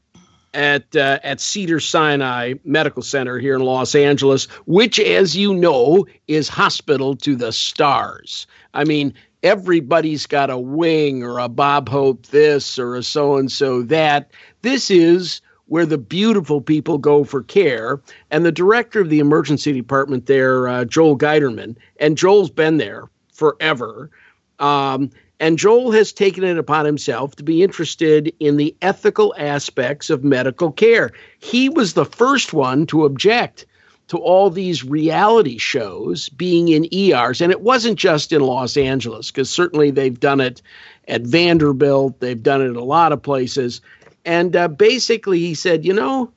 at 0.55 0.95
uh, 0.95 1.19
at 1.21 1.39
Cedar 1.39 1.79
Sinai 1.79 2.55
Medical 2.63 3.03
Center 3.03 3.37
here 3.37 3.55
in 3.55 3.61
Los 3.61 3.93
Angeles, 3.93 4.45
which, 4.65 4.99
as 4.99 5.35
you 5.35 5.53
know, 5.53 6.05
is 6.27 6.49
hospital 6.49 7.15
to 7.17 7.35
the 7.35 7.51
stars. 7.51 8.47
I 8.73 8.85
mean, 8.85 9.13
everybody's 9.43 10.25
got 10.25 10.49
a 10.49 10.57
wing 10.57 11.23
or 11.23 11.37
a 11.37 11.49
Bob 11.49 11.89
Hope 11.89 12.25
this 12.27 12.79
or 12.79 12.95
a 12.95 13.03
so 13.03 13.35
and 13.35 13.51
so 13.51 13.83
that. 13.83 14.31
This 14.63 14.89
is 14.89 15.41
where 15.67 15.85
the 15.85 15.97
beautiful 15.97 16.61
people 16.61 16.97
go 16.97 17.23
for 17.23 17.43
care. 17.43 17.99
And 18.31 18.45
the 18.45 18.51
director 18.51 19.01
of 19.01 19.09
the 19.09 19.19
emergency 19.19 19.73
department 19.73 20.27
there, 20.27 20.67
uh, 20.67 20.85
Joel 20.85 21.17
Geiderman, 21.17 21.75
and 21.99 22.17
Joel's 22.17 22.49
been 22.49 22.77
there 22.77 23.09
forever. 23.33 24.09
Um, 24.59 25.09
and 25.39 25.57
Joel 25.57 25.91
has 25.91 26.13
taken 26.13 26.43
it 26.43 26.57
upon 26.57 26.85
himself 26.85 27.35
to 27.35 27.43
be 27.43 27.63
interested 27.63 28.33
in 28.39 28.57
the 28.57 28.75
ethical 28.81 29.33
aspects 29.37 30.09
of 30.09 30.23
medical 30.23 30.71
care. 30.71 31.11
He 31.39 31.69
was 31.69 31.93
the 31.93 32.05
first 32.05 32.53
one 32.53 32.85
to 32.87 33.05
object 33.05 33.65
to 34.07 34.17
all 34.17 34.49
these 34.49 34.83
reality 34.83 35.57
shows 35.57 36.29
being 36.29 36.69
in 36.69 36.93
ERs. 36.93 37.41
And 37.41 37.51
it 37.51 37.61
wasn't 37.61 37.97
just 37.97 38.31
in 38.31 38.41
Los 38.41 38.77
Angeles, 38.77 39.31
because 39.31 39.49
certainly 39.49 39.91
they've 39.91 40.19
done 40.19 40.39
it 40.39 40.61
at 41.07 41.21
Vanderbilt, 41.21 42.19
they've 42.19 42.41
done 42.41 42.61
it 42.61 42.75
a 42.75 42.83
lot 42.83 43.11
of 43.11 43.21
places. 43.21 43.81
And 44.23 44.55
uh, 44.55 44.67
basically, 44.67 45.39
he 45.39 45.55
said, 45.55 45.85
you 45.85 45.93
know, 45.93 46.31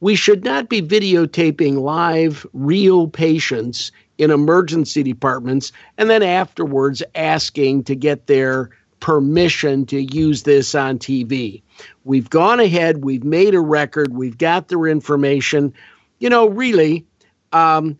we 0.00 0.14
should 0.16 0.44
not 0.44 0.68
be 0.68 0.82
videotaping 0.82 1.78
live, 1.78 2.46
real 2.52 3.08
patients 3.08 3.92
in 4.22 4.30
emergency 4.30 5.02
departments 5.02 5.72
and 5.98 6.08
then 6.08 6.22
afterwards 6.22 7.02
asking 7.14 7.84
to 7.84 7.94
get 7.94 8.26
their 8.26 8.70
permission 9.00 9.84
to 9.86 10.00
use 10.14 10.44
this 10.44 10.74
on 10.74 10.98
TV. 10.98 11.62
We've 12.04 12.30
gone 12.30 12.60
ahead, 12.60 13.04
we've 13.04 13.24
made 13.24 13.54
a 13.54 13.60
record, 13.60 14.14
we've 14.14 14.38
got 14.38 14.68
their 14.68 14.86
information 14.86 15.74
you 16.22 16.30
know, 16.30 16.46
really, 16.46 17.04
um, 17.52 17.98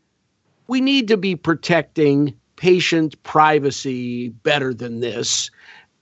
we 0.69 0.81
need 0.81 1.09
to 1.09 1.17
be 1.17 1.35
protecting 1.35 2.33
patient 2.55 3.21
privacy 3.25 4.29
better 4.29 4.73
than 4.73 5.01
this. 5.01 5.51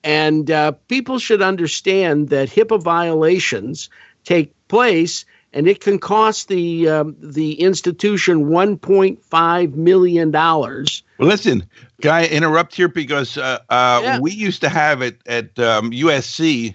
And 0.04 0.50
uh, 0.50 0.72
people 0.88 1.18
should 1.18 1.40
understand 1.40 2.28
that 2.28 2.50
HIPAA 2.50 2.82
violations 2.82 3.88
take 4.24 4.52
place, 4.68 5.24
and 5.52 5.68
it 5.68 5.80
can 5.80 5.98
cost 5.98 6.48
the 6.48 6.88
um, 6.88 7.16
the 7.18 7.60
institution 7.60 8.46
1.5 8.46 9.74
million 9.74 10.30
dollars. 10.30 11.02
Well, 11.18 11.28
listen, 11.28 11.68
can 12.00 12.12
I 12.12 12.26
interrupt 12.26 12.74
here 12.74 12.88
because 12.88 13.36
uh, 13.36 13.58
uh, 13.68 14.00
yeah. 14.02 14.18
we 14.20 14.32
used 14.32 14.60
to 14.62 14.68
have 14.68 15.02
it 15.02 15.20
at 15.26 15.58
um, 15.58 15.90
USC 15.90 16.74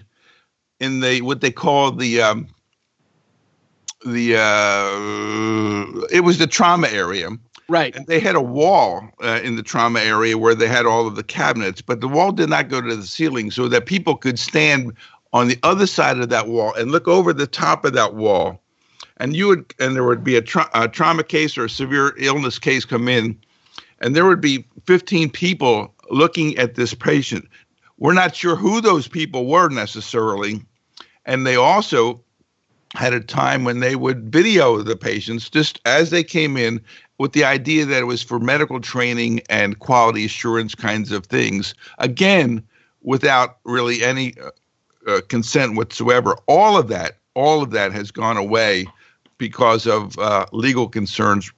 in 0.80 1.00
the 1.00 1.22
what 1.22 1.40
they 1.40 1.50
call 1.50 1.92
the 1.92 2.22
um, 2.22 2.48
the 4.04 4.36
uh, 4.36 6.06
it 6.10 6.20
was 6.20 6.38
the 6.38 6.46
trauma 6.46 6.88
area. 6.88 7.30
Right. 7.68 7.96
And 7.96 8.06
they 8.06 8.20
had 8.20 8.36
a 8.36 8.40
wall 8.40 9.08
uh, 9.20 9.40
in 9.42 9.56
the 9.56 9.62
trauma 9.62 9.98
area 9.98 10.38
where 10.38 10.54
they 10.54 10.68
had 10.68 10.86
all 10.86 11.08
of 11.08 11.16
the 11.16 11.24
cabinets, 11.24 11.82
but 11.82 12.00
the 12.00 12.06
wall 12.06 12.30
did 12.30 12.48
not 12.48 12.68
go 12.68 12.80
to 12.80 12.94
the 12.94 13.06
ceiling 13.06 13.50
so 13.50 13.66
that 13.66 13.86
people 13.86 14.14
could 14.14 14.38
stand 14.38 14.92
on 15.32 15.48
the 15.48 15.58
other 15.64 15.86
side 15.86 16.18
of 16.18 16.28
that 16.28 16.46
wall 16.46 16.72
and 16.74 16.92
look 16.92 17.08
over 17.08 17.32
the 17.32 17.46
top 17.46 17.84
of 17.84 17.92
that 17.94 18.14
wall, 18.14 18.62
and 19.18 19.36
you 19.36 19.48
would 19.48 19.74
and 19.78 19.94
there 19.94 20.04
would 20.04 20.24
be 20.24 20.36
a, 20.36 20.42
tra- 20.42 20.70
a 20.74 20.88
trauma 20.88 21.24
case 21.24 21.56
or 21.56 21.64
a 21.64 21.70
severe 21.70 22.14
illness 22.18 22.58
case 22.58 22.84
come 22.84 23.08
in, 23.08 23.38
and 24.00 24.14
there 24.14 24.26
would 24.26 24.40
be 24.40 24.64
15 24.86 25.30
people 25.30 25.94
looking 26.10 26.56
at 26.58 26.74
this 26.74 26.94
patient. 26.94 27.46
We're 27.98 28.12
not 28.12 28.36
sure 28.36 28.56
who 28.56 28.80
those 28.80 29.08
people 29.08 29.46
were 29.46 29.68
necessarily, 29.68 30.62
and 31.24 31.46
they 31.46 31.56
also 31.56 32.20
had 32.94 33.12
a 33.12 33.20
time 33.20 33.64
when 33.64 33.80
they 33.80 33.96
would 33.96 34.32
video 34.32 34.80
the 34.82 34.96
patients 34.96 35.50
just 35.50 35.80
as 35.84 36.10
they 36.10 36.22
came 36.22 36.56
in 36.56 36.80
with 37.18 37.32
the 37.32 37.44
idea 37.44 37.84
that 37.84 38.00
it 38.00 38.06
was 38.06 38.22
for 38.22 38.38
medical 38.38 38.80
training 38.80 39.40
and 39.50 39.78
quality 39.78 40.24
assurance 40.24 40.74
kinds 40.74 41.10
of 41.10 41.26
things. 41.26 41.74
Again, 41.98 42.62
without 43.06 43.58
really 43.64 44.04
any 44.04 44.34
uh, 44.42 44.50
uh, 45.06 45.20
consent 45.28 45.76
whatsoever. 45.76 46.36
All 46.46 46.76
of 46.76 46.88
that, 46.88 47.18
all 47.34 47.62
of 47.62 47.70
that 47.70 47.92
has 47.92 48.10
gone 48.10 48.36
away 48.36 48.86
because 49.38 49.86
of 49.86 50.18
uh, 50.18 50.46
legal 50.52 50.88
concerns 50.88 51.50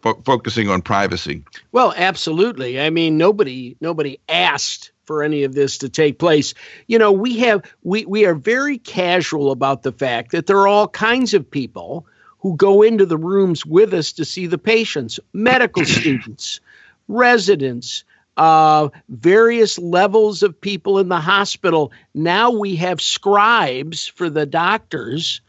fo- 0.00 0.20
focusing 0.24 0.68
on 0.68 0.82
privacy. 0.82 1.44
Well, 1.72 1.94
absolutely. 1.96 2.80
I 2.80 2.90
mean, 2.90 3.16
nobody 3.16 3.76
nobody 3.80 4.18
asked 4.28 4.92
for 5.04 5.22
any 5.22 5.42
of 5.42 5.54
this 5.54 5.78
to 5.78 5.88
take 5.88 6.18
place. 6.18 6.54
You 6.86 6.98
know, 6.98 7.12
we 7.12 7.38
have 7.38 7.62
we 7.82 8.04
we 8.06 8.24
are 8.26 8.34
very 8.34 8.78
casual 8.78 9.50
about 9.50 9.82
the 9.82 9.92
fact 9.92 10.32
that 10.32 10.46
there 10.46 10.58
are 10.58 10.68
all 10.68 10.88
kinds 10.88 11.34
of 11.34 11.50
people 11.50 12.06
who 12.40 12.56
go 12.56 12.82
into 12.82 13.04
the 13.04 13.16
rooms 13.16 13.66
with 13.66 13.92
us 13.92 14.12
to 14.12 14.24
see 14.24 14.46
the 14.46 14.58
patients, 14.58 15.18
medical 15.32 15.84
students, 15.86 16.60
residents, 17.08 18.04
uh, 18.36 18.88
various 19.08 19.78
levels 19.78 20.42
of 20.42 20.58
people 20.60 20.98
in 20.98 21.08
the 21.08 21.20
hospital. 21.20 21.90
Now 22.14 22.50
we 22.50 22.76
have 22.76 23.00
scribes 23.00 24.06
for 24.06 24.30
the 24.30 24.46
doctors. 24.46 25.40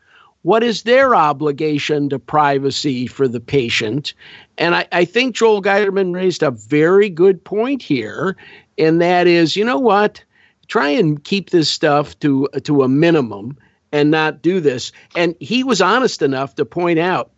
What 0.41 0.63
is 0.63 0.83
their 0.83 1.15
obligation 1.15 2.09
to 2.09 2.19
privacy 2.19 3.07
for 3.07 3.27
the 3.27 3.41
patient? 3.41 4.13
And 4.57 4.73
I, 4.73 4.87
I 4.91 5.05
think 5.05 5.35
Joel 5.35 5.61
Geiderman 5.61 6.15
raised 6.15 6.43
a 6.43 6.51
very 6.51 7.09
good 7.09 7.43
point 7.43 7.81
here, 7.81 8.37
and 8.77 9.01
that 9.01 9.27
is, 9.27 9.55
you 9.57 9.65
know 9.65 9.79
what? 9.79 10.23
Try 10.67 10.89
and 10.89 11.21
keep 11.23 11.49
this 11.49 11.69
stuff 11.69 12.17
to 12.19 12.47
to 12.63 12.83
a 12.83 12.87
minimum 12.87 13.57
and 13.91 14.11
not 14.11 14.41
do 14.41 14.59
this. 14.59 14.91
And 15.15 15.35
he 15.39 15.63
was 15.63 15.81
honest 15.81 16.21
enough 16.21 16.55
to 16.55 16.65
point 16.65 16.99
out 16.99 17.31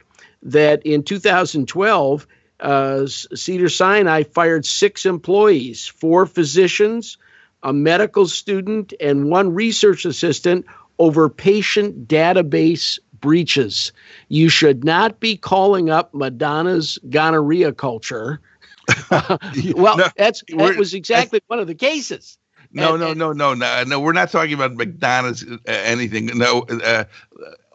that 0.43 0.85
in 0.85 1.03
2012, 1.03 2.27
uh, 2.59 3.07
Cedar 3.07 3.69
Sinai 3.69 4.23
fired 4.23 4.65
six 4.65 5.05
employees, 5.05 5.87
four 5.87 6.25
physicians, 6.25 7.17
a 7.63 7.73
medical 7.73 8.27
student, 8.27 8.93
and 8.99 9.29
one 9.29 9.53
research 9.53 10.05
assistant 10.05 10.65
over 10.99 11.29
patient 11.29 12.07
database 12.07 12.99
breaches. 13.21 13.91
You 14.27 14.49
should 14.49 14.83
not 14.83 15.19
be 15.19 15.37
calling 15.37 15.89
up 15.89 16.13
Madonna's 16.13 16.99
gonorrhea 17.09 17.71
culture. 17.71 18.41
well, 19.11 19.97
no, 19.97 20.07
that's 20.17 20.43
that 20.49 20.75
was 20.77 20.93
exactly 20.93 21.39
one 21.47 21.59
of 21.59 21.67
the 21.67 21.75
cases. 21.75 22.37
No, 22.73 22.93
and, 22.93 23.01
no, 23.01 23.09
and, 23.11 23.19
no, 23.19 23.33
no, 23.33 23.53
no, 23.53 23.83
no. 23.83 23.99
We're 23.99 24.13
not 24.13 24.31
talking 24.31 24.53
about 24.53 24.73
McDonald's 24.73 25.43
uh, 25.43 25.57
anything. 25.65 26.27
No, 26.37 26.61
uh, 26.83 27.03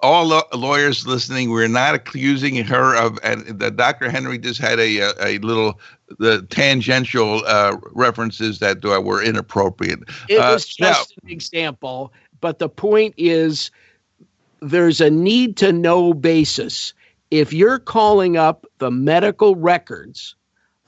all 0.03 0.27
lo- 0.27 0.43
lawyers 0.55 1.07
listening, 1.07 1.51
we're 1.51 1.69
not 1.69 1.95
accusing 1.95 2.57
her 2.65 2.97
of. 2.97 3.19
And 3.23 3.47
the 3.47 3.71
Dr. 3.71 4.11
Henry 4.11 4.39
just 4.39 4.61
had 4.61 4.79
a 4.79 4.99
a, 4.99 5.13
a 5.21 5.39
little 5.39 5.81
the 6.19 6.43
tangential 6.51 7.43
uh, 7.47 7.77
references 7.93 8.59
that 8.61 8.85
uh, 8.85 9.01
were 9.01 9.23
inappropriate. 9.23 10.01
It 10.29 10.39
uh, 10.39 10.53
was 10.53 10.67
just 10.67 11.15
now, 11.19 11.23
an 11.25 11.31
example, 11.31 12.13
but 12.41 12.59
the 12.59 12.69
point 12.69 13.15
is, 13.17 13.71
there's 14.61 15.01
a 15.01 15.11
need 15.11 15.57
to 15.59 15.73
know 15.73 16.15
basis. 16.15 16.93
If 17.31 17.53
you're 17.53 17.79
calling 17.79 18.37
up 18.37 18.67
the 18.79 18.91
medical 18.91 19.57
records 19.57 20.35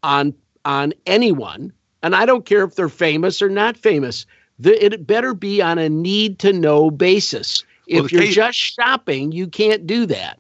on 0.03 0.35
on 0.65 0.93
anyone, 1.07 1.73
and 2.03 2.15
I 2.15 2.27
don't 2.27 2.45
care 2.45 2.65
if 2.65 2.75
they're 2.75 2.89
famous 2.89 3.41
or 3.41 3.49
not 3.49 3.77
famous, 3.77 4.27
the, 4.59 4.85
it 4.85 5.07
better 5.07 5.35
be 5.35 5.63
on 5.63 5.79
a 5.79 5.89
need 5.89 6.39
to 6.41 6.53
know 6.53 6.91
basis. 6.91 7.65
If 7.87 8.03
well, 8.03 8.11
you're 8.11 8.23
case, 8.23 8.35
just 8.35 8.59
shopping, 8.59 9.33
you 9.33 9.47
can't 9.47 9.87
do 9.87 10.05
that. 10.07 10.39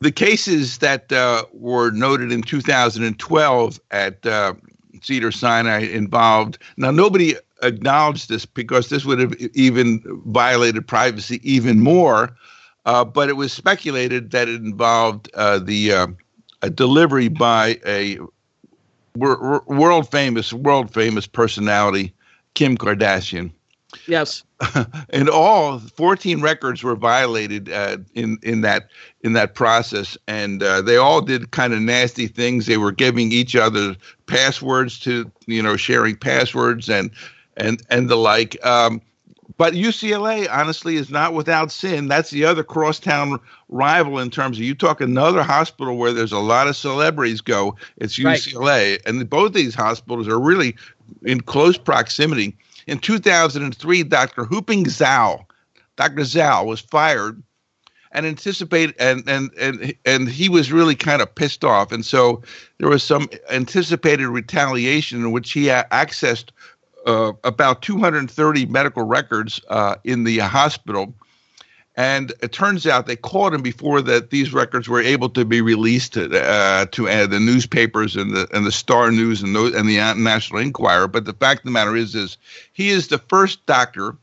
The 0.00 0.10
cases 0.10 0.78
that 0.78 1.12
uh, 1.12 1.44
were 1.52 1.90
noted 1.90 2.32
in 2.32 2.42
2012 2.42 3.80
at 3.90 4.26
uh, 4.26 4.54
Cedar 5.02 5.30
Sinai 5.30 5.80
involved, 5.80 6.58
now 6.76 6.90
nobody 6.90 7.34
acknowledged 7.62 8.28
this 8.28 8.46
because 8.46 8.88
this 8.88 9.04
would 9.04 9.18
have 9.18 9.34
even 9.54 10.02
violated 10.26 10.86
privacy 10.86 11.40
even 11.42 11.80
more, 11.80 12.36
uh, 12.86 13.04
but 13.04 13.28
it 13.28 13.34
was 13.34 13.52
speculated 13.52 14.30
that 14.30 14.48
it 14.48 14.56
involved 14.56 15.30
uh, 15.34 15.58
the 15.58 15.92
uh, 15.92 16.06
a 16.62 16.70
delivery 16.70 17.28
by 17.28 17.78
a 17.86 18.18
world 19.16 20.10
famous, 20.10 20.52
world 20.52 20.92
famous 20.92 21.26
personality, 21.26 22.14
Kim 22.54 22.76
Kardashian. 22.76 23.50
Yes. 24.06 24.44
and 25.10 25.28
all 25.28 25.78
14 25.78 26.40
records 26.40 26.82
were 26.82 26.94
violated 26.94 27.70
uh, 27.70 27.98
in 28.14 28.38
in 28.42 28.60
that 28.60 28.88
in 29.22 29.32
that 29.32 29.54
process, 29.54 30.16
and 30.28 30.62
uh, 30.62 30.80
they 30.80 30.96
all 30.96 31.20
did 31.20 31.50
kind 31.50 31.72
of 31.72 31.80
nasty 31.80 32.26
things. 32.26 32.66
They 32.66 32.76
were 32.76 32.92
giving 32.92 33.32
each 33.32 33.56
other 33.56 33.96
passwords 34.26 34.98
to 35.00 35.30
you 35.46 35.62
know 35.62 35.76
sharing 35.76 36.16
passwords 36.16 36.88
and 36.88 37.10
and 37.60 37.82
and 37.90 38.08
the 38.08 38.16
like. 38.16 38.64
Um, 38.64 39.00
but 39.56 39.74
UCLA, 39.74 40.48
honestly, 40.50 40.96
is 40.96 41.10
not 41.10 41.34
without 41.34 41.70
sin. 41.70 42.08
That's 42.08 42.30
the 42.30 42.44
other 42.44 42.64
crosstown 42.64 43.38
rival 43.68 44.18
in 44.18 44.30
terms 44.30 44.56
of 44.56 44.64
you 44.64 44.74
talk 44.74 45.00
another 45.00 45.42
hospital 45.42 45.98
where 45.98 46.12
there's 46.12 46.32
a 46.32 46.38
lot 46.38 46.66
of 46.66 46.76
celebrities 46.76 47.40
go. 47.40 47.76
It's 47.98 48.18
UCLA, 48.18 48.92
right. 48.92 49.00
and 49.04 49.28
both 49.28 49.52
these 49.52 49.74
hospitals 49.74 50.28
are 50.28 50.40
really 50.40 50.76
in 51.24 51.42
close 51.42 51.76
proximity. 51.76 52.56
In 52.86 52.98
2003, 52.98 54.04
Dr. 54.04 54.44
Huping 54.44 54.84
Zhao, 54.84 55.44
Dr. 55.96 56.22
Zhao 56.22 56.64
was 56.64 56.80
fired 56.80 57.42
and 58.12 58.26
anticipated 58.26 58.94
and 58.98 59.28
and 59.28 59.50
and 59.58 59.94
and 60.04 60.28
he 60.28 60.48
was 60.48 60.72
really 60.72 60.94
kind 60.94 61.22
of 61.22 61.32
pissed 61.34 61.64
off 61.64 61.92
and 61.92 62.04
so 62.04 62.42
there 62.78 62.88
was 62.88 63.02
some 63.02 63.28
anticipated 63.50 64.28
retaliation 64.28 65.20
in 65.20 65.30
which 65.32 65.52
he 65.52 65.66
accessed 65.66 66.50
uh, 67.06 67.32
about 67.44 67.82
230 67.82 68.66
medical 68.66 69.02
records 69.02 69.60
uh, 69.68 69.96
in 70.04 70.24
the 70.24 70.38
hospital. 70.38 71.14
And 71.96 72.32
it 72.40 72.52
turns 72.52 72.86
out 72.86 73.06
they 73.06 73.16
caught 73.16 73.52
him 73.52 73.62
before 73.62 74.00
that 74.02 74.30
these 74.30 74.52
records 74.52 74.88
were 74.88 75.00
able 75.00 75.28
to 75.30 75.44
be 75.44 75.60
released 75.60 76.14
to, 76.14 76.40
uh, 76.40 76.86
to 76.86 77.08
uh, 77.08 77.26
the 77.26 77.40
newspapers 77.40 78.16
and 78.16 78.34
the 78.34 78.48
and 78.54 78.64
the 78.64 78.72
Star 78.72 79.10
News 79.10 79.42
and, 79.42 79.54
and 79.56 79.88
the 79.88 79.98
National 80.16 80.60
Enquirer. 80.60 81.08
But 81.08 81.24
the 81.24 81.32
fact 81.32 81.60
of 81.60 81.64
the 81.64 81.72
matter 81.72 81.96
is, 81.96 82.14
is 82.14 82.38
he 82.72 82.88
is 82.88 83.08
the 83.08 83.18
first 83.18 83.66
doctor 83.66 84.16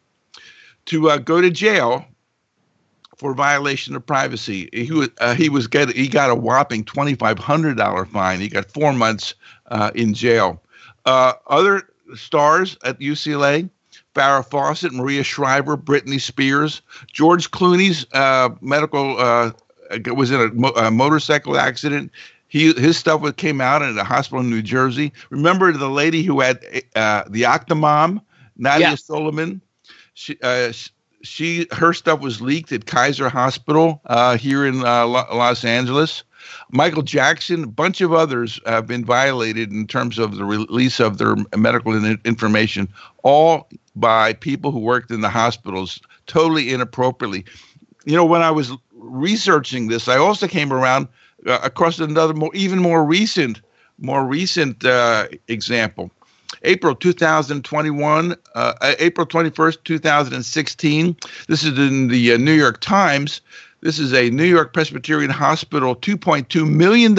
to 0.86 1.10
uh, 1.10 1.18
go 1.18 1.42
to 1.42 1.52
jail 1.52 2.06
for 3.18 3.34
violation 3.34 3.96
of 3.96 4.06
privacy. 4.06 4.70
He 4.72 4.92
was 4.92 5.10
uh, 5.20 5.36
he 5.36 5.50
was 5.50 5.68
get 5.68 5.90
he 5.90 6.08
got 6.08 6.30
a 6.30 6.36
whopping 6.36 6.84
twenty 6.84 7.16
five 7.16 7.38
hundred 7.38 7.78
dollar 7.78 8.06
fine. 8.06 8.40
He 8.40 8.48
got 8.48 8.72
four 8.72 8.94
months 8.94 9.36
uh, 9.68 9.92
in 9.94 10.14
jail. 10.14 10.62
Uh, 11.06 11.34
other 11.48 11.90
stars 12.16 12.78
at 12.84 13.00
UCLA. 13.00 13.70
Farrah 14.16 14.46
Fawcett, 14.50 14.94
Maria 14.94 15.24
Shriver, 15.24 15.78
Britney 15.78 16.20
Spears, 16.20 16.82
George 17.12 17.52
Clooney's 17.52 18.06
uh, 18.14 18.50
medical 18.62 19.20
uh, 19.20 19.52
was 20.08 20.32
in 20.32 20.42
a, 20.42 20.48
mo- 20.54 20.74
a, 20.76 20.90
motorcycle 20.90 21.58
accident. 21.58 22.12
He 22.48 22.74
his 22.74 22.98
stuff 22.98 23.22
was, 23.22 23.34
came 23.34 23.62
out 23.62 23.84
in 23.84 23.98
a 23.98 24.04
hospital 24.04 24.40
in 24.40 24.50
New 24.50 24.62
Jersey. 24.64 25.14
Remember 25.30 25.72
the 25.72 25.90
lady 25.90 26.24
who 26.24 26.40
had 26.40 26.66
uh, 26.96 27.26
the 27.30 27.44
Octomom, 27.44 28.22
Nadia 28.58 28.90
yeah. 28.90 28.96
Suleman. 28.96 29.62
She, 30.14 30.38
uh, 30.42 30.72
she 31.22 31.68
her 31.72 31.94
stuff 31.94 32.20
was 32.20 32.42
leaked 32.42 32.72
at 32.72 32.86
Kaiser 32.86 33.30
Hospital 33.30 34.02
uh, 34.06 34.38
here 34.38 34.66
in 34.66 34.84
uh, 34.84 35.06
Los 35.06 35.64
Angeles. 35.64 36.24
Michael 36.72 37.02
Jackson, 37.02 37.64
a 37.64 37.68
bunch 37.68 38.02
of 38.02 38.14
others 38.14 38.60
have 38.66 38.88
been 38.88 39.06
violated 39.06 39.72
in 39.72 39.88
terms 39.88 40.20
of 40.20 40.38
the 40.38 40.46
release 40.46 41.00
of 41.00 41.18
their 41.18 41.36
medical 41.56 41.94
information, 42.26 42.88
all 43.24 43.70
by 43.96 44.34
people 44.34 44.72
who 44.72 44.80
worked 44.80 45.12
in 45.12 45.22
the 45.22 45.30
hospitals 45.30 46.00
totally 46.28 46.74
inappropriately. 46.74 47.46
You 48.06 48.16
know, 48.16 48.26
when 48.26 48.42
I 48.42 48.52
was 48.52 48.72
researching 48.94 49.88
this, 49.88 50.08
I 50.08 50.18
also 50.18 50.48
came 50.48 50.72
around 50.72 51.08
uh, 51.46 51.60
across 51.64 52.00
another 52.00 52.34
more, 52.34 52.54
even 52.54 52.80
more 52.80 53.04
recent, 53.04 53.62
more 54.00 54.26
recent 54.26 54.86
uh, 54.86 55.28
example. 55.48 56.12
April 56.64 56.96
2021, 56.96 58.36
uh, 58.56 58.74
April 59.00 59.28
21st, 59.28 59.84
2016. 59.84 61.16
This 61.48 61.64
is 61.64 61.78
in 61.78 62.08
the 62.08 62.34
uh, 62.34 62.38
New 62.38 62.54
York 62.54 62.80
Times. 62.80 63.42
This 63.88 64.00
is 64.00 64.12
a 64.14 64.30
New 64.30 64.44
York 64.44 64.74
Presbyterian 64.74 65.32
Hospital 65.32 65.96
$2.2 65.96 66.70
million 66.70 67.16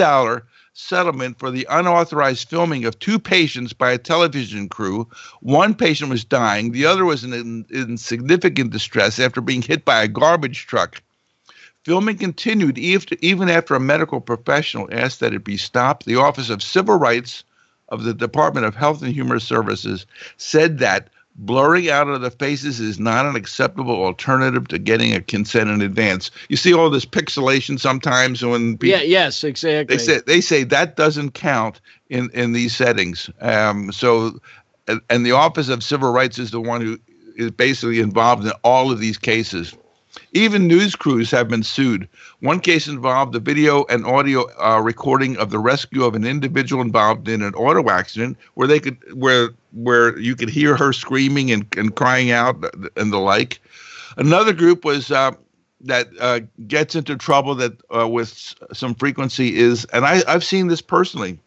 settlement 0.73 1.39
for 1.39 1.49
the 1.49 1.65
unauthorized 1.67 2.47
filming 2.47 2.85
of 2.85 2.99
two 2.99 3.17
patients 3.17 3.73
by 3.73 3.91
a 3.91 3.97
television 3.97 4.69
crew. 4.69 5.07
One 5.39 5.73
patient 5.73 6.11
was 6.11 6.23
dying, 6.23 6.71
the 6.71 6.85
other 6.85 7.05
was 7.05 7.23
in, 7.23 7.65
in 7.71 7.97
significant 7.97 8.69
distress 8.69 9.17
after 9.17 9.41
being 9.41 9.63
hit 9.63 9.83
by 9.83 10.03
a 10.03 10.07
garbage 10.07 10.67
truck. 10.67 11.01
Filming 11.85 12.19
continued 12.19 12.77
even 12.77 13.49
after 13.49 13.73
a 13.73 13.79
medical 13.79 14.21
professional 14.21 14.87
asked 14.91 15.21
that 15.21 15.33
it 15.33 15.43
be 15.43 15.57
stopped. 15.57 16.05
The 16.05 16.17
Office 16.17 16.51
of 16.51 16.61
Civil 16.61 16.99
Rights 16.99 17.43
of 17.87 18.03
the 18.03 18.13
Department 18.13 18.67
of 18.67 18.75
Health 18.75 19.01
and 19.01 19.11
Human 19.11 19.39
Services 19.39 20.05
said 20.37 20.77
that 20.77 21.09
blurring 21.39 21.89
out 21.89 22.07
of 22.07 22.21
the 22.21 22.31
faces 22.31 22.79
is 22.79 22.99
not 22.99 23.25
an 23.25 23.35
acceptable 23.35 24.03
alternative 24.03 24.67
to 24.67 24.77
getting 24.77 25.13
a 25.15 25.21
consent 25.21 25.69
in 25.69 25.81
advance. 25.81 26.31
You 26.49 26.57
see 26.57 26.73
all 26.73 26.89
this 26.89 27.05
pixelation 27.05 27.79
sometimes 27.79 28.43
when 28.43 28.77
people, 28.77 28.99
yeah, 28.99 29.03
yes, 29.03 29.43
exactly. 29.43 29.95
They 29.95 30.03
say 30.03 30.21
they 30.25 30.41
say 30.41 30.63
that 30.65 30.95
doesn't 30.95 31.31
count 31.31 31.79
in 32.09 32.29
in 32.33 32.51
these 32.51 32.75
settings. 32.75 33.29
Um, 33.39 33.91
so, 33.91 34.39
and 35.09 35.25
the 35.25 35.31
Office 35.31 35.69
of 35.69 35.83
Civil 35.83 36.11
Rights 36.11 36.37
is 36.37 36.51
the 36.51 36.61
one 36.61 36.81
who 36.81 36.99
is 37.35 37.51
basically 37.51 37.99
involved 37.99 38.45
in 38.45 38.51
all 38.63 38.91
of 38.91 38.99
these 38.99 39.17
cases. 39.17 39.73
Even 40.33 40.67
news 40.67 40.95
crews 40.95 41.31
have 41.31 41.47
been 41.47 41.63
sued. 41.63 42.07
One 42.39 42.59
case 42.59 42.87
involved 42.87 43.33
the 43.33 43.39
video 43.39 43.85
and 43.89 44.05
audio 44.05 44.45
uh, 44.59 44.79
recording 44.79 45.37
of 45.37 45.49
the 45.49 45.59
rescue 45.59 46.03
of 46.03 46.15
an 46.15 46.25
individual 46.25 46.81
involved 46.81 47.27
in 47.27 47.41
an 47.41 47.53
auto 47.55 47.89
accident, 47.89 48.37
where 48.55 48.67
they 48.67 48.79
could 48.79 48.97
where 49.13 49.49
where 49.73 50.17
you 50.17 50.35
could 50.35 50.49
hear 50.49 50.75
her 50.75 50.93
screaming 50.93 51.51
and, 51.51 51.65
and 51.77 51.95
crying 51.95 52.31
out 52.31 52.63
and 52.95 53.13
the 53.13 53.19
like. 53.19 53.59
Another 54.17 54.53
group 54.53 54.83
was 54.83 55.11
uh, 55.11 55.31
that 55.81 56.09
uh, 56.19 56.41
gets 56.67 56.95
into 56.95 57.15
trouble 57.15 57.55
that 57.55 57.73
uh, 57.95 58.07
with 58.07 58.53
some 58.73 58.95
frequency 58.95 59.57
is, 59.57 59.85
and 59.85 60.05
I, 60.05 60.21
I've 60.27 60.43
seen 60.43 60.67
this 60.67 60.81
personally 60.81 61.39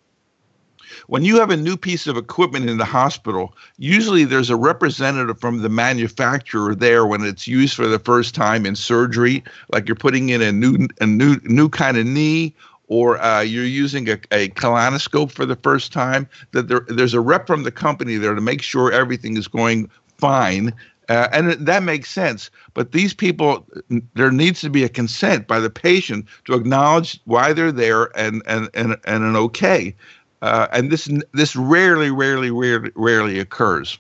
when 1.07 1.25
you 1.25 1.39
have 1.39 1.51
a 1.51 1.57
new 1.57 1.77
piece 1.77 2.07
of 2.07 2.17
equipment 2.17 2.69
in 2.69 2.79
the 2.79 2.85
hospital, 2.85 3.55
usually 3.79 4.25
there's 4.25 4.51
a 4.51 4.57
representative 4.57 5.41
from 5.41 5.63
the 5.63 5.69
manufacturer 5.69 6.75
there 6.75 7.07
when 7.07 7.25
it's 7.25 7.47
used 7.47 7.75
for 7.75 7.87
the 7.87 7.99
first 7.99 8.35
time 8.35 8.67
in 8.67 8.77
surgery, 8.77 9.43
like 9.73 9.89
you're 9.89 9.97
putting 9.97 10.29
in 10.29 10.43
a 10.43 10.53
new 10.53 10.89
a 11.01 11.07
new 11.07 11.37
new 11.45 11.69
kind 11.69 11.97
of 11.97 12.07
knee 12.07 12.55
or 12.89 13.19
uh, 13.23 13.41
you're 13.41 13.65
using 13.65 14.09
a, 14.11 14.19
a 14.33 14.49
colonoscope 14.51 15.31
for 15.31 15.47
the 15.47 15.57
first 15.57 15.95
time, 15.95 16.29
that 16.51 16.69
there, 16.69 16.85
there's 16.89 17.15
a 17.15 17.21
rep 17.21 17.47
from 17.47 17.63
the 17.63 17.71
company 17.71 18.17
there 18.17 18.35
to 18.35 18.41
make 18.43 18.61
sure 18.61 18.93
everything 18.93 19.37
is 19.37 19.49
going 19.49 19.91
fine. 20.19 20.75
Uh, 21.09 21.29
and 21.33 21.53
that 21.53 21.83
makes 21.83 22.11
sense. 22.11 22.51
But 22.75 22.93
these 22.93 23.15
people, 23.15 23.67
there 24.15 24.31
needs 24.31 24.61
to 24.61 24.71
be 24.71 24.85
a 24.85 24.89
consent 24.91 25.47
by 25.47 25.59
the 25.59 25.71
patient 25.71 26.27
to 26.45 26.55
acknowledge 26.55 27.19
why 27.25 27.55
they're 27.55 27.73
there 27.73 28.17
and, 28.17 28.43
and, 28.47 28.69
and, 28.75 28.97
and 29.05 29.25
an 29.25 29.37
okay. 29.37 29.95
Uh, 30.43 30.67
and 30.73 30.91
this 30.91 31.09
this 31.33 31.57
rarely, 31.57 32.11
rarely, 32.11 32.51
rarely, 32.51 32.91
rarely 32.97 33.39
occurs. 33.39 33.99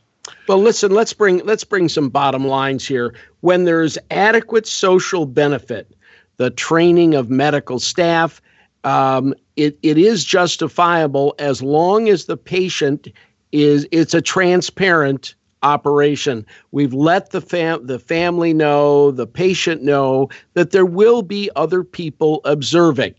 Well, 0.48 0.58
listen. 0.58 0.92
Let's 0.92 1.12
bring 1.12 1.38
let's 1.44 1.64
bring 1.64 1.88
some 1.88 2.08
bottom 2.08 2.46
lines 2.46 2.86
here. 2.86 3.14
When 3.40 3.64
there's 3.64 3.96
adequate 4.10 4.66
social 4.66 5.24
benefit, 5.24 5.94
the 6.36 6.50
training 6.50 7.14
of 7.14 7.30
medical 7.30 7.78
staff, 7.78 8.42
um, 8.82 9.34
it, 9.56 9.78
it 9.82 9.98
is 9.98 10.24
justifiable 10.24 11.34
as 11.38 11.62
long 11.62 12.08
as 12.08 12.24
the 12.24 12.36
patient 12.36 13.08
is 13.52 13.86
it's 13.92 14.14
a 14.14 14.20
transparent 14.20 15.36
operation. 15.62 16.44
We've 16.72 16.94
let 16.94 17.30
the 17.30 17.40
fam 17.40 17.86
the 17.86 18.00
family 18.00 18.52
know, 18.52 19.12
the 19.12 19.28
patient 19.28 19.82
know 19.82 20.28
that 20.54 20.72
there 20.72 20.86
will 20.86 21.22
be 21.22 21.50
other 21.54 21.84
people 21.84 22.40
observing. 22.44 23.14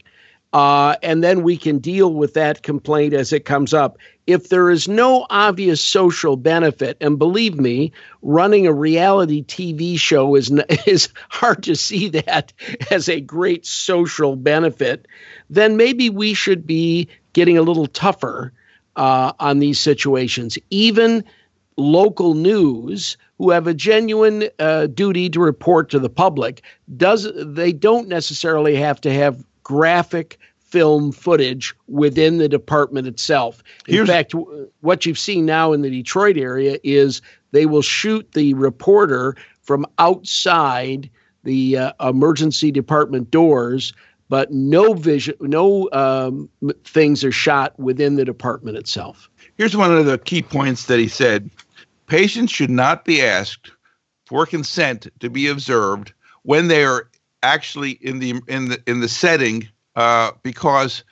Uh, 0.54 0.96
and 1.02 1.24
then 1.24 1.42
we 1.42 1.58
can 1.58 1.80
deal 1.80 2.14
with 2.14 2.36
that 2.36 2.62
complaint 2.62 3.14
as 3.14 3.34
it 3.34 3.44
comes 3.44 3.74
up. 3.74 3.98
If 4.28 4.50
there 4.50 4.70
is 4.70 4.88
no 4.88 5.26
obvious 5.32 5.82
social 5.82 6.38
benefit, 6.38 6.96
and 7.02 7.18
believe 7.18 7.60
me, 7.60 7.92
running 8.22 8.68
a 8.68 8.74
reality 8.74 9.44
TV 9.44 9.98
show 9.98 10.36
is 10.36 10.52
is 10.86 11.10
hard 11.30 11.64
to 11.64 11.76
see 11.76 12.08
that 12.10 12.54
as 12.92 13.10
a 13.10 13.20
great 13.20 13.66
social 13.66 14.36
benefit, 14.36 15.08
then 15.50 15.76
maybe 15.76 16.12
we 16.12 16.36
should 16.36 16.68
be 16.68 17.10
getting 17.34 17.58
a 17.58 17.64
little 17.64 17.88
tougher 17.88 18.54
uh, 18.96 19.34
on 19.40 19.58
these 19.58 19.80
situations. 19.80 20.58
Even 20.70 21.24
local 21.78 22.36
news 22.36 23.18
who 23.40 23.50
have 23.50 23.66
a 23.66 23.74
genuine 23.74 24.48
uh, 24.60 24.86
duty 24.86 25.30
to 25.32 25.40
report 25.40 25.90
to 25.90 25.98
the 25.98 26.10
public 26.10 26.62
does 26.96 27.28
they 27.36 27.74
don't 27.74 28.08
necessarily 28.08 28.76
have 28.76 29.02
to 29.02 29.12
have 29.12 29.44
graphic 29.64 30.38
film 30.58 31.12
footage 31.12 31.76
within 31.88 32.40
the 32.40 32.50
department 32.50 33.08
itself. 33.08 33.64
In 33.88 33.94
Here's, 33.94 34.08
fact, 34.10 34.34
what 34.82 35.06
you've 35.06 35.20
seen 35.20 35.46
now 35.46 35.72
in 35.72 35.82
the 35.82 35.90
Detroit 35.90 36.36
area 36.36 36.80
is 36.84 37.22
they 37.52 37.68
will 37.68 37.84
shoot 37.84 38.32
the 38.32 38.56
reporter 38.56 39.36
from 39.62 39.86
outside 40.00 41.10
the 41.44 41.78
uh, 41.78 41.94
emergency 42.02 42.72
department 42.72 43.30
doors, 43.30 43.94
but 44.30 44.52
no 44.52 44.94
vision, 44.94 45.36
no 45.42 45.90
um, 45.92 46.50
things 46.86 47.24
are 47.24 47.32
shot 47.32 47.78
within 47.78 48.16
the 48.16 48.26
department 48.26 48.78
itself. 48.78 49.30
Here's 49.58 49.78
one 49.78 49.96
of 49.96 50.08
the 50.08 50.18
key 50.18 50.42
points 50.42 50.86
that 50.86 51.00
he 51.00 51.08
said: 51.08 51.52
patients 52.08 52.52
should 52.52 52.72
not 52.72 53.06
be 53.06 53.22
asked 53.22 53.72
for 54.26 54.46
consent 54.48 55.08
to 55.20 55.30
be 55.30 55.48
observed 55.48 56.14
when 56.42 56.68
they 56.68 56.84
are 56.84 57.10
actually 57.44 57.92
in 58.02 58.20
the 58.20 58.36
in 58.50 58.70
the 58.70 58.84
in 58.88 59.02
the 59.02 59.10
setting 59.10 59.70
uh, 59.96 60.32
because 60.44 61.04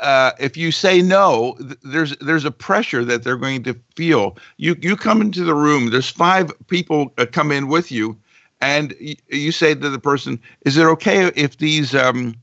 uh, 0.00 0.32
if 0.38 0.56
you 0.56 0.72
say 0.72 1.02
no, 1.02 1.56
th- 1.58 1.78
there's 1.84 2.16
there's 2.18 2.44
a 2.44 2.50
pressure 2.50 3.04
that 3.04 3.24
they're 3.24 3.36
going 3.36 3.62
to 3.64 3.76
feel. 3.96 4.36
You 4.58 4.76
you 4.80 4.96
come 4.96 5.20
into 5.22 5.44
the 5.44 5.54
room. 5.54 5.90
There's 5.90 6.10
five 6.10 6.50
people 6.68 7.12
uh, 7.18 7.26
come 7.30 7.52
in 7.52 7.68
with 7.68 7.90
you, 7.90 8.18
and 8.60 8.94
y- 9.00 9.16
you 9.28 9.52
say 9.52 9.74
to 9.74 9.90
the 9.90 9.98
person, 9.98 10.40
"Is 10.66 10.76
it 10.76 10.84
okay 10.86 11.26
if 11.36 11.58
these 11.58 11.94
um, 11.94 12.34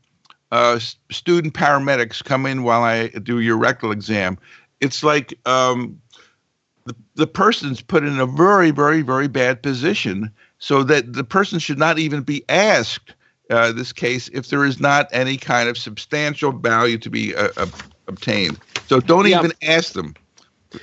uh, 0.52 0.80
student 1.12 1.54
paramedics 1.54 2.24
come 2.24 2.46
in 2.46 2.64
while 2.64 2.84
I 2.84 3.10
do 3.10 3.40
your 3.40 3.58
rectal 3.58 3.92
exam?" 3.92 4.38
It's 4.82 5.04
like 5.04 5.34
um, 5.48 6.02
the 6.86 6.96
the 7.16 7.28
person's 7.28 7.82
put 7.82 8.04
in 8.04 8.20
a 8.20 8.26
very 8.28 8.72
very 8.72 9.02
very 9.02 9.28
bad 9.28 9.64
position, 9.64 10.32
so 10.64 10.82
that 10.82 11.12
the 11.12 11.26
person 11.26 11.60
should 11.60 11.78
not 11.78 12.00
even 12.00 12.22
be 12.22 12.42
asked 12.48 13.16
uh, 13.50 13.74
this 13.74 13.92
case 13.92 14.30
if 14.30 14.48
there 14.48 14.64
is 14.64 14.80
not 14.80 15.10
any 15.12 15.36
kind 15.36 15.68
of 15.68 15.78
substantial 15.78 16.54
value 16.54 16.98
to 16.98 17.10
be 17.10 17.36
uh, 17.36 17.50
uh, 17.58 17.66
obtained. 18.08 18.58
So 18.88 19.02
don't 19.02 19.28
yeah. 19.28 19.40
even 19.40 19.52
ask 19.62 19.92
them. 19.92 20.16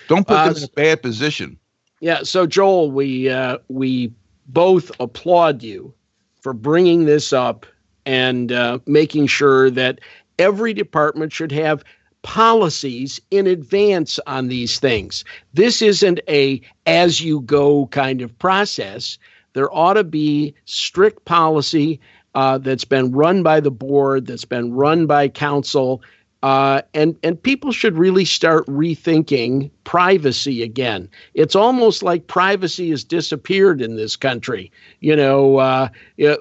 Don't 0.06 0.26
put 0.26 0.34
them 0.34 0.52
uh, 0.52 0.58
in 0.58 0.64
a 0.64 0.68
bad 0.68 1.00
position. 1.00 1.58
Yeah. 2.00 2.24
So 2.24 2.46
Joel, 2.46 2.90
we 2.90 3.30
uh, 3.30 3.56
we 3.68 4.12
both 4.48 4.92
applaud 5.00 5.62
you 5.62 5.94
for 6.42 6.52
bringing 6.52 7.06
this 7.06 7.32
up 7.32 7.64
and 8.04 8.52
uh, 8.52 8.80
making 8.84 9.28
sure 9.28 9.70
that 9.70 10.02
every 10.38 10.74
department 10.74 11.32
should 11.32 11.52
have 11.52 11.82
policies 12.20 13.18
in 13.30 13.46
advance 13.46 14.20
on 14.26 14.48
these 14.48 14.78
things. 14.78 15.24
This 15.54 15.80
isn't 15.80 16.20
a 16.28 16.60
as 16.84 17.22
you 17.22 17.40
go 17.40 17.86
kind 17.86 18.20
of 18.20 18.38
process. 18.38 19.16
There 19.52 19.72
ought 19.74 19.94
to 19.94 20.04
be 20.04 20.54
strict 20.64 21.24
policy 21.24 22.00
uh, 22.34 22.58
that's 22.58 22.84
been 22.84 23.12
run 23.12 23.42
by 23.42 23.60
the 23.60 23.70
board, 23.70 24.26
that's 24.26 24.44
been 24.44 24.72
run 24.72 25.06
by 25.06 25.28
counsel, 25.28 26.02
uh, 26.42 26.80
and 26.94 27.16
and 27.22 27.42
people 27.42 27.70
should 27.70 27.98
really 27.98 28.24
start 28.24 28.66
rethinking 28.66 29.70
privacy 29.84 30.62
again. 30.62 31.08
It's 31.34 31.54
almost 31.54 32.02
like 32.02 32.28
privacy 32.28 32.90
has 32.90 33.04
disappeared 33.04 33.82
in 33.82 33.96
this 33.96 34.16
country. 34.16 34.72
You 35.00 35.16
know, 35.16 35.56
uh, 35.58 35.88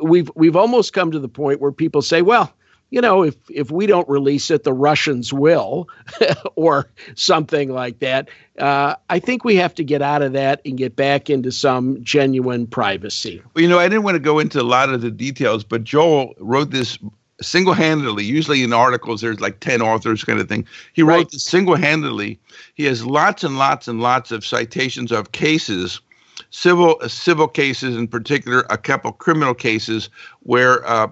we've 0.01 0.32
we've 0.36 0.55
almost 0.55 0.93
come 0.93 1.12
to 1.12 1.20
the 1.20 1.28
point 1.28 1.60
where 1.60 1.74
people 1.74 2.01
say, 2.01 2.22
"Well, 2.22 2.53
you 2.89 3.01
know, 3.01 3.23
if 3.23 3.35
if 3.49 3.71
we 3.71 3.85
don't 3.85 4.07
release 4.09 4.49
it, 4.49 4.63
the 4.63 4.73
Russians 4.73 5.31
will, 5.31 5.87
or 6.55 6.89
something 7.15 7.69
like 7.69 7.99
that. 7.99 8.29
Uh, 8.57 8.95
I 9.09 9.19
think 9.19 9.43
we 9.43 9.55
have 9.55 9.75
to 9.75 9.83
get 9.83 10.01
out 10.01 10.21
of 10.21 10.33
that 10.33 10.61
and 10.65 10.77
get 10.77 10.95
back 10.95 11.29
into 11.29 11.51
some 11.51 12.03
genuine 12.03 12.67
privacy. 12.67 13.41
Well, 13.53 13.61
you 13.61 13.69
know, 13.69 13.79
I 13.79 13.87
didn't 13.87 14.03
want 14.03 14.15
to 14.15 14.19
go 14.19 14.39
into 14.39 14.61
a 14.61 14.63
lot 14.63 14.89
of 14.89 15.01
the 15.01 15.11
details, 15.11 15.63
but 15.63 15.83
Joel 15.83 16.33
wrote 16.39 16.71
this 16.71 16.97
single-handedly. 17.41 18.25
Usually 18.25 18.63
in 18.63 18.73
articles, 18.73 19.21
there's 19.21 19.39
like 19.39 19.59
ten 19.59 19.81
authors, 19.81 20.23
kind 20.23 20.39
of 20.39 20.49
thing. 20.49 20.65
He 20.93 21.03
wrote 21.03 21.15
right. 21.15 21.31
this 21.31 21.43
single-handedly. 21.43 22.39
He 22.73 22.85
has 22.85 23.05
lots 23.05 23.43
and 23.43 23.57
lots 23.57 23.87
and 23.87 24.01
lots 24.01 24.31
of 24.31 24.45
citations 24.45 25.11
of 25.11 25.31
cases 25.31 26.01
civil 26.51 26.99
civil 27.07 27.47
cases 27.47 27.95
in 27.95 28.07
particular, 28.07 28.65
a 28.69 28.77
couple 28.77 29.11
criminal 29.11 29.53
cases 29.53 30.09
where 30.41 30.87
uh, 30.87 31.07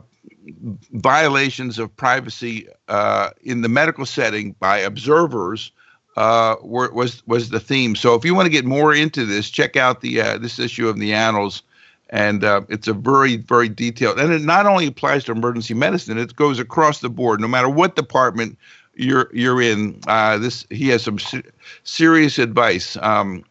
violations 0.91 1.79
of 1.79 1.95
privacy 1.95 2.67
uh, 2.87 3.31
in 3.43 3.61
the 3.61 3.69
medical 3.69 4.05
setting 4.05 4.53
by 4.59 4.77
observers 4.77 5.71
uh, 6.15 6.55
were, 6.61 6.91
was 6.91 7.25
was 7.27 7.49
the 7.49 7.59
theme. 7.59 7.95
So 7.95 8.15
if 8.15 8.25
you 8.25 8.33
want 8.33 8.47
to 8.47 8.51
get 8.51 8.65
more 8.65 8.93
into 8.93 9.25
this, 9.25 9.49
check 9.49 9.75
out 9.75 10.01
the 10.01 10.21
uh, 10.21 10.37
this 10.37 10.59
issue 10.59 10.87
of 10.87 10.99
the 10.99 11.13
Annals, 11.13 11.61
and 12.09 12.43
uh, 12.43 12.61
it's 12.69 12.87
a 12.87 12.93
very 12.93 13.37
very 13.37 13.69
detailed. 13.69 14.19
And 14.19 14.33
it 14.33 14.41
not 14.41 14.65
only 14.65 14.87
applies 14.87 15.25
to 15.25 15.31
emergency 15.31 15.73
medicine; 15.73 16.17
it 16.17 16.35
goes 16.35 16.59
across 16.59 17.01
the 17.01 17.09
board. 17.09 17.39
No 17.39 17.47
matter 17.47 17.69
what 17.69 17.95
department 17.95 18.57
you're 18.97 19.29
you're 19.33 19.61
in. 19.61 19.99
Uh, 20.07 20.37
this 20.37 20.65
he 20.69 20.89
has 20.89 21.03
some 21.03 21.19
se- 21.19 21.43
serious 21.83 22.39
advice. 22.39 22.97
Um, 22.97 23.45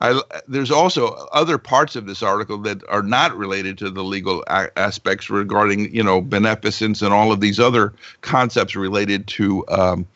I, 0.00 0.20
there's 0.48 0.70
also 0.70 1.08
other 1.32 1.58
parts 1.58 1.94
of 1.94 2.06
this 2.06 2.22
article 2.22 2.56
that 2.58 2.82
are 2.88 3.02
not 3.02 3.36
related 3.36 3.76
to 3.78 3.90
the 3.90 4.02
legal 4.02 4.42
a- 4.46 4.78
aspects 4.78 5.28
regarding, 5.28 5.94
you 5.94 6.02
know, 6.02 6.22
beneficence 6.22 7.02
and 7.02 7.12
all 7.12 7.32
of 7.32 7.40
these 7.40 7.60
other 7.60 7.92
concepts 8.22 8.74
related 8.74 9.26
to 9.28 9.66
um, 9.68 10.06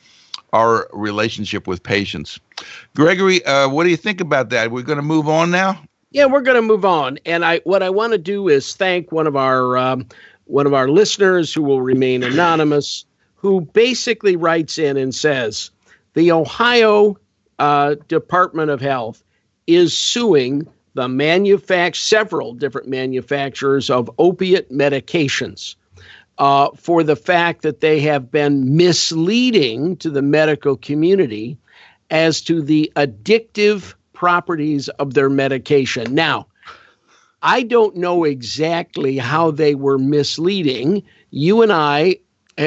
our 0.54 0.88
relationship 0.92 1.66
with 1.66 1.82
patients. 1.82 2.40
Gregory, 2.96 3.44
uh, 3.44 3.68
what 3.68 3.84
do 3.84 3.90
you 3.90 3.96
think 3.96 4.20
about 4.20 4.48
that? 4.50 4.70
We're 4.70 4.82
going 4.82 4.96
to 4.96 5.02
move 5.02 5.28
on 5.28 5.50
now. 5.50 5.82
Yeah, 6.12 6.26
we're 6.26 6.42
going 6.42 6.56
to 6.56 6.62
move 6.62 6.84
on, 6.84 7.18
and 7.26 7.44
I 7.44 7.58
what 7.64 7.82
I 7.82 7.90
want 7.90 8.12
to 8.12 8.18
do 8.18 8.48
is 8.48 8.76
thank 8.76 9.10
one 9.10 9.26
of 9.26 9.34
our 9.34 9.76
um, 9.76 10.06
one 10.44 10.64
of 10.64 10.72
our 10.72 10.88
listeners 10.88 11.52
who 11.52 11.60
will 11.60 11.82
remain 11.82 12.22
anonymous, 12.22 13.04
who 13.34 13.62
basically 13.62 14.36
writes 14.36 14.78
in 14.78 14.96
and 14.96 15.12
says 15.12 15.72
the 16.12 16.30
Ohio 16.30 17.18
uh, 17.58 17.96
Department 18.06 18.70
of 18.70 18.80
Health 18.80 19.23
is 19.66 19.96
suing 19.96 20.66
the 20.94 21.08
manufact 21.08 21.96
several 21.96 22.54
different 22.54 22.88
manufacturers 22.88 23.90
of 23.90 24.10
opiate 24.18 24.70
medications 24.70 25.74
uh, 26.38 26.68
for 26.76 27.02
the 27.02 27.16
fact 27.16 27.62
that 27.62 27.80
they 27.80 28.00
have 28.00 28.30
been 28.30 28.76
misleading 28.76 29.96
to 29.96 30.10
the 30.10 30.22
medical 30.22 30.76
community 30.76 31.56
as 32.10 32.40
to 32.42 32.62
the 32.62 32.92
addictive 32.96 33.94
properties 34.12 34.88
of 34.90 35.14
their 35.14 35.30
medication. 35.30 36.14
Now, 36.14 36.46
I 37.42 37.62
don't 37.62 37.96
know 37.96 38.24
exactly 38.24 39.18
how 39.18 39.50
they 39.50 39.74
were 39.74 39.98
misleading. 39.98 41.02
You 41.30 41.62
and 41.62 41.72
I, 41.72 42.16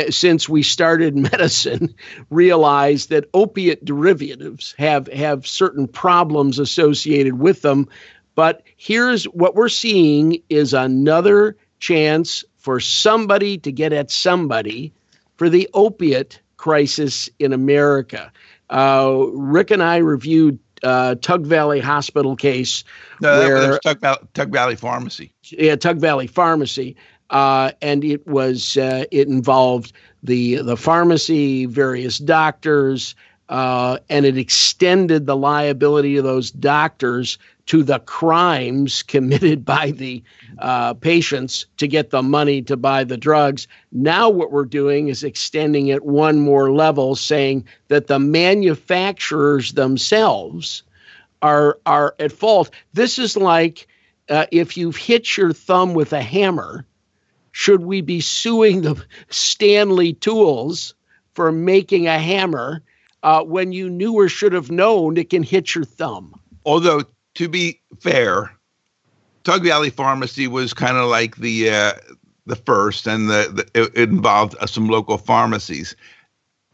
since 0.09 0.49
we 0.49 0.63
started 0.63 1.15
medicine, 1.31 1.93
realized 2.29 3.09
that 3.09 3.29
opiate 3.33 3.83
derivatives 3.85 4.75
have, 4.77 5.07
have 5.07 5.47
certain 5.47 5.88
problems 5.88 6.59
associated 6.59 7.39
with 7.39 7.61
them. 7.61 7.88
But 8.35 8.63
here's 8.75 9.25
what 9.25 9.55
we're 9.55 9.69
seeing 9.69 10.41
is 10.49 10.73
another 10.73 11.57
chance 11.79 12.43
for 12.57 12.79
somebody 12.79 13.57
to 13.59 13.71
get 13.71 13.93
at 13.93 14.11
somebody 14.11 14.93
for 15.38 15.49
the 15.49 15.69
opiate 15.73 16.41
crisis 16.57 17.29
in 17.39 17.53
America. 17.53 18.31
Uh, 18.69 19.25
Rick 19.31 19.71
and 19.71 19.81
I 19.81 19.97
reviewed 19.97 20.59
uh, 20.83 21.15
Tug 21.15 21.45
Valley 21.45 21.79
Hospital 21.79 22.35
case. 22.35 22.83
No, 23.21 23.39
where, 23.39 23.79
Tug, 23.79 24.03
Tug, 24.33 24.51
Valley 24.51 24.75
Pharmacy. 24.75 25.33
Yeah, 25.43 25.75
Tug 25.75 25.99
Valley 25.99 26.27
Pharmacy, 26.27 26.95
uh, 27.30 27.71
and 27.82 28.03
it 28.03 28.25
was 28.28 28.78
uh, 28.78 29.05
it 29.11 29.28
involved 29.28 29.93
the 30.23 30.55
the 30.55 30.78
pharmacy, 30.78 31.65
various 31.65 32.17
doctors, 32.17 33.15
uh, 33.49 33.97
and 34.09 34.25
it 34.25 34.38
extended 34.38 35.25
the 35.25 35.36
liability 35.36 36.17
of 36.17 36.23
those 36.23 36.51
doctors 36.51 37.38
to 37.67 37.84
the 37.84 37.99
crimes 37.99 39.03
committed 39.07 39.63
by 39.63 39.91
the 39.91 40.23
uh, 40.59 40.93
patients 40.95 41.65
to 41.78 41.88
get 41.88 42.09
the 42.09 42.23
money 42.23 42.61
to 42.61 42.75
buy 42.75 43.03
the 43.03 43.17
drugs. 43.17 43.67
Now, 43.91 44.30
what 44.30 44.51
we're 44.51 44.65
doing 44.65 45.09
is 45.09 45.23
extending 45.23 45.88
it 45.88 46.05
one 46.05 46.39
more 46.39 46.71
level, 46.71 47.15
saying 47.15 47.65
that 47.89 48.07
the 48.07 48.19
manufacturers 48.19 49.73
themselves 49.73 50.84
are 51.41 51.78
are 51.86 52.15
at 52.19 52.32
fault. 52.32 52.71
This 52.93 53.19
is 53.19 53.38
like 53.38 53.88
uh, 54.30 54.45
if 54.51 54.75
you've 54.75 54.97
hit 54.97 55.38
your 55.38 55.53
thumb 55.53 55.93
with 55.93 56.13
a 56.13 56.21
hammer. 56.21 56.86
Should 57.60 57.82
we 57.82 58.01
be 58.01 58.22
suing 58.22 58.82
the 58.82 59.03
Stanley 59.30 60.14
Tools 60.14 60.93
for 61.34 61.51
making 61.51 62.05
a 62.05 62.20
hammer 62.20 62.84
uh, 63.24 63.43
when 63.43 63.72
you 63.72 63.89
knew 63.89 64.14
or 64.14 64.30
should 64.30 64.53
have 64.53 64.70
known 64.70 65.18
it 65.18 65.32
can 65.32 65.41
hit 65.41 65.74
your 65.74 65.84
thumb? 65.84 66.39
Although 66.68 67.01
to 67.34 67.49
be 67.49 67.82
fair, 67.99 68.55
Tug 69.43 69.64
Valley 69.64 69.89
Pharmacy 69.89 70.47
was 70.47 70.72
kind 70.72 70.97
of 70.97 71.10
like 71.10 71.38
the 71.38 71.72
uh, 71.72 71.93
the 72.45 72.58
first, 72.58 73.08
and 73.08 73.28
the, 73.28 73.68
the 73.74 73.82
it, 73.82 74.10
involved 74.10 74.55
uh, 74.62 74.68
some 74.68 74.88
local 74.88 75.18
pharmacies. 75.18 75.95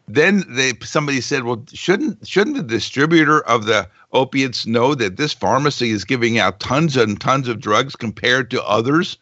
Then 0.10 0.44
they 0.50 0.74
somebody 0.82 1.22
said, 1.22 1.46
"Well, 1.46 1.64
shouldn't 1.72 2.28
shouldn't 2.28 2.58
the 2.58 2.62
distributor 2.62 3.40
of 3.48 3.68
the 3.68 3.88
opiates 4.12 4.66
know 4.66 4.96
that 4.96 5.16
this 5.16 5.32
pharmacy 5.32 5.92
is 5.92 6.04
giving 6.04 6.40
out 6.40 6.60
tons 6.60 6.98
and 6.98 7.22
tons 7.22 7.48
of 7.48 7.62
drugs 7.62 7.96
compared 7.96 8.52
to 8.52 8.62
others?" 8.66 9.18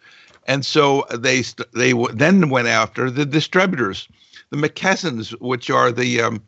And 0.48 0.66
so 0.66 1.06
they 1.14 1.44
they 1.74 1.94
then 2.14 2.50
went 2.50 2.68
after 2.68 3.12
the 3.12 3.26
distributors, 3.26 4.08
the 4.50 4.58
McKessons, 4.58 5.32
which 5.40 5.70
are 5.70 5.92
the 5.92 6.22
um, 6.22 6.44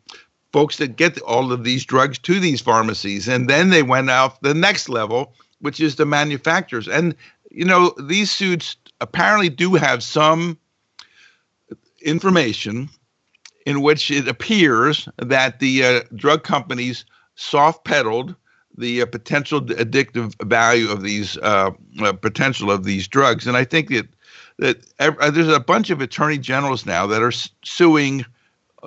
folks 0.52 0.76
that 0.76 0.96
get 0.96 1.20
all 1.22 1.52
of 1.52 1.64
these 1.64 1.84
drugs 1.84 2.18
to 2.18 2.38
these 2.38 2.60
pharmacies. 2.60 3.26
And 3.28 3.50
then 3.50 3.70
they 3.70 3.82
went 3.82 4.08
out 4.08 4.40
the 4.40 4.54
next 4.54 4.88
level, 4.88 5.34
which 5.60 5.80
is 5.80 5.96
the 5.96 6.06
manufacturers. 6.06 6.86
And, 6.86 7.16
you 7.50 7.64
know, 7.64 7.92
these 7.98 8.30
suits 8.30 8.76
apparently 9.00 9.48
do 9.48 9.74
have 9.74 10.02
some 10.02 10.56
information 12.02 12.88
in 13.66 13.80
which 13.80 14.10
it 14.10 14.28
appears 14.28 15.08
that 15.16 15.58
the 15.58 15.84
uh, 15.84 16.00
drug 16.14 16.44
companies 16.44 17.04
soft 17.34 17.84
pedaled 17.84 18.36
the 18.76 19.02
uh, 19.02 19.06
potential 19.06 19.60
addictive 19.60 20.34
value 20.46 20.90
of 20.90 21.02
these 21.02 21.36
uh, 21.38 21.70
uh 22.02 22.12
potential 22.12 22.70
of 22.70 22.84
these 22.84 23.06
drugs. 23.08 23.46
And 23.46 23.56
I 23.56 23.64
think 23.64 23.88
that 23.90 24.08
that 24.58 25.34
there's 25.34 25.48
a 25.48 25.60
bunch 25.60 25.90
of 25.90 26.00
attorney 26.00 26.38
generals 26.38 26.86
now 26.86 27.06
that 27.06 27.22
are 27.22 27.32
suing 27.64 28.24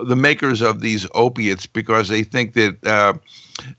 the 0.06 0.16
makers 0.16 0.62
of 0.62 0.82
these 0.82 1.08
opiates 1.14 1.66
because 1.66 2.08
they 2.08 2.24
think 2.24 2.54
that 2.54 2.86
uh, 2.86 3.14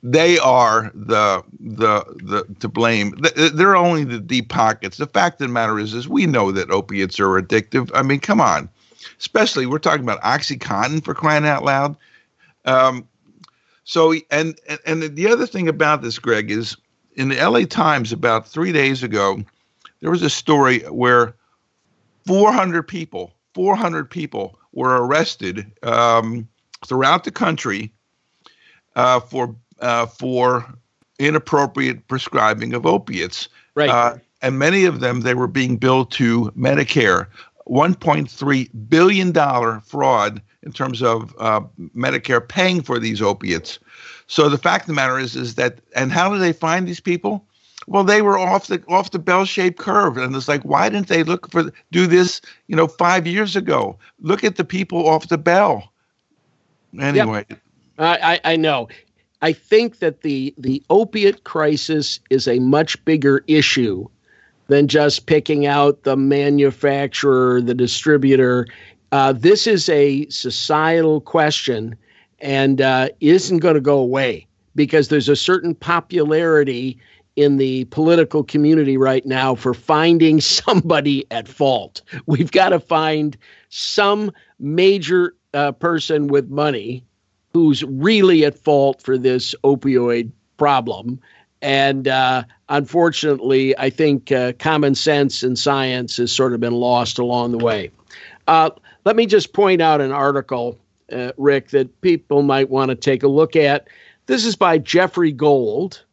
they 0.03 0.39
are 0.39 0.91
the 0.95 1.43
the 1.61 2.05
the 2.17 2.45
to 2.61 2.69
blame. 2.69 3.15
They're 3.55 3.77
only 3.77 4.05
the 4.05 4.19
deep 4.19 4.49
pockets. 4.49 4.97
The 4.97 5.07
fact 5.07 5.41
of 5.41 5.49
the 5.49 5.53
matter 5.53 5.79
is, 5.79 5.95
is 5.95 6.09
we 6.09 6.27
know 6.27 6.51
that 6.53 6.71
opiates 6.71 7.21
are 7.21 7.41
addictive. 7.41 7.91
I 7.95 8.03
mean, 8.03 8.21
come 8.21 8.41
on. 8.41 8.69
Especially 9.19 9.67
we're 9.67 9.79
talking 9.79 10.03
about 10.03 10.21
OxyContin 10.23 11.05
for 11.05 11.15
crying 11.15 11.47
out 11.47 11.65
loud. 11.65 11.97
Um, 12.65 13.08
so 13.89 14.13
and 14.31 14.55
and 14.85 15.03
the 15.03 15.29
other 15.29 15.47
thing 15.47 15.67
about 15.67 16.03
this, 16.03 16.19
Greg, 16.19 16.51
is 16.51 16.77
in 17.15 17.31
the 17.31 17.39
L.A. 17.39 17.65
Times 17.65 18.13
about 18.13 18.47
three 18.47 18.71
days 18.71 19.03
ago, 19.03 19.43
there 20.01 20.11
was 20.11 20.21
a 20.21 20.29
story 20.29 20.81
where 20.81 21.35
400 22.27 22.83
people, 22.83 23.33
400 23.55 24.11
people 24.11 24.59
were 24.73 25.03
arrested 25.03 25.73
um, 25.85 26.47
throughout 26.87 27.25
the 27.25 27.31
country 27.31 27.91
uh, 28.95 29.21
for 29.21 29.57
uh, 29.81 30.05
for 30.05 30.67
inappropriate 31.19 32.09
prescribing 32.09 32.75
of 32.75 32.85
opiates. 32.85 33.49
Right. 33.75 33.89
Uh, 33.89 34.19
and 34.43 34.59
many 34.59 34.85
of 34.85 35.01
them 35.01 35.23
they 35.23 35.33
were 35.33 35.49
being 35.49 35.79
billed 35.79 36.11
to 36.13 36.53
Medicare. 36.55 37.27
1.3 37.69 38.71
billion 38.89 39.33
dollar 39.33 39.81
fraud 39.81 40.43
in 40.63 40.73
terms 40.73 41.03
of 41.03 41.35
uh, 41.39 41.61
Medicare 41.97 42.47
paying 42.47 42.83
for 42.83 42.99
these 42.99 43.23
opiates. 43.23 43.79
So 44.27 44.49
the 44.49 44.59
fact 44.59 44.85
of 44.85 44.89
the 44.89 44.95
matter 44.95 45.19
is, 45.19 45.37
is 45.37 45.55
that, 45.55 45.79
and 45.95 46.13
how 46.13 46.33
do 46.33 46.39
they 46.39 46.53
find 46.53 46.87
these 46.87 47.01
people? 47.01 47.45
Well, 47.87 48.05
they 48.05 48.21
were 48.21 48.39
off 48.39 48.67
the 48.67 48.83
off 48.87 49.13
the 49.13 49.19
bell-shaped 49.19 49.79
curve, 49.79 50.19
and 50.19 50.37
it's 50.37 50.49
like, 50.49 50.63
why 50.63 50.91
didn't 50.91 51.09
they 51.09 51.23
look 51.23 51.51
for 51.51 51.73
do 51.91 52.07
this? 52.07 52.43
You 52.67 52.77
know, 52.77 52.87
five 52.87 53.27
years 53.27 53.57
ago. 53.57 53.99
Look 54.21 54.45
at 54.45 54.57
the 54.57 54.65
people 54.65 55.09
off 55.09 55.29
the 55.29 55.39
bell. 55.39 55.91
Anyway, 57.01 57.47
yep. 57.49 57.59
I 57.99 58.41
I 58.45 58.57
know. 58.57 58.89
I 59.41 59.55
think 59.55 60.01
that 60.01 60.21
the 60.21 60.55
the 60.59 60.83
opiate 60.91 61.45
crisis 61.45 62.21
is 62.29 62.47
a 62.47 62.59
much 62.59 63.03
bigger 63.07 63.43
issue 63.47 64.07
than 64.69 64.87
just 64.87 65.27
picking 65.27 65.67
out 65.67 66.05
the 66.05 66.17
manufacturer, 66.17 67.61
the 67.61 67.75
distributor. 67.75 68.67
Uh, 69.13 69.33
this 69.33 69.67
is 69.67 69.89
a 69.89 70.29
societal 70.29 71.21
question 71.21 71.97
and 72.41 72.81
uh, 72.81 73.09
isn't 73.21 73.59
going 73.59 73.75
to 73.75 73.81
go 73.81 73.99
away 73.99 74.47
because 74.75 75.09
there's 75.09 75.29
a 75.29 75.37
certain 75.37 75.75
popularity 75.75 76.99
in 77.35 77.57
the 77.57 77.85
political 77.87 78.43
community 78.45 78.97
right 78.97 79.25
now 79.25 79.55
for 79.55 79.73
finding 79.73 80.41
somebody 80.41 81.27
at 81.31 81.49
fault. 81.49 82.03
We've 82.27 82.53
got 82.53 82.71
to 82.71 82.81
find 82.81 83.37
some 83.71 84.31
major 84.59 85.35
uh, 85.55 85.73
person 85.73 86.29
with 86.29 86.51
money 86.51 87.05
who's 87.55 87.83
really 87.85 88.45
at 88.45 88.59
fault 88.59 89.03
for 89.03 89.17
this 89.17 89.55
opioid 89.65 90.31
problem. 90.59 91.21
And 91.63 92.07
uh, 92.07 92.45
unfortunately, 92.69 93.77
I 93.79 93.91
think 93.91 94.33
uh, 94.33 94.53
common 94.59 94.95
sense 94.95 95.43
and 95.43 95.59
science 95.59 96.17
has 96.17 96.33
sort 96.33 96.53
of 96.53 96.61
been 96.61 96.75
lost 96.75 97.19
along 97.19 97.53
the 97.53 97.65
way. 97.65 97.91
Uh, 98.47 98.71
let 99.05 99.17
me 99.17 99.27
just 99.27 99.53
point 99.53 99.81
out 99.81 100.01
an 100.01 100.13
article, 100.13 100.79
uh, 101.13 101.33
Rick, 101.37 101.71
that 101.71 102.01
people 102.01 102.43
might 102.43 102.71
want 102.71 102.91
to 102.91 102.95
take 102.95 103.23
a 103.23 103.29
look 103.29 103.57
at. 103.57 103.89
This 104.27 104.45
is 104.45 104.57
by 104.57 104.79
Jeffrey 104.79 105.33
Gold 105.33 106.05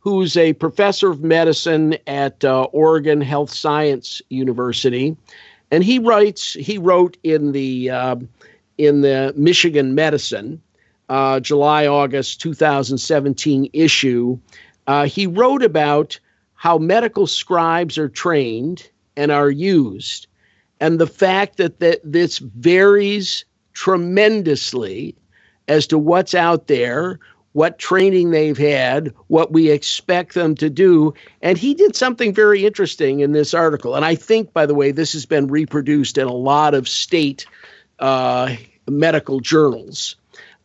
who's 0.00 0.36
a 0.36 0.54
professor 0.54 1.10
of 1.10 1.22
medicine 1.22 1.96
at 2.06 2.42
uh, 2.44 2.64
Oregon 2.72 3.20
Health 3.20 3.52
Science 3.52 4.20
University, 4.30 5.16
and 5.70 5.84
he 5.84 5.98
writes. 5.98 6.54
He 6.54 6.78
wrote 6.78 7.16
in 7.22 7.52
the 7.52 7.90
uh, 7.90 8.16
in 8.78 9.02
the 9.02 9.32
Michigan 9.36 9.94
Medicine, 9.94 10.60
uh, 11.10 11.38
July 11.38 11.86
August 11.86 12.40
2017 12.40 13.70
issue, 13.72 14.38
uh, 14.90 15.06
he 15.06 15.28
wrote 15.28 15.62
about 15.62 16.18
how 16.54 16.76
medical 16.76 17.28
scribes 17.28 17.96
are 17.96 18.08
trained 18.08 18.90
and 19.16 19.30
are 19.30 19.48
used, 19.48 20.26
and 20.80 20.98
the 20.98 21.06
fact 21.06 21.58
that, 21.58 21.78
that 21.78 22.00
this 22.02 22.38
varies 22.38 23.44
tremendously 23.72 25.14
as 25.68 25.86
to 25.86 25.96
what's 25.96 26.34
out 26.34 26.66
there, 26.66 27.20
what 27.52 27.78
training 27.78 28.30
they've 28.30 28.58
had, 28.58 29.14
what 29.28 29.52
we 29.52 29.70
expect 29.70 30.34
them 30.34 30.56
to 30.56 30.68
do. 30.68 31.14
And 31.40 31.56
he 31.56 31.72
did 31.72 31.94
something 31.94 32.34
very 32.34 32.66
interesting 32.66 33.20
in 33.20 33.30
this 33.30 33.54
article. 33.54 33.94
And 33.94 34.04
I 34.04 34.16
think, 34.16 34.52
by 34.52 34.66
the 34.66 34.74
way, 34.74 34.90
this 34.90 35.12
has 35.12 35.24
been 35.24 35.46
reproduced 35.46 36.18
in 36.18 36.26
a 36.26 36.34
lot 36.34 36.74
of 36.74 36.88
state 36.88 37.46
uh, 38.00 38.56
medical 38.88 39.38
journals. 39.38 40.16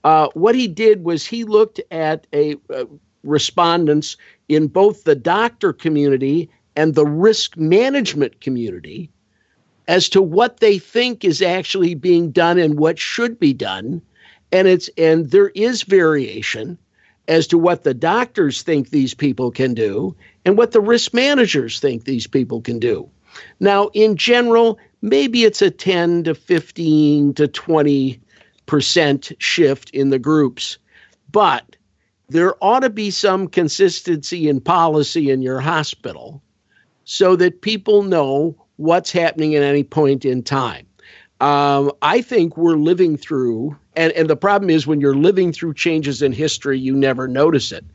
Uh, 0.04 0.30
what 0.34 0.56
he 0.56 0.68
did 0.68 1.04
was 1.04 1.28
he 1.28 1.44
looked 1.44 1.80
at 1.92 2.26
a 2.34 2.56
uh, 2.74 2.86
respondents 3.26 4.18
in 4.50 4.68
both 4.68 5.04
the 5.04 5.16
doctor 5.16 5.74
community 5.74 6.50
and 6.76 6.94
the 6.94 7.06
risk 7.06 7.58
management 7.58 8.42
community 8.42 9.10
as 9.88 10.10
to 10.10 10.22
what 10.22 10.60
they 10.60 10.78
think 10.78 11.24
is 11.24 11.42
actually 11.42 11.96
being 11.96 12.32
done 12.32 12.58
and 12.58 12.80
what 12.80 12.98
should 13.00 13.40
be 13.40 13.54
done 13.54 14.02
and 14.52 14.68
it's 14.68 14.90
and 14.98 15.32
there 15.32 15.50
is 15.50 15.84
variation 15.84 16.78
as 17.28 17.48
to 17.48 17.58
what 17.58 17.84
the 17.84 17.94
doctors 17.94 18.62
think 18.62 18.90
these 18.90 19.14
people 19.14 19.52
can 19.52 19.74
do 19.74 20.16
and 20.46 20.58
what 20.58 20.72
the 20.72 20.82
risk 20.82 21.14
managers 21.14 21.80
think 21.80 22.04
these 22.04 22.28
people 22.28 22.62
can 22.62 22.80
do. 22.80 23.10
Now, 23.60 23.90
in 23.94 24.16
general, 24.16 24.78
maybe 25.02 25.44
it's 25.44 25.62
a 25.62 25.72
10 25.72 26.26
to 26.26 26.36
15 26.36 27.34
to 27.34 27.48
20 27.48 28.20
percent 28.66 29.32
shift 29.38 29.90
in 29.92 30.10
the 30.10 30.20
groups, 30.20 30.78
but 31.32 31.75
there 32.30 32.56
ought 32.62 32.80
to 32.80 32.90
be 32.90 33.12
some 33.12 33.48
consistency 33.48 34.50
in 34.50 34.60
policy 34.60 35.30
in 35.30 35.42
your 35.42 35.60
hospital 35.60 36.42
so 37.04 37.36
that 37.36 37.62
people 37.62 38.04
know 38.04 38.56
what's 38.78 39.12
happening 39.12 39.56
at 39.56 39.64
any 39.64 39.84
point 39.84 40.26
in 40.26 40.42
time. 40.42 40.86
Um, 41.42 41.92
I 42.02 42.22
think 42.22 42.58
we're 42.58 42.78
living 42.78 43.18
through, 43.18 43.78
and, 43.96 44.12
and 44.14 44.30
the 44.30 44.36
problem 44.36 44.70
is 44.70 44.88
when 44.88 45.02
you're 45.02 45.16
living 45.16 45.52
through 45.52 45.74
changes 45.74 46.22
in 46.22 46.32
history, 46.32 46.80
you 46.80 46.96
never 46.96 47.28
notice 47.28 47.72
it. 47.72 47.86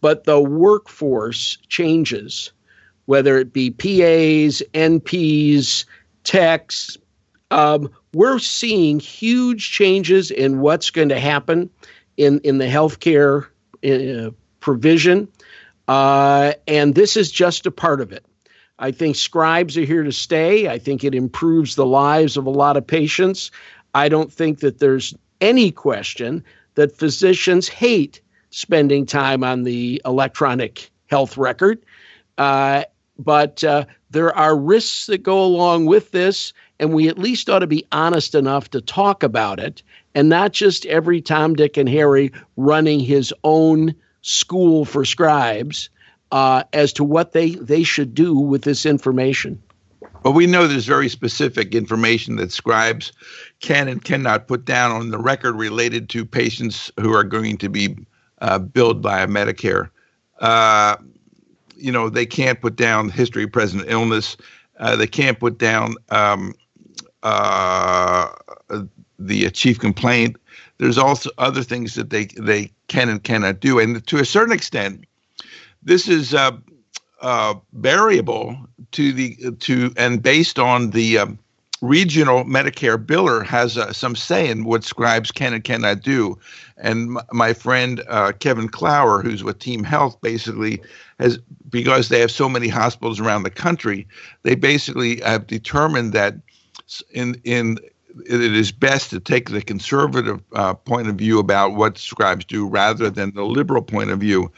But 0.00 0.24
the 0.24 0.40
workforce 0.40 1.56
changes, 1.68 2.52
whether 3.06 3.38
it 3.38 3.52
be 3.52 3.70
PAs, 3.70 4.62
NPs, 4.74 5.84
techs. 6.24 6.96
Um, 7.50 7.90
we're 8.12 8.38
seeing 8.38 9.00
huge 9.00 9.70
changes 9.70 10.30
in 10.30 10.60
what's 10.60 10.90
going 10.90 11.08
to 11.10 11.20
happen 11.20 11.70
in, 12.16 12.40
in 12.40 12.58
the 12.58 12.66
healthcare 12.66 13.46
uh, 13.84 14.30
provision. 14.60 15.28
Uh, 15.88 16.52
and 16.68 16.94
this 16.94 17.16
is 17.16 17.30
just 17.30 17.66
a 17.66 17.70
part 17.70 18.00
of 18.00 18.12
it. 18.12 18.24
I 18.78 18.92
think 18.92 19.16
scribes 19.16 19.76
are 19.76 19.84
here 19.84 20.02
to 20.02 20.12
stay. 20.12 20.68
I 20.68 20.78
think 20.78 21.04
it 21.04 21.14
improves 21.14 21.74
the 21.74 21.86
lives 21.86 22.36
of 22.36 22.46
a 22.46 22.50
lot 22.50 22.76
of 22.76 22.86
patients. 22.86 23.50
I 23.94 24.08
don't 24.08 24.32
think 24.32 24.60
that 24.60 24.78
there's 24.78 25.14
any 25.40 25.70
question 25.70 26.44
that 26.76 26.96
physicians 26.96 27.68
hate 27.68 28.20
spending 28.50 29.06
time 29.06 29.44
on 29.44 29.64
the 29.64 30.00
electronic 30.04 30.90
health 31.08 31.36
record. 31.36 31.84
Uh, 32.38 32.84
but 33.18 33.62
uh, 33.64 33.84
there 34.10 34.34
are 34.34 34.56
risks 34.56 35.06
that 35.06 35.22
go 35.22 35.44
along 35.44 35.86
with 35.86 36.10
this, 36.10 36.52
and 36.78 36.94
we 36.94 37.08
at 37.08 37.18
least 37.18 37.50
ought 37.50 37.58
to 37.58 37.66
be 37.66 37.86
honest 37.92 38.34
enough 38.34 38.70
to 38.70 38.80
talk 38.80 39.22
about 39.22 39.60
it 39.60 39.82
and 40.14 40.28
not 40.28 40.52
just 40.52 40.86
every 40.86 41.20
Tom, 41.20 41.54
Dick, 41.54 41.76
and 41.76 41.88
Harry 41.88 42.32
running 42.56 43.00
his 43.00 43.32
own 43.44 43.94
school 44.22 44.84
for 44.84 45.04
scribes 45.04 45.90
uh, 46.32 46.64
as 46.72 46.92
to 46.94 47.04
what 47.04 47.32
they, 47.32 47.50
they 47.50 47.82
should 47.82 48.14
do 48.14 48.34
with 48.34 48.62
this 48.62 48.86
information. 48.86 49.62
Well, 50.22 50.34
we 50.34 50.46
know 50.46 50.66
there's 50.66 50.86
very 50.86 51.08
specific 51.08 51.74
information 51.74 52.36
that 52.36 52.52
scribes 52.52 53.12
can 53.60 53.88
and 53.88 54.04
cannot 54.04 54.48
put 54.48 54.64
down 54.64 54.90
on 54.92 55.10
the 55.10 55.18
record 55.18 55.54
related 55.54 56.10
to 56.10 56.26
patients 56.26 56.92
who 57.00 57.14
are 57.14 57.24
going 57.24 57.56
to 57.58 57.68
be 57.68 57.96
uh, 58.40 58.58
billed 58.58 59.00
by 59.00 59.24
Medicare. 59.26 59.90
Uh, 60.38 60.96
you 61.76 61.90
know, 61.90 62.10
they 62.10 62.26
can't 62.26 62.60
put 62.60 62.76
down 62.76 63.08
history 63.08 63.44
of 63.44 63.52
present 63.52 63.84
illness. 63.86 64.36
Uh, 64.78 64.96
they 64.96 65.06
can't 65.06 65.38
put 65.38 65.58
down 65.58 65.94
um, 66.10 66.54
uh, 69.20 69.26
the 69.26 69.50
chief 69.50 69.78
complaint. 69.78 70.36
There's 70.78 70.98
also 70.98 71.30
other 71.38 71.62
things 71.62 71.94
that 71.94 72.10
they 72.10 72.26
they 72.26 72.72
can 72.88 73.08
and 73.08 73.22
cannot 73.22 73.60
do, 73.60 73.78
and 73.78 74.06
to 74.06 74.18
a 74.18 74.24
certain 74.24 74.52
extent, 74.52 75.04
this 75.82 76.08
is 76.08 76.34
uh, 76.34 76.52
uh, 77.20 77.54
variable 77.74 78.56
to 78.92 79.12
the 79.12 79.36
to 79.60 79.92
and 79.96 80.22
based 80.22 80.58
on 80.58 80.90
the 80.90 81.18
um, 81.18 81.38
regional 81.82 82.44
Medicare 82.44 83.02
biller 83.02 83.44
has 83.44 83.78
uh, 83.78 83.92
some 83.92 84.16
say 84.16 84.48
in 84.48 84.64
what 84.64 84.84
scribes 84.84 85.30
can 85.30 85.54
and 85.54 85.64
cannot 85.64 86.02
do. 86.02 86.38
And 86.76 87.18
m- 87.18 87.24
my 87.32 87.52
friend 87.52 88.02
uh, 88.08 88.32
Kevin 88.38 88.68
Klauer, 88.68 89.22
who's 89.22 89.44
with 89.44 89.58
Team 89.58 89.84
Health, 89.84 90.20
basically 90.20 90.82
has 91.18 91.38
because 91.68 92.08
they 92.08 92.20
have 92.20 92.30
so 92.30 92.48
many 92.48 92.68
hospitals 92.68 93.20
around 93.20 93.42
the 93.42 93.50
country, 93.50 94.06
they 94.42 94.54
basically 94.54 95.20
have 95.20 95.46
determined 95.46 96.12
that 96.12 96.34
in 97.12 97.40
in 97.44 97.78
it 98.26 98.54
is 98.54 98.72
best 98.72 99.10
to 99.10 99.20
take 99.20 99.50
the 99.50 99.62
conservative 99.62 100.40
uh, 100.54 100.74
point 100.74 101.08
of 101.08 101.16
view 101.16 101.38
about 101.38 101.74
what 101.74 101.98
scribes 101.98 102.44
do 102.44 102.66
rather 102.66 103.10
than 103.10 103.32
the 103.34 103.44
liberal 103.44 103.82
point 103.82 104.10
of 104.10 104.18
view. 104.18 104.50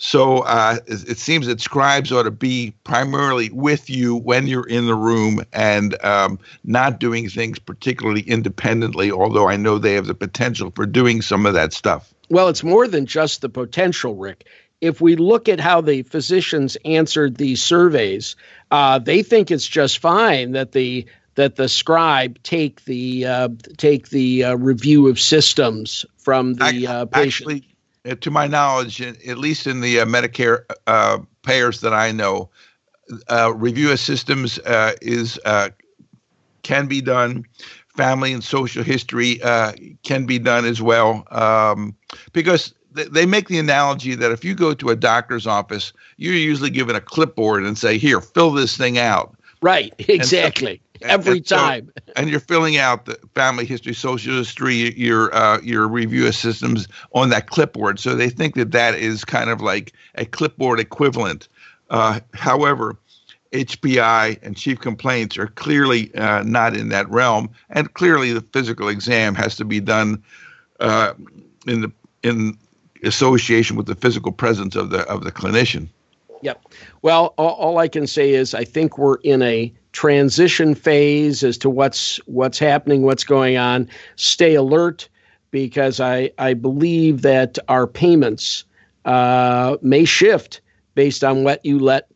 So 0.00 0.38
uh, 0.44 0.78
it, 0.86 1.18
seems 1.18 1.48
that 1.48 1.60
scribes 1.60 2.12
ought 2.12 2.22
to 2.22 2.30
be 2.30 2.72
primarily 2.84 3.50
with 3.50 3.90
you 3.90 4.14
when 4.14 4.46
you're 4.46 4.68
in 4.68 4.86
the 4.86 4.94
room 4.94 5.42
and 5.52 6.00
um, 6.04 6.38
not 6.62 7.00
doing 7.00 7.28
things 7.28 7.58
particularly 7.58 8.20
independently, 8.20 9.10
although 9.10 9.48
I 9.48 9.56
know 9.56 9.76
they 9.76 9.94
have 9.94 10.06
the 10.06 10.14
potential 10.14 10.70
for 10.76 10.86
doing 10.86 11.20
some 11.20 11.46
of 11.46 11.54
that 11.54 11.72
stuff. 11.72 12.14
Well, 12.30 12.48
it's 12.48 12.62
more 12.62 12.86
than 12.86 13.06
just 13.06 13.40
the 13.40 13.48
potential, 13.48 14.14
Rick. 14.14 14.46
If 14.80 15.00
we 15.00 15.16
look 15.16 15.48
at 15.48 15.58
how 15.58 15.80
the 15.80 16.02
physicians 16.02 16.76
answered 16.84 17.38
these 17.38 17.60
surveys, 17.60 18.36
uh, 18.70 19.00
they 19.00 19.24
think 19.24 19.50
it's 19.50 19.66
just 19.66 19.98
fine 19.98 20.52
that 20.52 20.70
the 20.70 21.04
that 21.38 21.54
the 21.54 21.68
scribe 21.68 22.36
take 22.42 22.84
the 22.84 23.24
uh, 23.24 23.48
take 23.76 24.08
the 24.08 24.42
uh, 24.42 24.54
review 24.56 25.06
of 25.06 25.20
systems 25.20 26.04
from 26.16 26.54
the 26.54 26.84
uh, 26.84 27.04
patient. 27.04 27.48
Actually, 27.48 27.68
uh, 28.10 28.16
to 28.16 28.30
my 28.32 28.48
knowledge, 28.48 29.00
at 29.00 29.38
least 29.38 29.68
in 29.68 29.80
the 29.80 30.00
uh, 30.00 30.04
Medicare 30.04 30.64
uh, 30.88 31.18
payers 31.44 31.80
that 31.82 31.94
I 31.94 32.10
know, 32.10 32.50
uh, 33.28 33.52
review 33.54 33.92
of 33.92 34.00
systems 34.00 34.58
uh, 34.58 34.94
is 35.00 35.38
uh, 35.44 35.70
can 36.64 36.88
be 36.88 37.00
done. 37.00 37.46
Family 37.96 38.32
and 38.32 38.42
social 38.42 38.82
history 38.82 39.36
can 40.02 40.26
be 40.26 40.40
done 40.40 40.64
as 40.64 40.82
well, 40.82 41.24
um, 41.30 41.94
because 42.32 42.74
th- 42.96 43.10
they 43.10 43.26
make 43.26 43.46
the 43.46 43.60
analogy 43.60 44.16
that 44.16 44.32
if 44.32 44.44
you 44.44 44.56
go 44.56 44.74
to 44.74 44.90
a 44.90 44.96
doctor's 44.96 45.46
office, 45.46 45.92
you're 46.16 46.34
usually 46.34 46.70
given 46.70 46.96
a 46.96 47.00
clipboard 47.00 47.62
and 47.62 47.78
say, 47.78 47.96
"Here, 47.96 48.20
fill 48.20 48.50
this 48.50 48.76
thing 48.76 48.98
out." 48.98 49.36
Right. 49.62 49.92
Exactly 49.98 50.80
every 51.02 51.38
and, 51.38 51.46
time. 51.46 51.92
So, 52.06 52.12
and 52.16 52.30
you're 52.30 52.40
filling 52.40 52.76
out 52.76 53.06
the 53.06 53.18
family 53.34 53.64
history, 53.64 53.94
social 53.94 54.34
history, 54.34 54.94
your 54.98 55.34
uh, 55.34 55.60
your 55.60 55.88
review 55.88 56.26
of 56.26 56.34
systems 56.34 56.88
on 57.12 57.30
that 57.30 57.48
clipboard. 57.48 57.98
So 57.98 58.14
they 58.14 58.30
think 58.30 58.54
that 58.54 58.72
that 58.72 58.94
is 58.94 59.24
kind 59.24 59.50
of 59.50 59.60
like 59.60 59.92
a 60.16 60.24
clipboard 60.24 60.80
equivalent. 60.80 61.48
Uh, 61.90 62.20
however, 62.34 62.96
HPI 63.52 64.38
and 64.42 64.56
chief 64.56 64.80
complaints 64.80 65.38
are 65.38 65.46
clearly 65.48 66.14
uh, 66.14 66.42
not 66.42 66.76
in 66.76 66.90
that 66.90 67.08
realm, 67.08 67.50
and 67.70 67.92
clearly 67.94 68.32
the 68.32 68.42
physical 68.52 68.88
exam 68.88 69.34
has 69.34 69.56
to 69.56 69.64
be 69.64 69.80
done 69.80 70.22
uh, 70.80 71.14
in 71.66 71.80
the 71.80 71.92
in 72.22 72.58
association 73.04 73.76
with 73.76 73.86
the 73.86 73.94
physical 73.94 74.32
presence 74.32 74.76
of 74.76 74.90
the 74.90 75.00
of 75.08 75.24
the 75.24 75.32
clinician. 75.32 75.88
Yep. 76.42 76.72
Well, 77.02 77.34
all, 77.36 77.54
all 77.54 77.78
I 77.78 77.88
can 77.88 78.06
say 78.06 78.30
is 78.30 78.54
I 78.54 78.64
think 78.64 78.98
we're 78.98 79.16
in 79.16 79.42
a 79.42 79.72
transition 79.92 80.74
phase 80.74 81.42
as 81.42 81.58
to 81.58 81.70
what's 81.70 82.16
what's 82.26 82.58
happening, 82.58 83.02
what's 83.02 83.24
going 83.24 83.56
on. 83.56 83.88
Stay 84.16 84.54
alert 84.54 85.08
because 85.50 86.00
I 86.00 86.30
I 86.38 86.54
believe 86.54 87.22
that 87.22 87.58
our 87.68 87.86
payments 87.86 88.64
uh, 89.04 89.76
may 89.82 90.04
shift 90.04 90.60
based 90.94 91.24
on 91.24 91.44
what 91.44 91.64
you 91.64 91.78
let 91.78 92.08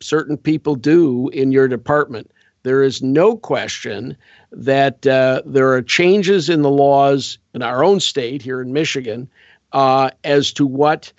certain 0.00 0.36
people 0.36 0.74
do 0.74 1.28
in 1.28 1.52
your 1.52 1.68
department. 1.68 2.30
There 2.64 2.82
is 2.82 3.02
no 3.02 3.36
question 3.36 4.16
that 4.52 5.06
uh, 5.06 5.42
there 5.44 5.72
are 5.72 5.82
changes 5.82 6.48
in 6.48 6.62
the 6.62 6.70
laws 6.70 7.38
in 7.54 7.62
our 7.62 7.82
own 7.82 8.00
state 8.00 8.42
here 8.42 8.60
in 8.60 8.72
Michigan 8.72 9.28
uh, 9.72 10.10
as 10.24 10.52
to 10.54 10.66
what 10.66 11.12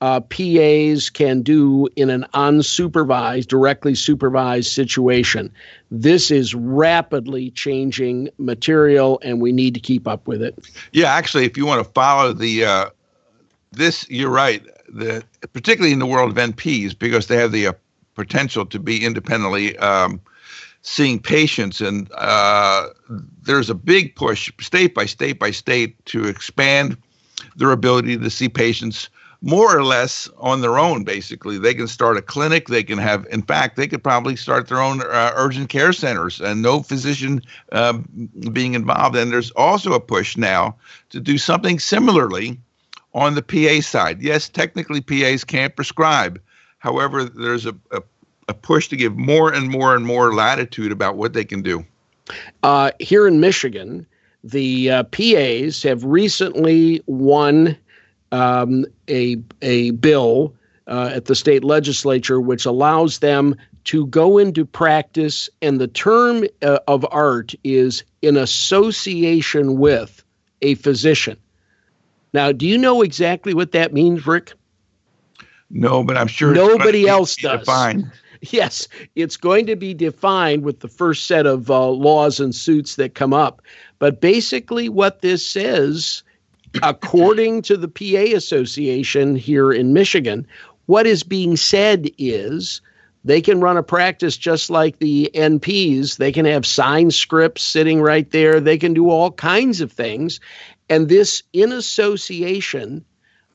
uh, 0.00 0.20
PAs 0.20 1.10
can 1.10 1.42
do 1.42 1.86
in 1.96 2.08
an 2.08 2.24
unsupervised, 2.32 3.48
directly 3.48 3.94
supervised 3.94 4.72
situation. 4.72 5.52
This 5.90 6.30
is 6.30 6.54
rapidly 6.54 7.50
changing 7.50 8.30
material, 8.38 9.20
and 9.22 9.40
we 9.40 9.52
need 9.52 9.74
to 9.74 9.80
keep 9.80 10.08
up 10.08 10.26
with 10.26 10.42
it. 10.42 10.58
Yeah, 10.92 11.12
actually, 11.12 11.44
if 11.44 11.56
you 11.56 11.66
want 11.66 11.84
to 11.84 11.92
follow 11.92 12.32
the 12.32 12.64
uh, 12.64 12.90
this, 13.72 14.08
you're 14.08 14.30
right. 14.30 14.62
The 14.88 15.22
particularly 15.52 15.92
in 15.92 15.98
the 15.98 16.06
world 16.06 16.30
of 16.30 16.36
NPs 16.36 16.98
because 16.98 17.26
they 17.26 17.36
have 17.36 17.52
the 17.52 17.68
uh, 17.68 17.72
potential 18.14 18.64
to 18.66 18.78
be 18.78 19.04
independently 19.04 19.76
um, 19.78 20.20
seeing 20.80 21.20
patients, 21.20 21.82
and 21.82 22.10
uh, 22.14 22.88
there's 23.42 23.68
a 23.68 23.74
big 23.74 24.16
push, 24.16 24.50
state 24.60 24.94
by 24.94 25.04
state 25.04 25.38
by 25.38 25.50
state, 25.50 26.02
to 26.06 26.24
expand 26.24 26.96
their 27.56 27.70
ability 27.70 28.16
to 28.16 28.30
see 28.30 28.48
patients 28.48 29.10
more 29.42 29.74
or 29.74 29.82
less 29.82 30.28
on 30.38 30.60
their 30.60 30.78
own 30.78 31.04
basically. 31.04 31.58
They 31.58 31.74
can 31.74 31.88
start 31.88 32.16
a 32.16 32.22
clinic. 32.22 32.68
They 32.68 32.82
can 32.82 32.98
have 32.98 33.26
in 33.30 33.42
fact 33.42 33.76
they 33.76 33.88
could 33.88 34.02
probably 34.02 34.36
start 34.36 34.68
their 34.68 34.80
own 34.80 35.00
uh, 35.02 35.32
urgent 35.34 35.70
care 35.70 35.92
centers 35.92 36.40
and 36.40 36.62
no 36.62 36.82
physician 36.82 37.42
um, 37.72 38.04
being 38.52 38.74
involved. 38.74 39.16
And 39.16 39.32
there's 39.32 39.50
also 39.52 39.92
a 39.92 40.00
push 40.00 40.36
now 40.36 40.76
to 41.10 41.20
do 41.20 41.38
something 41.38 41.78
similarly 41.78 42.58
on 43.14 43.34
the 43.34 43.42
pa 43.42 43.80
side. 43.80 44.20
Yes 44.20 44.48
technically 44.48 45.00
pas 45.00 45.44
can't 45.44 45.74
prescribe. 45.74 46.40
However 46.78 47.24
there's 47.24 47.66
a, 47.66 47.74
a, 47.92 48.02
a 48.48 48.54
push 48.54 48.88
to 48.88 48.96
give 48.96 49.16
more 49.16 49.52
and 49.52 49.70
more 49.70 49.94
and 49.94 50.04
more 50.04 50.34
latitude 50.34 50.92
about 50.92 51.16
what 51.16 51.32
they 51.32 51.44
can 51.44 51.62
do. 51.62 51.84
Uh, 52.62 52.90
here 53.00 53.26
in 53.26 53.40
michigan 53.40 54.06
the 54.44 54.90
uh, 54.90 55.02
pas 55.04 55.82
have 55.82 56.04
recently 56.04 57.02
won 57.06 57.76
um, 58.32 58.84
a 59.08 59.36
a 59.62 59.90
bill 59.92 60.54
uh, 60.86 61.10
at 61.14 61.26
the 61.26 61.34
state 61.34 61.64
legislature 61.64 62.40
which 62.40 62.66
allows 62.66 63.18
them 63.18 63.54
to 63.84 64.06
go 64.06 64.38
into 64.38 64.64
practice, 64.64 65.48
and 65.62 65.80
the 65.80 65.88
term 65.88 66.44
uh, 66.62 66.78
of 66.86 67.06
art 67.10 67.54
is 67.64 68.04
in 68.22 68.36
association 68.36 69.78
with 69.78 70.22
a 70.60 70.74
physician. 70.76 71.36
Now, 72.32 72.52
do 72.52 72.66
you 72.66 72.78
know 72.78 73.02
exactly 73.02 73.54
what 73.54 73.72
that 73.72 73.92
means, 73.92 74.26
Rick? 74.26 74.52
No, 75.70 76.04
but 76.04 76.16
I'm 76.16 76.26
sure 76.26 76.52
nobody 76.52 77.08
else 77.08 77.36
does. 77.36 77.60
Defined. 77.60 78.10
Yes, 78.42 78.88
it's 79.16 79.36
going 79.36 79.66
to 79.66 79.76
be 79.76 79.92
defined 79.92 80.62
with 80.62 80.80
the 80.80 80.88
first 80.88 81.26
set 81.26 81.44
of 81.44 81.70
uh, 81.70 81.88
laws 81.88 82.40
and 82.40 82.54
suits 82.54 82.96
that 82.96 83.14
come 83.14 83.34
up. 83.34 83.60
But 83.98 84.22
basically, 84.22 84.88
what 84.88 85.20
this 85.20 85.46
says 85.46 86.22
according 86.82 87.62
to 87.62 87.76
the 87.76 87.88
PA 87.88 88.36
Association 88.36 89.36
here 89.36 89.72
in 89.72 89.92
Michigan, 89.92 90.46
what 90.86 91.06
is 91.06 91.22
being 91.22 91.56
said 91.56 92.10
is 92.18 92.80
they 93.24 93.40
can 93.40 93.60
run 93.60 93.76
a 93.76 93.82
practice 93.82 94.36
just 94.36 94.70
like 94.70 94.98
the 94.98 95.30
NPs. 95.34 96.16
They 96.16 96.32
can 96.32 96.46
have 96.46 96.64
sign 96.64 97.10
scripts 97.10 97.62
sitting 97.62 98.00
right 98.00 98.30
there. 98.30 98.60
They 98.60 98.78
can 98.78 98.94
do 98.94 99.10
all 99.10 99.32
kinds 99.32 99.80
of 99.80 99.92
things. 99.92 100.40
And 100.88 101.08
this 101.08 101.42
in 101.52 101.72
association 101.72 103.04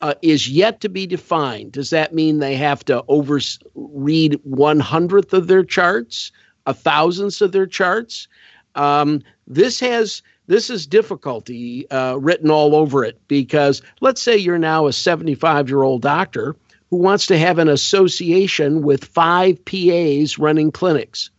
uh, 0.01 0.13
is 0.21 0.49
yet 0.49 0.81
to 0.81 0.89
be 0.89 1.07
defined. 1.07 1.71
Does 1.71 1.89
that 1.89 2.13
mean 2.13 2.39
they 2.39 2.55
have 2.55 2.85
to 2.85 3.03
over 3.07 3.39
read 3.73 4.39
one 4.43 4.79
hundredth 4.79 5.33
of 5.33 5.47
their 5.47 5.63
charts, 5.63 6.31
a 6.65 6.73
thousandth 6.73 7.41
of 7.41 7.51
their 7.51 7.65
charts? 7.65 8.27
Um, 8.75 9.21
this 9.47 9.79
has 9.79 10.21
this 10.47 10.69
is 10.69 10.87
difficulty 10.87 11.89
uh, 11.89 12.15
written 12.15 12.51
all 12.51 12.75
over 12.75 13.03
it 13.03 13.19
because 13.27 13.81
let's 14.01 14.21
say 14.21 14.37
you're 14.37 14.57
now 14.57 14.87
a 14.87 14.93
75 14.93 15.69
year 15.69 15.83
old 15.83 16.01
doctor 16.01 16.55
who 16.89 16.97
wants 16.97 17.27
to 17.27 17.37
have 17.37 17.57
an 17.59 17.67
association 17.67 18.83
with 18.83 19.05
five 19.05 19.63
PAs 19.65 20.37
running 20.37 20.71
clinics. 20.71 21.31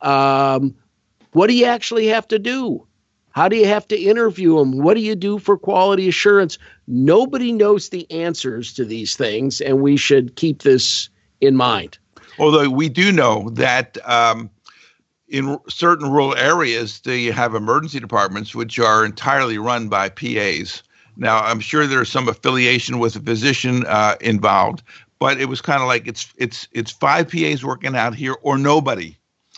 Um, 0.00 0.74
what 1.32 1.48
do 1.48 1.54
you 1.54 1.66
actually 1.66 2.06
have 2.06 2.28
to 2.28 2.38
do? 2.38 2.86
How 3.30 3.48
do 3.48 3.56
you 3.56 3.66
have 3.66 3.86
to 3.88 3.98
interview 3.98 4.56
them? 4.56 4.78
What 4.78 4.94
do 4.94 5.00
you 5.00 5.14
do 5.14 5.38
for 5.38 5.58
quality 5.58 6.08
assurance? 6.08 6.56
Nobody 6.86 7.52
knows 7.52 7.90
the 7.90 8.10
answers 8.10 8.72
to 8.74 8.84
these 8.86 9.16
things, 9.16 9.60
and 9.60 9.82
we 9.82 9.98
should 9.98 10.36
keep 10.36 10.62
this 10.62 11.10
in 11.42 11.54
mind. 11.54 11.98
Although 12.38 12.70
we 12.70 12.88
do 12.88 13.12
know 13.12 13.50
that 13.50 13.98
um, 14.08 14.48
in 15.28 15.58
certain 15.68 16.10
rural 16.10 16.36
areas, 16.36 17.00
they 17.00 17.24
have 17.24 17.54
emergency 17.54 18.00
departments 18.00 18.54
which 18.54 18.78
are 18.78 19.04
entirely 19.04 19.58
run 19.58 19.88
by 19.88 20.08
PAs. 20.08 20.82
Now, 21.16 21.40
I'm 21.40 21.60
sure 21.60 21.86
there's 21.86 22.10
some 22.10 22.28
affiliation 22.28 22.98
with 22.98 23.16
a 23.16 23.20
physician 23.20 23.84
uh, 23.86 24.16
involved, 24.20 24.82
but 25.18 25.40
it 25.40 25.46
was 25.46 25.60
kind 25.60 25.80
of 25.80 25.88
like 25.88 26.06
it's 26.06 26.32
it's 26.36 26.68
it's 26.72 26.90
five 26.90 27.28
PAs 27.28 27.64
working 27.64 27.96
out 27.96 28.14
here 28.14 28.36
or 28.42 28.58
nobody. 28.58 29.16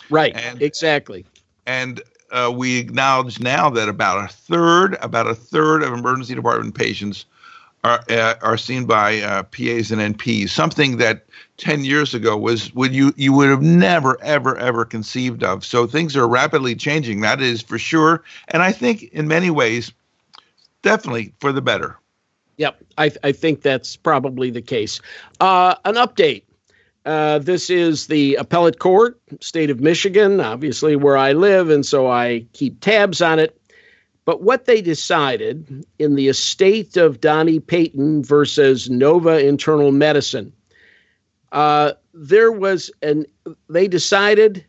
Right. 0.09 0.35
And, 0.35 0.61
exactly. 0.61 1.25
And 1.65 2.01
uh, 2.31 2.51
we 2.55 2.77
acknowledge 2.79 3.39
now 3.39 3.69
that 3.71 3.89
about 3.89 4.23
a 4.23 4.27
third, 4.33 4.97
about 5.01 5.27
a 5.27 5.35
third 5.35 5.83
of 5.83 5.93
emergency 5.93 6.33
department 6.33 6.75
patients 6.75 7.25
are 7.83 8.03
uh, 8.09 8.35
are 8.41 8.57
seen 8.57 8.85
by 8.85 9.21
uh, 9.21 9.43
PAs 9.43 9.91
and 9.91 10.15
NPs. 10.15 10.49
Something 10.49 10.97
that 10.97 11.25
10 11.57 11.85
years 11.85 12.13
ago 12.13 12.37
was 12.37 12.73
would 12.73 12.93
you 12.93 13.13
you 13.15 13.33
would 13.33 13.49
have 13.49 13.61
never 13.61 14.21
ever 14.21 14.57
ever 14.57 14.85
conceived 14.85 15.43
of. 15.43 15.63
So 15.65 15.87
things 15.87 16.15
are 16.15 16.27
rapidly 16.27 16.75
changing 16.75 17.21
that 17.21 17.41
is 17.41 17.61
for 17.61 17.77
sure. 17.77 18.23
And 18.49 18.61
i 18.63 18.71
think 18.71 19.03
in 19.03 19.27
many 19.27 19.49
ways 19.49 19.91
definitely 20.81 21.33
for 21.39 21.51
the 21.51 21.61
better. 21.61 21.97
Yep 22.57 22.81
i, 22.97 23.11
I 23.23 23.31
think 23.31 23.61
that's 23.61 23.95
probably 23.95 24.49
the 24.49 24.61
case. 24.61 24.99
Uh, 25.39 25.75
an 25.85 25.95
update. 25.95 26.43
Uh, 27.05 27.39
this 27.39 27.69
is 27.69 28.07
the 28.07 28.35
appellate 28.35 28.77
court 28.79 29.19
state 29.39 29.69
of 29.69 29.79
michigan 29.79 30.41
obviously 30.41 30.97
where 30.97 31.15
i 31.15 31.31
live 31.31 31.69
and 31.69 31.85
so 31.85 32.11
i 32.11 32.45
keep 32.51 32.79
tabs 32.81 33.21
on 33.21 33.39
it 33.39 33.58
but 34.29 34.43
what 34.43 34.65
they 34.65 34.79
decided 34.79 35.83
in 35.97 36.13
the 36.13 36.27
estate 36.27 36.97
of 36.97 37.19
donnie 37.19 37.59
payton 37.59 38.23
versus 38.23 38.87
nova 38.87 39.43
internal 39.43 39.91
medicine 39.91 40.53
uh, 41.51 41.93
there 42.13 42.51
was 42.51 42.91
an 43.01 43.25
they 43.69 43.87
decided 43.87 44.63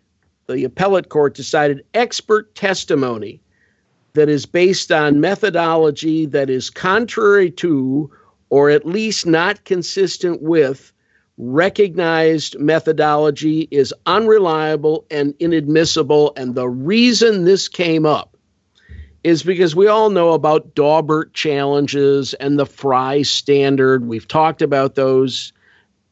the 0.46 0.64
appellate 0.64 1.10
court 1.10 1.34
decided 1.34 1.84
expert 1.92 2.54
testimony 2.54 3.38
that 4.14 4.30
is 4.30 4.46
based 4.46 4.90
on 4.90 5.20
methodology 5.20 6.24
that 6.24 6.48
is 6.48 6.70
contrary 6.70 7.50
to 7.50 8.10
or 8.48 8.70
at 8.70 8.86
least 8.86 9.26
not 9.26 9.62
consistent 9.66 10.40
with 10.40 10.90
recognized 11.36 12.58
methodology 12.58 13.68
is 13.70 13.92
unreliable 14.06 15.04
and 15.10 15.34
inadmissible 15.38 16.32
and 16.38 16.54
the 16.54 16.66
reason 16.66 17.44
this 17.44 17.68
came 17.68 18.06
up 18.06 18.38
is 19.22 19.42
because 19.42 19.76
we 19.76 19.86
all 19.86 20.10
know 20.10 20.32
about 20.32 20.74
Daubert 20.74 21.32
challenges 21.34 22.34
and 22.34 22.58
the 22.58 22.66
Frye 22.66 23.22
standard. 23.22 24.06
We've 24.06 24.26
talked 24.26 24.62
about 24.62 24.94
those 24.94 25.52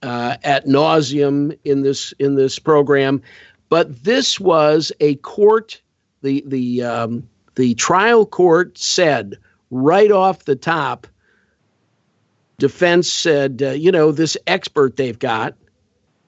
uh, 0.02 0.36
at 0.44 0.66
nauseum 0.66 1.58
in 1.64 1.82
this 1.82 2.12
in 2.18 2.34
this 2.34 2.58
program, 2.58 3.22
but 3.68 4.04
this 4.04 4.38
was 4.38 4.92
a 5.00 5.14
court. 5.16 5.80
The 6.22 6.44
the 6.46 6.82
um, 6.82 7.28
the 7.54 7.74
trial 7.74 8.26
court 8.26 8.78
said 8.78 9.38
right 9.70 10.10
off 10.10 10.44
the 10.44 10.56
top. 10.56 11.06
Defense 12.58 13.10
said, 13.10 13.62
uh, 13.62 13.70
you 13.70 13.92
know, 13.92 14.10
this 14.10 14.36
expert 14.48 14.96
they've 14.96 15.18
got, 15.18 15.54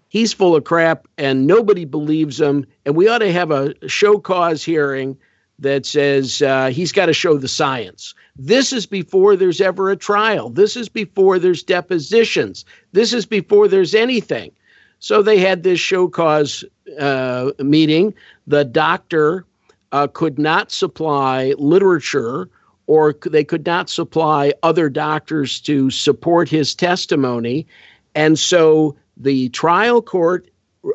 he's 0.09 0.33
full 0.33 0.55
of 0.55 0.63
crap, 0.63 1.09
and 1.19 1.45
nobody 1.45 1.85
believes 1.85 2.41
him. 2.41 2.67
And 2.87 2.95
we 2.95 3.09
ought 3.09 3.19
to 3.19 3.33
have 3.33 3.51
a 3.51 3.75
show 3.89 4.21
cause 4.21 4.63
hearing 4.63 5.19
that 5.61 5.87
says 5.87 6.43
uh, 6.43 6.69
he's 6.69 6.93
got 6.93 7.07
to 7.07 7.13
show 7.13 7.37
the 7.37 7.49
science. 7.49 8.15
This 8.37 8.73
is 8.73 8.87
before 8.87 9.37
there's 9.37 9.61
ever 9.61 9.91
a 9.91 9.97
trial. 9.97 10.51
This 10.51 10.77
is 10.77 10.89
before 10.89 11.39
there's 11.39 11.63
depositions. 11.63 12.65
This 12.93 13.13
is 13.13 13.27
before 13.27 13.69
there's 13.69 13.95
anything. 13.95 14.53
So 14.99 15.23
they 15.23 15.39
had 15.39 15.63
this 15.63 15.81
show 15.81 16.09
cause 16.09 16.65
uh, 16.99 17.53
meeting. 17.59 18.15
The 18.47 18.65
doctor 18.65 19.47
uh, 19.93 20.09
could 20.09 20.39
not 20.39 20.71
supply 20.71 21.55
literature 21.59 22.49
or 22.87 23.15
they 23.25 23.45
could 23.45 23.65
not 23.67 23.89
supply 23.89 24.53
other 24.63 24.89
doctors 24.89 25.61
to 25.61 25.91
support 25.91 26.49
his 26.49 26.75
testimony. 26.75 27.67
And 28.15 28.39
so 28.39 28.97
the 29.17 29.49
trial 29.51 30.03
court 30.03 30.51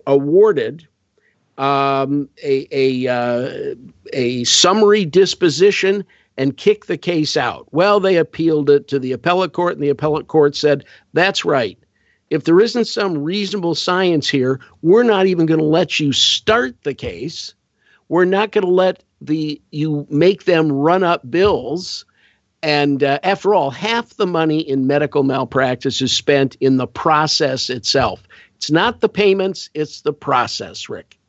awarded 0.05 0.87
um, 1.57 2.30
a, 2.44 2.68
a, 2.72 3.07
uh, 3.07 3.76
a 4.14 4.44
summary 4.44 5.06
disposition 5.06 6.03
and 6.38 6.57
kick 6.57 6.86
the 6.86 6.98
case 6.98 7.38
out. 7.38 7.68
Well, 7.72 7.99
they 7.99 8.18
appealed 8.18 8.69
it 8.69 8.88
to 8.90 8.99
the 8.99 9.14
appellate 9.14 9.53
court, 9.53 9.73
and 9.73 9.84
the 9.84 9.90
appellate 9.90 10.27
court 10.27 10.56
said, 10.56 10.84
that's 11.14 11.45
right. 11.45 11.80
If 12.30 12.44
there 12.44 12.60
isn't 12.60 12.86
some 12.86 13.18
reasonable 13.23 13.76
science 13.76 14.27
here, 14.27 14.60
we're 14.82 15.03
not 15.03 15.27
even 15.27 15.45
going 15.45 15.60
to 15.60 15.65
let 15.65 15.99
you 15.99 16.11
start 16.11 16.76
the 16.84 16.94
case. 16.94 17.53
We're 18.10 18.26
not 18.26 18.52
going 18.52 18.65
to 18.65 18.72
let 18.72 19.03
the 19.22 19.61
you 19.72 20.06
make 20.10 20.44
them 20.44 20.72
run 20.72 21.03
up 21.03 21.30
bills 21.32 22.06
And 22.65 23.03
uh, 23.03 23.19
after 23.22 23.53
all, 23.53 23.69
half 23.69 24.15
the 24.15 24.26
money 24.26 24.60
in 24.60 24.88
medical 24.88 25.22
malpractice 25.22 26.02
is 26.02 26.11
spent 26.11 26.56
in 26.60 26.77
the 26.77 26.88
process 26.88 27.69
itself. 27.69 28.23
It's 28.56 28.72
not 28.72 29.02
the 29.02 29.10
payments, 29.10 29.69
it's 29.76 30.02
the 30.02 30.14
process, 30.14 30.90
Rick. 30.90 31.19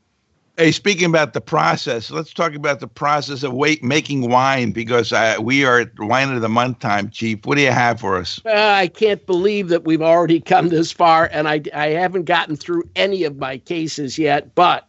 Hey, 0.59 0.73
speaking 0.73 1.05
about 1.05 1.35
the 1.35 1.43
process, 1.43 2.11
let's 2.11 2.33
talk 2.33 2.55
about 2.55 2.81
the 2.81 2.89
process 2.89 3.43
of 3.43 3.53
wait, 3.53 3.85
making 3.85 4.31
wine 4.31 4.73
because 4.73 5.12
uh, 5.12 5.37
we 5.39 5.66
are 5.66 5.81
at 5.81 5.91
wine 5.99 6.33
of 6.33 6.41
the 6.41 6.49
month 6.49 6.78
time, 6.78 7.11
Chief. 7.11 7.45
What 7.45 7.57
do 7.57 7.61
you 7.61 7.70
have 7.70 8.01
for 8.01 8.16
us? 8.16 8.41
Uh, 8.47 8.53
I 8.55 8.89
can't 8.89 9.24
believe 9.27 9.69
that 9.69 9.85
we've 9.85 10.01
already 10.01 10.41
come 10.41 10.70
this 10.70 10.91
far, 10.91 11.28
and 11.31 11.47
I, 11.47 11.61
I 11.74 11.89
haven't 11.89 12.24
gotten 12.24 12.57
through 12.57 12.89
any 12.97 13.24
of 13.24 13.37
my 13.37 13.59
cases 13.59 14.16
yet. 14.19 14.55
But 14.55 14.89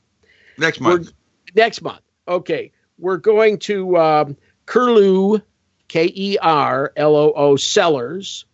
next 0.58 0.80
month, 0.80 1.12
next 1.54 1.82
month, 1.82 2.02
okay, 2.30 2.72
we're 2.98 3.18
going 3.18 3.60
to 3.60 3.98
um, 3.98 4.38
Kerloo, 4.68 5.42
K 5.90 6.14
E 6.16 6.38
R 6.42 6.94
L 6.96 7.14
O 7.14 7.34
O 7.34 7.58
Cellars, 7.58 8.46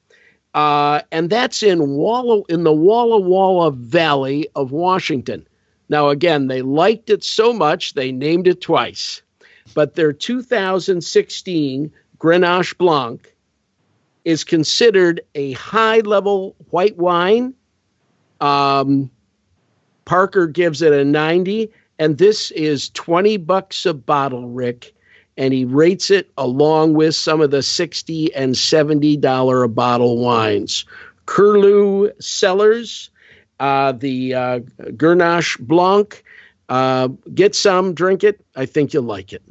uh, 0.56 1.02
and 1.12 1.30
that's 1.30 1.62
in 1.62 1.92
Walla 1.92 2.42
in 2.50 2.64
the 2.64 2.74
Walla 2.74 3.20
Walla 3.20 3.70
Valley 3.70 4.48
of 4.56 4.72
Washington. 4.72 5.46
Now, 5.90 6.10
again, 6.10 6.48
they 6.48 6.62
liked 6.62 7.10
it 7.10 7.24
so 7.24 7.54
much 7.54 7.94
they 7.94 8.12
named 8.12 8.48
it 8.48 8.62
twice. 8.62 9.22
But 9.74 9.96
their 9.96 10.14
2016 10.14 11.92
Grenache 12.20 12.78
Blanc 12.78 13.34
is 14.26 14.44
considered 14.44 15.22
a 15.36 15.54
high 15.54 16.00
level 16.00 16.56
white 16.70 16.98
wine. 16.98 17.54
Um, 18.40 19.12
Parker 20.06 20.48
gives 20.48 20.82
it 20.82 20.94
a 20.94 21.04
90, 21.04 21.70
and 22.00 22.18
this 22.18 22.52
is 22.52 22.90
20 22.92 23.38
bucks 23.38 23.86
a 23.86 23.94
bottle, 23.94 24.50
Rick. 24.50 24.94
And 25.36 25.54
he 25.54 25.66
rates 25.66 26.12
it 26.12 26.30
along 26.38 26.94
with 26.94 27.16
some 27.16 27.42
of 27.42 27.52
the 27.52 27.64
60 27.64 28.34
and 28.36 28.54
$70 28.54 29.64
a 29.64 29.68
bottle 29.68 30.18
wines. 30.20 30.86
Kerloo 31.26 32.12
Cellars 32.22 33.10
the 33.92 34.34
uh, 34.34 34.60
Grenache 34.92 35.60
Blanc. 35.60 36.24
Uh, 36.70 37.10
get 37.34 37.56
some, 37.56 37.94
drink 37.94 38.24
it. 38.24 38.44
I 38.56 38.66
think 38.66 38.94
you'll 38.94 39.04
like 39.04 39.34
it. 39.34 39.44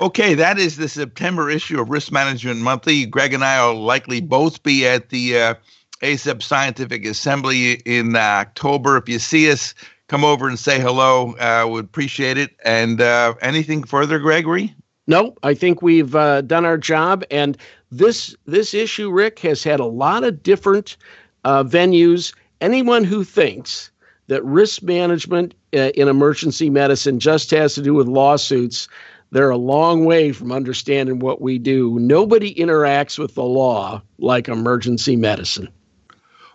Okay, 0.00 0.34
that 0.34 0.58
is 0.58 0.76
the 0.76 0.88
September 0.88 1.50
issue 1.50 1.80
of 1.80 1.90
Risk 1.90 2.10
Management 2.10 2.60
Monthly. 2.60 3.04
Greg 3.04 3.34
and 3.34 3.44
I 3.44 3.66
will 3.66 3.82
likely 3.82 4.20
both 4.20 4.62
be 4.62 4.86
at 4.86 5.10
the 5.10 5.38
uh, 5.38 5.54
ACEP 6.02 6.42
Scientific 6.42 7.04
Assembly 7.04 7.74
in 7.84 8.16
uh, 8.16 8.18
October. 8.18 8.96
If 8.96 9.08
you 9.08 9.18
see 9.18 9.50
us, 9.50 9.74
come 10.08 10.24
over 10.24 10.48
and 10.48 10.58
say 10.58 10.80
hello. 10.80 11.34
Uh, 11.34 11.66
would 11.68 11.84
appreciate 11.84 12.38
it. 12.38 12.56
And 12.64 13.00
uh, 13.00 13.34
anything 13.42 13.84
further, 13.84 14.18
Gregory? 14.18 14.74
No, 15.06 15.34
I 15.42 15.54
think 15.54 15.82
we've 15.82 16.16
uh, 16.16 16.40
done 16.42 16.64
our 16.64 16.78
job. 16.78 17.24
And 17.30 17.58
this 17.90 18.34
this 18.46 18.72
issue, 18.72 19.10
Rick, 19.10 19.38
has 19.40 19.62
had 19.62 19.80
a 19.80 19.86
lot 19.86 20.24
of 20.24 20.42
different 20.42 20.96
uh, 21.44 21.64
venues 21.64 22.32
anyone 22.60 23.04
who 23.04 23.24
thinks 23.24 23.90
that 24.28 24.44
risk 24.44 24.82
management 24.82 25.54
uh, 25.74 25.90
in 25.94 26.08
emergency 26.08 26.70
medicine 26.70 27.18
just 27.18 27.50
has 27.50 27.74
to 27.74 27.82
do 27.82 27.94
with 27.94 28.06
lawsuits, 28.06 28.88
they're 29.32 29.50
a 29.50 29.56
long 29.56 30.04
way 30.04 30.32
from 30.32 30.52
understanding 30.52 31.18
what 31.18 31.40
we 31.40 31.58
do. 31.58 31.98
Nobody 31.98 32.54
interacts 32.54 33.18
with 33.18 33.34
the 33.34 33.42
law 33.42 34.02
like 34.18 34.48
emergency 34.48 35.16
medicine. 35.16 35.68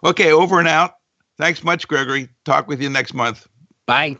Okay, 0.03 0.31
over 0.31 0.59
and 0.59 0.67
out. 0.67 0.95
Thanks 1.37 1.63
much, 1.63 1.87
Gregory. 1.87 2.29
Talk 2.45 2.67
with 2.67 2.81
you 2.81 2.89
next 2.89 3.13
month. 3.13 3.47
Bye. 3.85 4.17